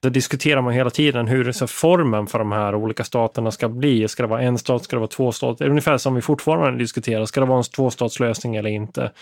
Då 0.00 0.08
diskuterar 0.08 0.62
man 0.62 0.72
hela 0.72 0.90
tiden 0.90 1.26
hur 1.26 1.52
så 1.52 1.66
formen 1.66 2.26
för 2.26 2.38
de 2.38 2.52
här 2.52 2.74
olika 2.74 3.04
staterna 3.04 3.50
ska 3.50 3.68
bli. 3.68 4.08
Ska 4.08 4.22
det 4.22 4.28
vara 4.28 4.42
en 4.42 4.58
stat, 4.58 4.84
ska 4.84 4.96
det 4.96 5.00
vara 5.00 5.08
två 5.08 5.32
stater? 5.32 5.68
Ungefär 5.68 5.98
som 5.98 6.14
vi 6.14 6.22
fortfarande 6.22 6.78
diskuterar, 6.78 7.24
ska 7.24 7.40
det 7.40 7.46
vara 7.46 7.58
en 7.58 7.64
tvåstatslösning 7.64 8.56
eller 8.56 8.70
inte? 8.70 9.12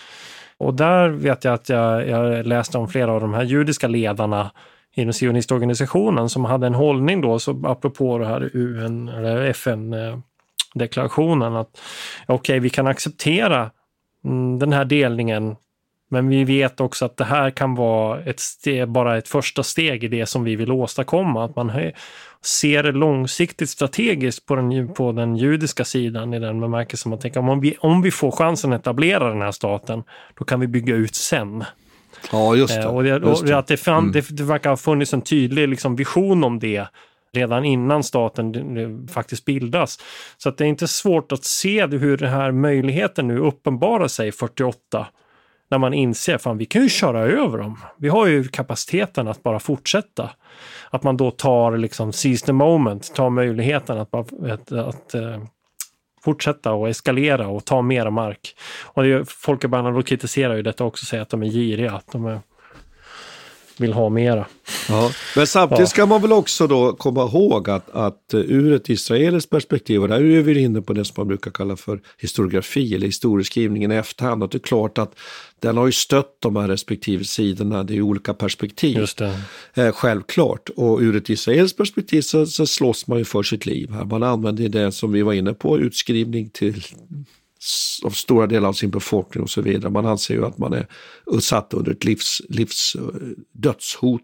Och 0.59 0.73
där 0.73 1.09
vet 1.09 1.43
jag 1.43 1.53
att 1.53 1.69
jag, 1.69 2.07
jag 2.07 2.45
läste 2.45 2.77
om 2.77 2.87
flera 2.87 3.11
av 3.11 3.21
de 3.21 3.33
här 3.33 3.43
judiska 3.43 3.87
ledarna 3.87 4.51
i 4.95 5.03
den 5.03 5.13
sionistorganisationen 5.13 6.29
som 6.29 6.45
hade 6.45 6.67
en 6.67 6.73
hållning 6.73 7.21
då, 7.21 7.39
så 7.39 7.61
apropå 7.65 8.17
det 8.17 8.27
här 8.27 8.49
UN, 8.53 9.09
eller 9.09 9.41
FN-deklarationen, 9.41 11.55
att 11.55 11.81
okej, 12.25 12.35
okay, 12.35 12.59
vi 12.59 12.69
kan 12.69 12.87
acceptera 12.87 13.71
mm, 14.25 14.59
den 14.59 14.73
här 14.73 14.85
delningen 14.85 15.55
men 16.09 16.29
vi 16.29 16.43
vet 16.43 16.81
också 16.81 17.05
att 17.05 17.17
det 17.17 17.23
här 17.23 17.49
kan 17.49 17.75
vara 17.75 18.21
ett 18.21 18.39
steg, 18.39 18.87
bara 18.87 19.17
ett 19.17 19.27
första 19.27 19.63
steg 19.63 20.03
i 20.03 20.07
det 20.07 20.25
som 20.25 20.43
vi 20.43 20.55
vill 20.55 20.71
åstadkomma. 20.71 21.45
Att 21.45 21.55
man 21.55 21.71
ser 22.45 22.83
långsiktigt 22.83 23.69
strategiskt 23.69 24.45
på 24.45 24.55
den, 24.55 24.93
på 24.93 25.11
den 25.11 25.35
judiska 25.35 25.85
sidan 25.85 26.33
i 26.33 26.39
den 26.39 26.59
bemärkelsen 26.59 27.09
man 27.09 27.19
tänker 27.19 27.49
om 27.49 27.59
vi, 27.59 27.75
om 27.79 28.01
vi 28.01 28.11
får 28.11 28.31
chansen 28.31 28.73
att 28.73 28.81
etablera 28.81 29.29
den 29.29 29.41
här 29.41 29.51
staten, 29.51 30.03
då 30.39 30.45
kan 30.45 30.59
vi 30.59 30.67
bygga 30.67 30.95
ut 30.95 31.15
sen. 31.15 31.63
Ja, 32.31 32.55
just 32.55 32.75
det. 32.75 32.81
Eh, 32.81 32.95
och, 32.95 33.03
det, 33.03 33.15
och 33.15 33.45
det. 33.45 33.57
Att 33.57 33.67
det, 33.67 33.77
fram, 33.77 33.97
mm. 33.97 34.11
det, 34.11 34.37
det 34.37 34.43
verkar 34.43 34.69
ha 34.69 34.77
funnits 34.77 35.13
en 35.13 35.21
tydlig 35.21 35.67
liksom, 35.67 35.95
vision 35.95 36.43
om 36.43 36.59
det 36.59 36.87
redan 37.33 37.65
innan 37.65 38.03
staten 38.03 39.07
faktiskt 39.07 39.45
bildas. 39.45 39.99
Så 40.37 40.49
att 40.49 40.57
det 40.57 40.65
är 40.65 40.67
inte 40.67 40.87
svårt 40.87 41.31
att 41.31 41.43
se 41.43 41.87
hur 41.87 42.17
den 42.17 42.29
här 42.29 42.51
möjligheten 42.51 43.27
nu 43.27 43.37
uppenbarar 43.37 44.07
sig 44.07 44.31
48 44.31 45.07
när 45.69 45.77
man 45.77 45.93
inser 45.93 46.49
att 46.49 46.57
vi 46.57 46.65
kan 46.65 46.81
ju 46.81 46.89
köra 46.89 47.19
över 47.19 47.57
dem. 47.57 47.79
Vi 47.97 48.09
har 48.09 48.27
ju 48.27 48.43
kapaciteten 48.43 49.27
att 49.27 49.43
bara 49.43 49.59
fortsätta. 49.59 50.29
Att 50.89 51.03
man 51.03 51.17
då 51.17 51.31
tar 51.31 51.77
liksom 51.77 52.13
seize 52.13 52.45
the 52.45 52.53
moment, 52.53 53.15
tar 53.15 53.29
möjligheten 53.29 53.97
att, 53.97 54.11
bara, 54.11 54.53
att, 54.53 54.71
att 54.71 55.15
fortsätta 56.21 56.73
och 56.73 56.89
eskalera 56.89 57.47
och 57.47 57.65
ta 57.65 57.81
mera 57.81 58.11
mark. 58.11 58.55
Och 58.83 59.03
det, 59.03 59.29
Folke 59.29 59.67
Bernadotte 59.67 60.09
kritiserar 60.09 60.55
ju 60.55 60.61
detta 60.61 60.83
också, 60.83 61.05
säger 61.05 61.23
att 61.23 61.29
de 61.29 61.43
är 61.43 61.47
giriga, 61.47 61.91
att 61.91 62.11
de 62.11 62.25
är 62.25 62.39
vill 63.81 63.93
ha 63.93 64.09
mera. 64.09 64.45
Ja. 64.89 65.11
Men 65.35 65.47
samtidigt 65.47 65.89
ska 65.89 66.05
man 66.05 66.21
väl 66.21 66.31
också 66.31 66.67
då 66.67 66.93
komma 66.93 67.23
ihåg 67.23 67.69
att, 67.69 67.89
att 67.89 68.33
eh, 68.33 68.39
ur 68.39 68.73
ett 68.73 68.89
israeliskt 68.89 69.49
perspektiv, 69.49 70.01
och 70.01 70.07
där 70.07 70.21
är 70.21 70.41
vi 70.41 70.59
inne 70.59 70.81
på 70.81 70.93
det 70.93 71.05
som 71.05 71.13
man 71.17 71.27
brukar 71.27 71.51
kalla 71.51 71.75
för 71.75 71.99
historiografi 72.17 72.95
eller 72.95 73.05
historieskrivningen 73.05 73.91
i 73.91 73.95
efterhand, 73.95 74.43
att 74.43 74.51
det 74.51 74.57
är 74.57 74.59
klart 74.59 74.97
att 74.97 75.15
den 75.59 75.77
har 75.77 75.85
ju 75.85 75.91
stött 75.91 76.35
de 76.39 76.55
här 76.55 76.67
respektive 76.67 77.23
sidorna, 77.23 77.83
det 77.83 77.95
är 77.95 78.01
olika 78.01 78.33
perspektiv. 78.33 78.97
Just. 78.97 79.21
Eh, 79.21 79.91
självklart. 79.91 80.69
Och 80.75 80.99
ur 80.99 81.15
ett 81.15 81.29
israeliskt 81.29 81.77
perspektiv 81.77 82.21
så, 82.21 82.45
så 82.45 82.65
slåss 82.65 83.07
man 83.07 83.17
ju 83.17 83.25
för 83.25 83.43
sitt 83.43 83.65
liv. 83.65 83.91
Här. 83.91 84.05
Man 84.05 84.23
använder 84.23 84.69
det 84.69 84.91
som 84.91 85.11
vi 85.11 85.21
var 85.21 85.33
inne 85.33 85.53
på, 85.53 85.79
utskrivning 85.79 86.49
till 86.49 86.83
av 88.03 88.09
stora 88.09 88.47
delar 88.47 88.69
av 88.69 88.73
sin 88.73 88.89
befolkning 88.89 89.43
och 89.43 89.49
så 89.49 89.61
vidare. 89.61 89.91
Man 89.91 90.05
anser 90.05 90.33
ju 90.33 90.45
att 90.45 90.57
man 90.57 90.73
är 90.73 90.87
satt 91.41 91.73
under 91.73 91.91
ett 91.91 92.03
livs, 92.03 92.41
livs 92.49 92.95
eh, 92.95 93.01
dödshot. 93.51 94.21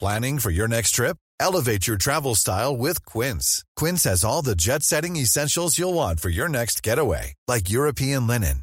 Planning 0.00 0.38
for 0.38 0.52
your 0.52 0.68
next 0.68 0.94
trip? 0.94 1.16
Elevate 1.40 1.88
your 1.88 1.98
travel 1.98 2.36
style 2.36 2.76
with 2.76 3.04
Quince. 3.04 3.64
Quince 3.74 4.04
has 4.04 4.24
all 4.24 4.42
the 4.42 4.54
jet-setting 4.54 5.16
essentials 5.16 5.78
you'll 5.78 5.94
want 5.94 6.20
for 6.20 6.28
your 6.30 6.48
next 6.48 6.86
getaway, 6.86 7.34
like 7.48 7.68
European 7.70 8.26
linen, 8.26 8.62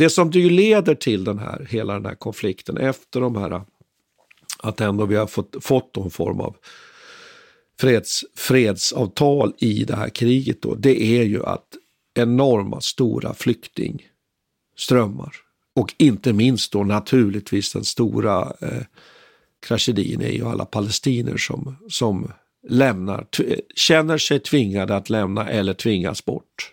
Det 0.00 0.10
som 0.10 0.30
det 0.30 0.50
leder 0.50 0.94
till 0.94 1.24
den 1.24 1.38
här, 1.38 1.66
hela 1.70 1.92
den 1.92 2.06
här 2.06 2.14
konflikten 2.14 2.76
efter 2.76 3.20
de 3.20 3.36
här, 3.36 3.62
att 4.58 4.80
ändå 4.80 5.06
vi 5.06 5.16
har 5.16 5.26
fått, 5.26 5.56
fått 5.60 5.96
någon 5.96 6.10
form 6.10 6.40
av 6.40 6.56
freds, 7.80 8.24
fredsavtal 8.36 9.54
i 9.58 9.84
det 9.84 9.96
här 9.96 10.08
kriget 10.08 10.62
då, 10.62 10.74
det 10.74 11.02
är 11.02 11.22
ju 11.22 11.44
att 11.44 11.66
enorma 12.14 12.80
stora 12.80 13.34
flyktingströmmar 13.34 15.36
och 15.74 15.94
inte 15.96 16.32
minst 16.32 16.72
då 16.72 16.84
naturligtvis 16.84 17.72
den 17.72 17.84
stora 17.84 18.52
eh, 18.60 18.82
tragedin 19.66 20.20
är 20.20 20.32
ju 20.32 20.46
alla 20.46 20.64
palestinier 20.64 21.36
som, 21.36 21.76
som 21.88 22.32
lämnar, 22.68 23.26
känner 23.74 24.18
sig 24.18 24.40
tvingade 24.40 24.96
att 24.96 25.10
lämna 25.10 25.50
eller 25.50 25.74
tvingas 25.74 26.24
bort. 26.24 26.72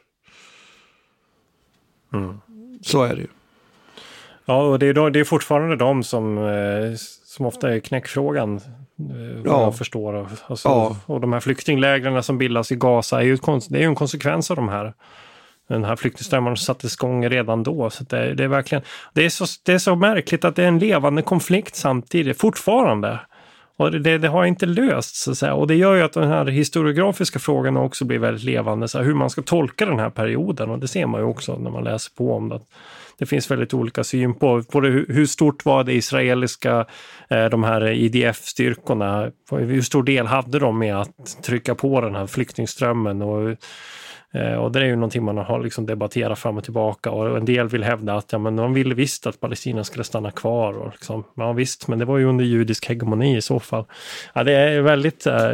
Mm. 2.14 2.38
Så 2.82 3.04
är 3.04 3.16
det 3.16 3.22
ju. 3.22 3.28
Ja, 4.46 4.62
och 4.62 4.80
det 4.80 4.88
är, 4.88 5.10
det 5.10 5.20
är 5.20 5.24
fortfarande 5.24 5.76
de 5.76 6.04
som, 6.04 6.38
eh, 6.38 6.96
som 7.26 7.46
ofta 7.46 7.74
är 7.74 7.80
knäckfrågan. 7.80 8.56
Eh, 8.56 9.42
Ja. 9.46 9.62
jag 9.62 9.78
förstår. 9.78 10.28
Alltså, 10.48 10.70
Ja. 10.70 10.96
Och 11.06 11.22
de 11.22 11.34
här 11.34 11.40
flyktinglägren 11.40 12.24
som 12.24 12.38
bildas 12.38 12.72
i 12.72 12.76
Gaza 12.76 13.20
är 13.20 13.26
ju, 13.26 13.38
det 13.70 13.78
är 13.78 13.82
ju 13.82 13.86
en 13.86 13.96
konsekvens 13.96 14.52
av 14.52 14.56
de 14.56 14.70
här 14.70 14.94
den 15.68 15.84
här 15.84 15.96
flyktingströmmen 15.96 16.58
sattes 16.58 16.94
igång 16.94 17.30
redan 17.30 17.64
då. 17.64 17.90
Så 17.90 18.04
det, 18.04 18.34
det 18.34 18.44
är 18.44 18.48
verkligen, 18.48 18.84
det 19.14 19.26
är, 19.26 19.30
så, 19.30 19.46
det 19.64 19.74
är 19.74 19.78
så 19.78 19.96
märkligt 19.96 20.46
att 20.46 20.56
det 20.56 20.64
är 20.64 20.68
en 20.68 20.80
levande 20.80 21.22
konflikt 21.22 21.76
samtidigt, 21.76 22.40
fortfarande. 22.40 23.20
Och 23.78 23.92
det, 23.92 24.18
det, 24.18 24.28
har 24.28 24.46
inte 24.46 24.66
lösts, 24.66 25.24
så 25.24 25.32
att 25.32 25.38
säga. 25.38 25.54
Och 25.54 25.68
det 25.68 25.76
gör 25.76 25.96
ju 25.96 26.02
att 26.02 26.14
den 26.14 26.28
här 26.28 26.46
historiografiska 26.46 27.40
frågan 27.40 27.78
också 27.78 28.06
blir 28.06 28.20
väldigt 28.20 28.44
levande, 28.44 28.88
så 28.88 28.98
här, 28.98 29.06
hur 29.06 29.14
man 29.14 29.30
ska 29.30 29.42
tolka 29.42 29.86
den 29.86 30.00
här 30.00 30.10
perioden. 30.10 30.70
Och 30.70 30.80
det 30.80 30.88
ser 30.88 31.06
man 31.06 31.22
ju 31.22 31.28
också 31.28 31.58
när 31.58 31.72
man 31.72 31.84
läser 31.84 32.16
på 32.16 32.34
om 32.34 32.50
det. 32.50 32.60
Det 33.20 33.26
finns 33.26 33.52
väldigt 33.52 33.74
olika 33.74 34.04
syn 34.04 34.34
på, 34.34 34.64
på 34.64 34.80
det, 34.80 34.90
hur 34.90 35.26
stort 35.26 35.66
var 35.66 35.84
det 35.84 35.94
israeliska, 35.94 36.86
eh, 37.30 37.46
de 37.46 37.64
här 37.64 37.82
IDF-styrkorna, 37.82 39.32
hur 39.52 39.82
stor 39.82 40.04
del 40.04 40.28
hade 40.28 40.60
de 40.60 40.80
med 40.80 40.96
att 40.96 41.44
trycka 41.44 41.76
på 41.76 42.02
den 42.02 42.16
här 42.16 42.28
flyktingströmmen 42.28 43.22
och 43.22 43.58
och 44.60 44.72
det 44.72 44.80
är 44.80 44.84
ju 44.86 44.96
någonting 44.96 45.24
man 45.24 45.38
har 45.38 45.60
liksom 45.64 45.86
debatterat 45.86 46.40
fram 46.40 46.58
och 46.58 46.64
tillbaka 46.64 47.12
och 47.12 47.38
en 47.38 47.46
del 47.46 47.68
vill 47.68 47.84
hävda 47.84 48.16
att 48.16 48.32
ja, 48.32 48.38
men 48.38 48.56
de 48.56 48.74
ville 48.74 48.96
visst 48.96 49.28
att 49.28 49.40
Palestina 49.40 49.84
skulle 49.84 50.04
stanna 50.04 50.32
kvar. 50.32 50.74
Och 50.74 50.92
liksom, 50.92 51.24
ja 51.36 51.54
visst, 51.54 51.88
men 51.88 52.00
det 52.00 52.06
var 52.06 52.18
ju 52.18 52.26
under 52.26 52.46
judisk 52.46 52.86
hegemoni 52.86 53.38
i 53.38 53.42
så 53.42 53.60
fall. 53.60 53.86
Ja, 54.34 54.44
det 54.44 54.54
är 54.54 54.82
väldigt... 54.82 55.26
eh, 55.28 55.52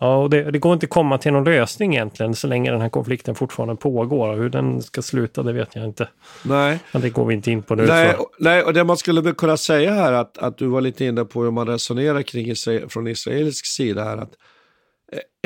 Ja, 0.00 0.16
och 0.16 0.30
det, 0.30 0.50
det 0.50 0.58
går 0.58 0.72
inte 0.72 0.84
att 0.86 0.90
komma 0.90 1.18
till 1.18 1.32
någon 1.32 1.44
lösning 1.44 1.94
egentligen 1.94 2.34
så 2.34 2.46
länge 2.46 2.70
den 2.70 2.80
här 2.80 2.88
konflikten 2.88 3.34
fortfarande 3.34 3.76
pågår. 3.76 4.36
Hur 4.36 4.48
den 4.50 4.82
ska 4.82 5.02
sluta, 5.02 5.42
det 5.42 5.52
vet 5.52 5.76
jag 5.76 5.84
inte. 5.84 6.08
Nej. 6.44 6.78
Men 6.92 7.02
det 7.02 7.10
går 7.10 7.24
vi 7.26 7.34
inte 7.34 7.50
in 7.50 7.62
på 7.62 7.74
nu. 7.74 7.86
Nej, 7.86 8.14
och- 8.14 8.30
nej, 8.38 8.62
och 8.62 8.72
det 8.74 8.84
man 8.84 8.96
skulle 8.96 9.32
kunna 9.32 9.56
säga 9.56 9.92
här 9.94 10.12
att, 10.12 10.38
att 10.38 10.58
du 10.58 10.66
var 10.66 10.80
lite 10.80 11.04
inne 11.04 11.24
på 11.24 11.42
hur 11.42 11.50
man 11.50 11.66
resonerar 11.66 12.22
kring 12.22 12.46
Israel, 12.46 12.88
från 12.88 13.06
israelisk 13.06 13.66
sida 13.66 14.04
här 14.04 14.16
att 14.16 14.22
eh, 14.22 14.28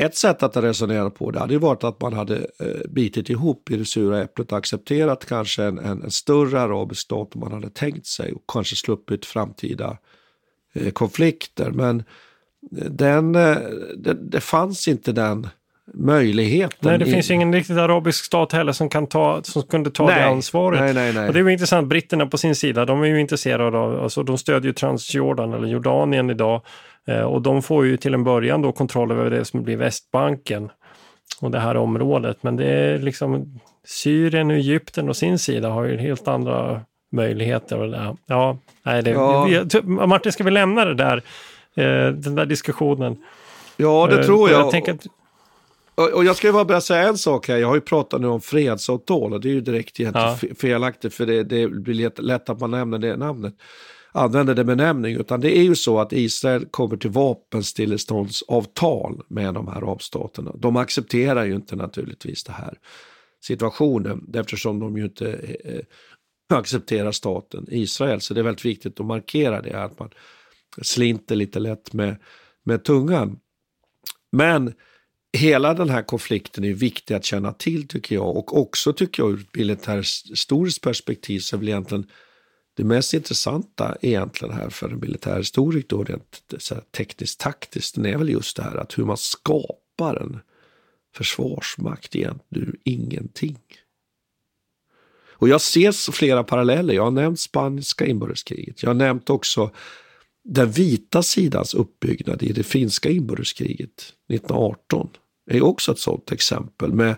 ett 0.06 0.16
sätt 0.16 0.42
att 0.42 0.56
resonera 0.56 1.10
på 1.10 1.30
det 1.30 1.38
hade 1.38 1.58
varit 1.58 1.84
att 1.84 2.00
man 2.00 2.12
hade 2.12 2.36
eh, 2.36 2.88
bitit 2.88 3.30
ihop 3.30 3.70
i 3.70 3.76
det 3.76 3.84
sura 3.84 4.22
äpplet 4.22 4.52
och 4.52 4.58
accepterat 4.58 5.26
kanske 5.26 5.64
en, 5.64 5.78
en, 5.78 6.02
en 6.02 6.10
större 6.10 6.60
arabisk 6.60 7.00
stat 7.00 7.34
om 7.34 7.40
man 7.40 7.52
hade 7.52 7.70
tänkt 7.70 8.06
sig 8.06 8.32
och 8.32 8.42
kanske 8.52 8.76
sluppit 8.76 9.26
framtida 9.26 9.98
eh, 10.72 10.90
konflikter. 10.90 11.70
Men 11.70 11.98
eh, 12.76 12.84
den, 12.90 13.34
eh, 13.34 13.56
det, 13.96 14.14
det 14.14 14.40
fanns 14.40 14.88
inte 14.88 15.12
den 15.12 15.48
möjligheten. 15.94 16.78
Nej, 16.80 16.98
det 16.98 17.06
finns 17.06 17.30
ju 17.30 17.34
ingen 17.34 17.52
riktigt 17.52 17.76
arabisk 17.76 18.24
stat 18.24 18.52
heller 18.52 18.72
som, 18.72 18.88
kan 18.88 19.06
ta, 19.06 19.42
som 19.42 19.62
kunde 19.62 19.90
ta 19.90 20.06
Nej. 20.06 20.14
det 20.14 20.26
ansvaret. 20.26 20.80
Nej, 20.80 20.94
nej, 20.94 21.12
nej. 21.12 21.26
Och 21.26 21.32
det 21.34 21.40
är 21.40 21.44
ju 21.44 21.52
intressant, 21.52 21.88
britterna 21.88 22.26
på 22.26 22.38
sin 22.38 22.54
sida, 22.54 22.84
de 22.84 23.02
är 23.02 23.06
ju 23.06 23.20
intresserade 23.20 23.78
av, 23.78 24.02
alltså 24.02 24.22
de 24.22 24.38
stödjer 24.38 24.66
ju 24.66 24.72
Transjordan 24.72 25.52
eller 25.52 25.68
Jordanien 25.68 26.30
idag. 26.30 26.62
Eh, 27.08 27.20
och 27.22 27.42
de 27.42 27.62
får 27.62 27.86
ju 27.86 27.96
till 27.96 28.14
en 28.14 28.24
början 28.24 28.62
då 28.62 28.72
kontroll 28.72 29.10
över 29.12 29.30
det 29.30 29.44
som 29.44 29.62
blir 29.62 29.76
Västbanken 29.76 30.70
och 31.40 31.50
det 31.50 31.58
här 31.60 31.76
området. 31.76 32.42
Men 32.42 32.56
det 32.56 32.64
är 32.66 32.98
liksom 32.98 33.60
Syrien 33.84 34.50
och 34.50 34.56
Egypten 34.56 35.08
och 35.08 35.16
sin 35.16 35.38
sida 35.38 35.68
har 35.68 35.84
ju 35.84 35.96
helt 35.96 36.28
andra 36.28 36.80
möjligheter. 37.12 37.78
Och 37.78 37.90
det, 37.90 38.16
ja, 38.26 38.58
nej, 38.82 39.02
det, 39.02 39.10
Ja. 39.10 39.44
Vi, 39.44 39.80
Martin, 39.82 40.32
ska 40.32 40.44
vi 40.44 40.50
lämna 40.50 40.84
det 40.84 40.94
där, 40.94 41.16
eh, 41.74 42.12
den 42.12 42.34
där 42.34 42.46
diskussionen? 42.46 43.16
Ja, 43.76 44.06
det 44.10 44.18
Eh, 44.18 44.24
tror 44.24 44.50
jag. 44.50 44.74
jag 44.74 44.90
att, 44.90 45.06
Och, 46.14 46.24
jag 46.24 46.36
ska 46.36 46.52
bara 46.52 46.64
börja 46.64 46.80
säga 46.80 47.08
en 47.08 47.18
sak 47.18 47.48
här. 47.48 47.56
Jag 47.56 47.68
har 47.68 47.74
ju 47.74 47.80
pratat 47.80 48.20
nu 48.20 48.26
om 48.26 48.40
fredsavtal 48.40 49.32
och 49.32 49.40
det 49.40 49.48
är 49.48 49.52
ju 49.52 49.60
direkt 49.60 50.00
egentligen 50.00 50.28
Ja. 50.28 50.34
fe- 50.42 50.54
felaktigt 50.60 51.14
för 51.14 51.26
det, 51.26 51.42
det 51.42 51.66
blir 51.68 51.94
lätt, 51.94 52.18
lätt 52.18 52.50
att 52.50 52.60
man 52.60 52.70
nämner 52.70 52.98
det 52.98 53.16
namnet. 53.16 53.54
Använder 54.12 54.54
det 54.54 54.64
benämning. 54.64 55.16
Utan 55.16 55.40
det 55.40 55.58
är 55.58 55.62
ju 55.62 55.74
så 55.74 56.00
att 56.00 56.12
Israel 56.12 56.66
kommer 56.66 56.96
till 56.96 57.10
vapenstilleståndsavtal 57.10 59.22
med 59.28 59.54
de 59.54 59.68
här 59.68 59.76
arabstaterna. 59.76 60.54
De 60.58 60.76
accepterar 60.76 61.44
ju 61.44 61.54
inte 61.54 61.76
naturligtvis 61.76 62.44
den 62.44 62.54
här 62.54 62.78
situationen 63.44 64.32
eftersom 64.34 64.80
de 64.80 64.96
ju 64.96 65.04
inte 65.04 65.32
eh, 65.64 65.80
accepterar 66.58 67.12
staten 67.12 67.66
Israel. 67.70 68.20
Så 68.20 68.34
det 68.34 68.40
är 68.40 68.44
väldigt 68.44 68.64
viktigt 68.64 69.00
att 69.00 69.06
markera 69.06 69.62
det, 69.62 69.82
att 69.82 69.98
man 69.98 70.10
slinter 70.82 71.36
lite 71.36 71.58
lätt 71.58 71.92
med, 71.92 72.16
med 72.64 72.84
tungan. 72.84 73.38
Men 74.32 74.72
hela 75.38 75.74
den 75.74 75.88
här 75.88 76.02
konflikten 76.02 76.64
är 76.64 76.74
viktig 76.74 77.14
att 77.14 77.24
känna 77.24 77.52
till 77.52 77.88
tycker 77.88 78.14
jag 78.14 78.36
och 78.36 78.58
också 78.58 78.92
tycker 78.92 79.22
jag 79.22 79.32
ur 79.32 79.40
ett 79.40 79.56
militärhistoriskt 79.56 80.84
perspektiv 80.84 81.40
så 81.40 81.56
är 81.56 81.58
väl 81.58 81.68
egentligen 81.68 82.06
det 82.76 82.84
mest 82.84 83.14
intressanta 83.14 83.96
egentligen 84.00 84.54
här 84.54 84.70
för 84.70 84.88
en 84.88 85.00
militärhistorik 85.00 85.88
då 85.88 86.04
rent 86.04 86.54
tekniskt 86.96 87.40
taktiskt 87.40 87.98
är 87.98 88.16
väl 88.16 88.28
just 88.28 88.56
det 88.56 88.62
här 88.62 88.76
att 88.76 88.98
hur 88.98 89.04
man 89.04 89.16
skapar 89.16 90.16
en 90.16 90.40
försvarsmakt 91.14 92.16
egentligen 92.16 92.68
ur 92.68 92.76
ingenting. 92.84 93.58
Och 95.40 95.48
jag 95.48 95.60
ser 95.60 96.12
flera 96.12 96.44
paralleller. 96.44 96.94
Jag 96.94 97.04
har 97.04 97.10
nämnt 97.10 97.40
spanska 97.40 98.06
inbördeskriget. 98.06 98.82
Jag 98.82 98.90
har 98.90 98.94
nämnt 98.94 99.30
också 99.30 99.70
den 100.44 100.70
vita 100.70 101.22
sidans 101.22 101.74
uppbyggnad 101.74 102.42
i 102.42 102.52
det 102.52 102.62
finska 102.62 103.10
inbördeskriget 103.10 104.14
1918 104.28 105.08
Det 105.46 105.56
är 105.56 105.64
också 105.64 105.92
ett 105.92 105.98
sådant 105.98 106.32
exempel 106.32 106.92
med, 106.92 107.16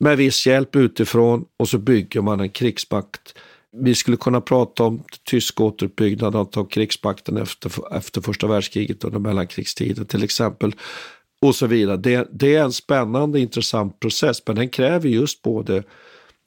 med 0.00 0.16
viss 0.16 0.46
hjälp 0.46 0.76
utifrån 0.76 1.44
och 1.56 1.68
så 1.68 1.78
bygger 1.78 2.20
man 2.20 2.40
en 2.40 2.50
krigsmakt. 2.50 3.38
Vi 3.76 3.94
skulle 3.94 4.16
kunna 4.16 4.40
prata 4.40 4.84
om 4.84 5.04
tysk 5.24 5.60
återuppbyggnad 5.60 6.36
av 6.36 6.68
krigsmakten 6.68 7.36
efter, 7.36 7.96
efter 7.96 8.20
första 8.20 8.46
världskriget 8.46 9.04
under 9.04 9.18
mellankrigstiden 9.18 10.06
till 10.06 10.24
exempel. 10.24 10.74
Och 11.42 11.54
så 11.54 11.66
vidare. 11.66 11.96
Det, 11.96 12.28
det 12.32 12.54
är 12.54 12.62
en 12.64 12.72
spännande 12.72 13.40
intressant 13.40 14.00
process 14.00 14.42
men 14.46 14.56
den 14.56 14.68
kräver 14.68 15.08
just 15.08 15.42
både 15.42 15.82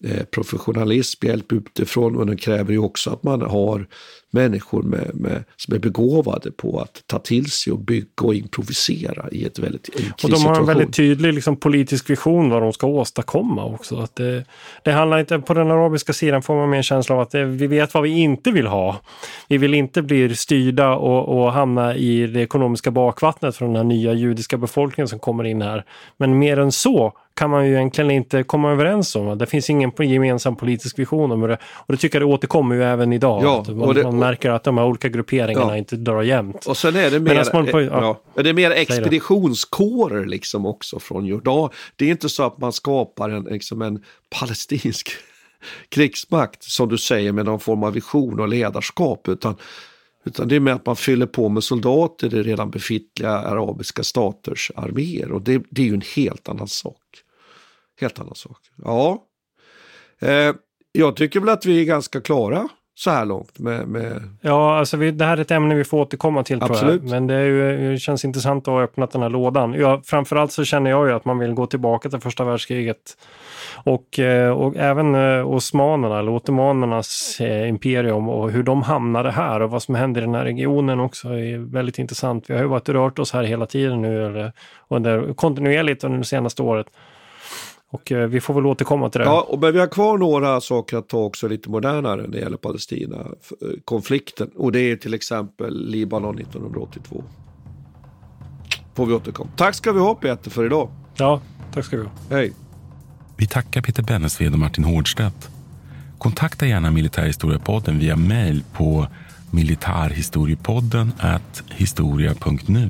eh, 0.03 0.23
professionalism, 0.23 1.25
hjälp 1.25 1.51
utifrån 1.51 2.15
och 2.15 2.25
den 2.25 2.37
kräver 2.37 2.71
ju 2.71 2.79
också 2.79 3.09
att 3.09 3.23
man 3.23 3.41
har 3.41 3.87
människor 4.35 4.83
med, 4.83 5.11
med, 5.13 5.43
som 5.55 5.73
är 5.73 5.79
begåvade 5.79 6.51
på 6.51 6.79
att 6.79 7.03
ta 7.07 7.19
till 7.19 7.51
sig 7.51 7.73
och 7.73 7.79
bygga 7.79 8.07
och 8.21 8.35
improvisera 8.35 9.29
i 9.31 9.45
ett 9.45 9.59
väldigt 9.59 9.89
i 9.89 10.11
Och 10.23 10.29
de 10.29 10.45
har 10.45 10.55
en 10.59 10.65
väldigt 10.65 10.93
tydlig 10.93 11.33
liksom, 11.33 11.55
politisk 11.55 12.09
vision 12.09 12.49
vad 12.49 12.61
de 12.61 12.73
ska 12.73 12.87
åstadkomma 12.87 13.65
också. 13.65 13.97
Att 13.97 14.15
det, 14.15 14.45
det 14.83 14.91
handlar 14.91 15.19
inte, 15.19 15.39
på 15.39 15.53
den 15.53 15.71
arabiska 15.71 16.13
sidan 16.13 16.41
får 16.41 16.55
man 16.55 16.69
mer 16.69 16.77
en 16.77 16.83
känsla 16.83 17.15
av 17.15 17.21
att 17.21 17.31
det, 17.31 17.45
vi 17.45 17.67
vet 17.67 17.93
vad 17.93 18.03
vi 18.03 18.09
inte 18.09 18.51
vill 18.51 18.67
ha. 18.67 18.99
Vi 19.47 19.57
vill 19.57 19.73
inte 19.73 20.01
bli 20.01 20.35
styrda 20.35 20.95
och, 20.95 21.37
och 21.39 21.53
hamna 21.53 21.95
i 21.95 22.27
det 22.27 22.41
ekonomiska 22.41 22.91
bakvattnet 22.91 23.55
från 23.55 23.67
den 23.67 23.75
här 23.75 23.83
nya 23.83 24.13
judiska 24.13 24.57
befolkningen 24.57 25.07
som 25.07 25.19
kommer 25.19 25.43
in 25.43 25.61
här. 25.61 25.85
Men 26.17 26.39
mer 26.39 26.59
än 26.59 26.71
så 26.71 27.13
kan 27.35 27.49
man 27.49 27.67
ju 27.67 27.75
egentligen 27.75 28.11
inte 28.11 28.43
komma 28.43 28.71
överens 28.71 29.15
om. 29.15 29.37
Det 29.37 29.45
finns 29.45 29.69
ingen 29.69 29.91
gemensam 29.97 30.55
politisk 30.55 30.99
vision 30.99 31.31
om 31.31 31.41
det. 31.41 31.57
Och 31.63 31.93
det 31.93 31.97
tycker 31.97 32.19
jag 32.21 32.29
det 32.29 32.33
återkommer 32.33 32.75
ju 32.75 32.83
även 32.83 33.13
idag. 33.13 33.43
Ja, 33.43 33.65
och 33.81 33.93
det- 33.93 34.11
man 34.11 34.24
märker 34.25 34.49
att 34.49 34.63
de 34.63 34.77
här 34.77 34.85
olika 34.85 35.09
grupperingarna 35.09 35.71
Ja. 35.71 35.77
inte 35.77 35.95
drar 35.95 36.21
jämnt. 36.23 36.65
Och 36.65 36.77
sen 36.77 36.95
är 36.95 37.11
det 37.11 37.19
mer, 37.19 37.53
man 37.53 37.65
på- 37.65 37.81
ja. 37.81 38.21
ja. 38.35 38.43
det 38.43 38.49
är 38.49 38.53
mer 38.53 38.71
expeditionskårer 38.71 40.25
liksom 40.25 40.65
också 40.65 40.99
från 40.99 41.25
Jordan. 41.25 41.69
Det 41.95 42.05
är 42.05 42.09
inte 42.09 42.29
så 42.29 42.43
att 42.43 42.57
man 42.57 42.73
skapar 42.73 43.29
en, 43.29 43.43
liksom 43.43 43.81
en 43.81 44.03
palestinsk 44.39 45.11
krigsmakt 45.89 46.63
som 46.63 46.89
du 46.89 46.97
säger 46.97 47.31
med 47.31 47.45
någon 47.45 47.59
form 47.59 47.83
av 47.83 47.93
vision 47.93 48.39
och 48.39 48.47
ledarskap 48.47 49.27
utan, 49.27 49.55
utan 50.25 50.47
det 50.47 50.55
är 50.55 50.59
med 50.59 50.73
att 50.73 50.85
man 50.85 50.95
fyller 50.95 51.25
på 51.25 51.49
med 51.49 51.63
soldater 51.63 52.35
i 52.35 52.43
redan 52.43 52.71
befintliga 52.71 53.31
arabiska 53.31 54.03
staters 54.03 54.71
arméer 54.75 55.31
och 55.31 55.41
det, 55.41 55.63
det 55.69 55.81
är 55.81 55.85
ju 55.85 55.93
en 55.93 56.03
helt 56.15 56.49
annan 56.49 56.67
sak. 56.67 57.01
Helt 58.01 58.19
annan 58.19 58.35
sak. 58.35 58.57
Ja, 58.83 59.23
eh, 60.21 60.53
jag 60.91 61.15
tycker 61.15 61.39
väl 61.39 61.49
att 61.49 61.65
vi 61.65 61.81
är 61.81 61.85
ganska 61.85 62.21
klara 62.21 62.67
så 62.97 63.11
här 63.11 63.25
långt 63.25 63.59
med, 63.59 63.87
med 63.87 64.21
Ja, 64.41 64.77
alltså 64.77 64.97
vi, 64.97 65.11
det 65.11 65.25
här 65.25 65.37
är 65.37 65.41
ett 65.41 65.51
ämne 65.51 65.75
vi 65.75 65.83
får 65.83 65.97
återkomma 65.97 66.43
till 66.43 66.59
tror 66.59 66.71
Absolut. 66.71 67.01
jag. 67.01 67.11
Men 67.11 67.27
det, 67.27 67.45
ju, 67.45 67.91
det 67.91 67.97
känns 67.97 68.25
intressant 68.25 68.67
att 68.67 68.73
ha 68.73 68.81
öppnat 68.81 69.11
den 69.11 69.21
här 69.21 69.29
lådan. 69.29 69.73
Ja, 69.73 70.01
framförallt 70.05 70.51
så 70.51 70.63
känner 70.63 70.89
jag 70.89 71.07
ju 71.07 71.13
att 71.13 71.25
man 71.25 71.39
vill 71.39 71.53
gå 71.53 71.65
tillbaka 71.65 72.09
till 72.09 72.19
första 72.19 72.43
världskriget 72.43 73.17
Och, 73.73 74.19
eh, 74.19 74.51
och 74.51 74.75
även 74.75 75.15
eh, 75.15 75.47
osmanerna, 75.49 76.19
eller 76.19 76.31
ottomanernas 76.31 77.41
eh, 77.41 77.69
imperium 77.69 78.29
och 78.29 78.51
hur 78.51 78.63
de 78.63 78.81
hamnade 78.81 79.31
här 79.31 79.59
och 79.59 79.69
vad 79.69 79.83
som 79.83 79.95
händer 79.95 80.21
i 80.21 80.25
den 80.25 80.35
här 80.35 80.43
regionen 80.43 80.99
också 80.99 81.27
är 81.27 81.71
väldigt 81.71 81.99
intressant. 81.99 82.49
Vi 82.49 82.53
har 82.53 82.61
ju 82.61 82.67
varit 82.67 82.89
rört 82.89 83.19
oss 83.19 83.33
här 83.33 83.43
hela 83.43 83.65
tiden 83.65 84.01
nu, 84.01 84.25
eller 84.25 84.51
under, 84.87 85.33
kontinuerligt 85.33 86.03
under 86.03 86.17
det 86.17 86.25
senaste 86.25 86.61
året. 86.61 86.87
Och 87.95 88.11
vi 88.29 88.41
får 88.41 88.53
väl 88.53 88.65
återkomma 88.65 89.09
till 89.09 89.19
det. 89.19 89.25
Ja, 89.25 89.41
och 89.41 89.59
men 89.59 89.73
vi 89.73 89.79
har 89.79 89.87
kvar 89.87 90.17
några 90.17 90.61
saker 90.61 90.97
att 90.97 91.07
ta 91.07 91.17
också 91.17 91.47
lite 91.47 91.69
modernare 91.69 92.21
när 92.21 92.27
det 92.27 92.37
gäller 92.37 92.57
Palestina-konflikten. 92.57 94.49
Och 94.55 94.71
det 94.71 94.79
är 94.79 94.95
till 94.95 95.13
exempel 95.13 95.89
Libanon 95.89 96.39
1982. 96.39 97.23
Får 98.95 99.05
vi 99.05 99.13
återkomma. 99.13 99.49
Tack 99.55 99.75
ska 99.75 99.91
vi 99.91 99.99
ha 99.99 100.15
Peter 100.15 100.51
för 100.51 100.65
idag. 100.65 100.89
Ja, 101.17 101.41
tack 101.73 101.85
ska 101.85 101.97
vi 101.97 102.03
ha. 102.03 102.11
Hej. 102.29 102.53
Vi 103.37 103.47
tackar 103.47 103.81
Peter 103.81 104.03
Bennesved 104.03 104.53
och 104.53 104.59
Martin 104.59 104.83
Hårdstedt. 104.83 105.49
Kontakta 106.17 106.65
gärna 106.65 106.91
Militärhistoriepodden 106.91 107.99
via 107.99 108.15
mejl 108.15 108.63
på 108.73 109.07
militarhistoriepodden 109.51 111.11
historia.nu. 111.69 112.89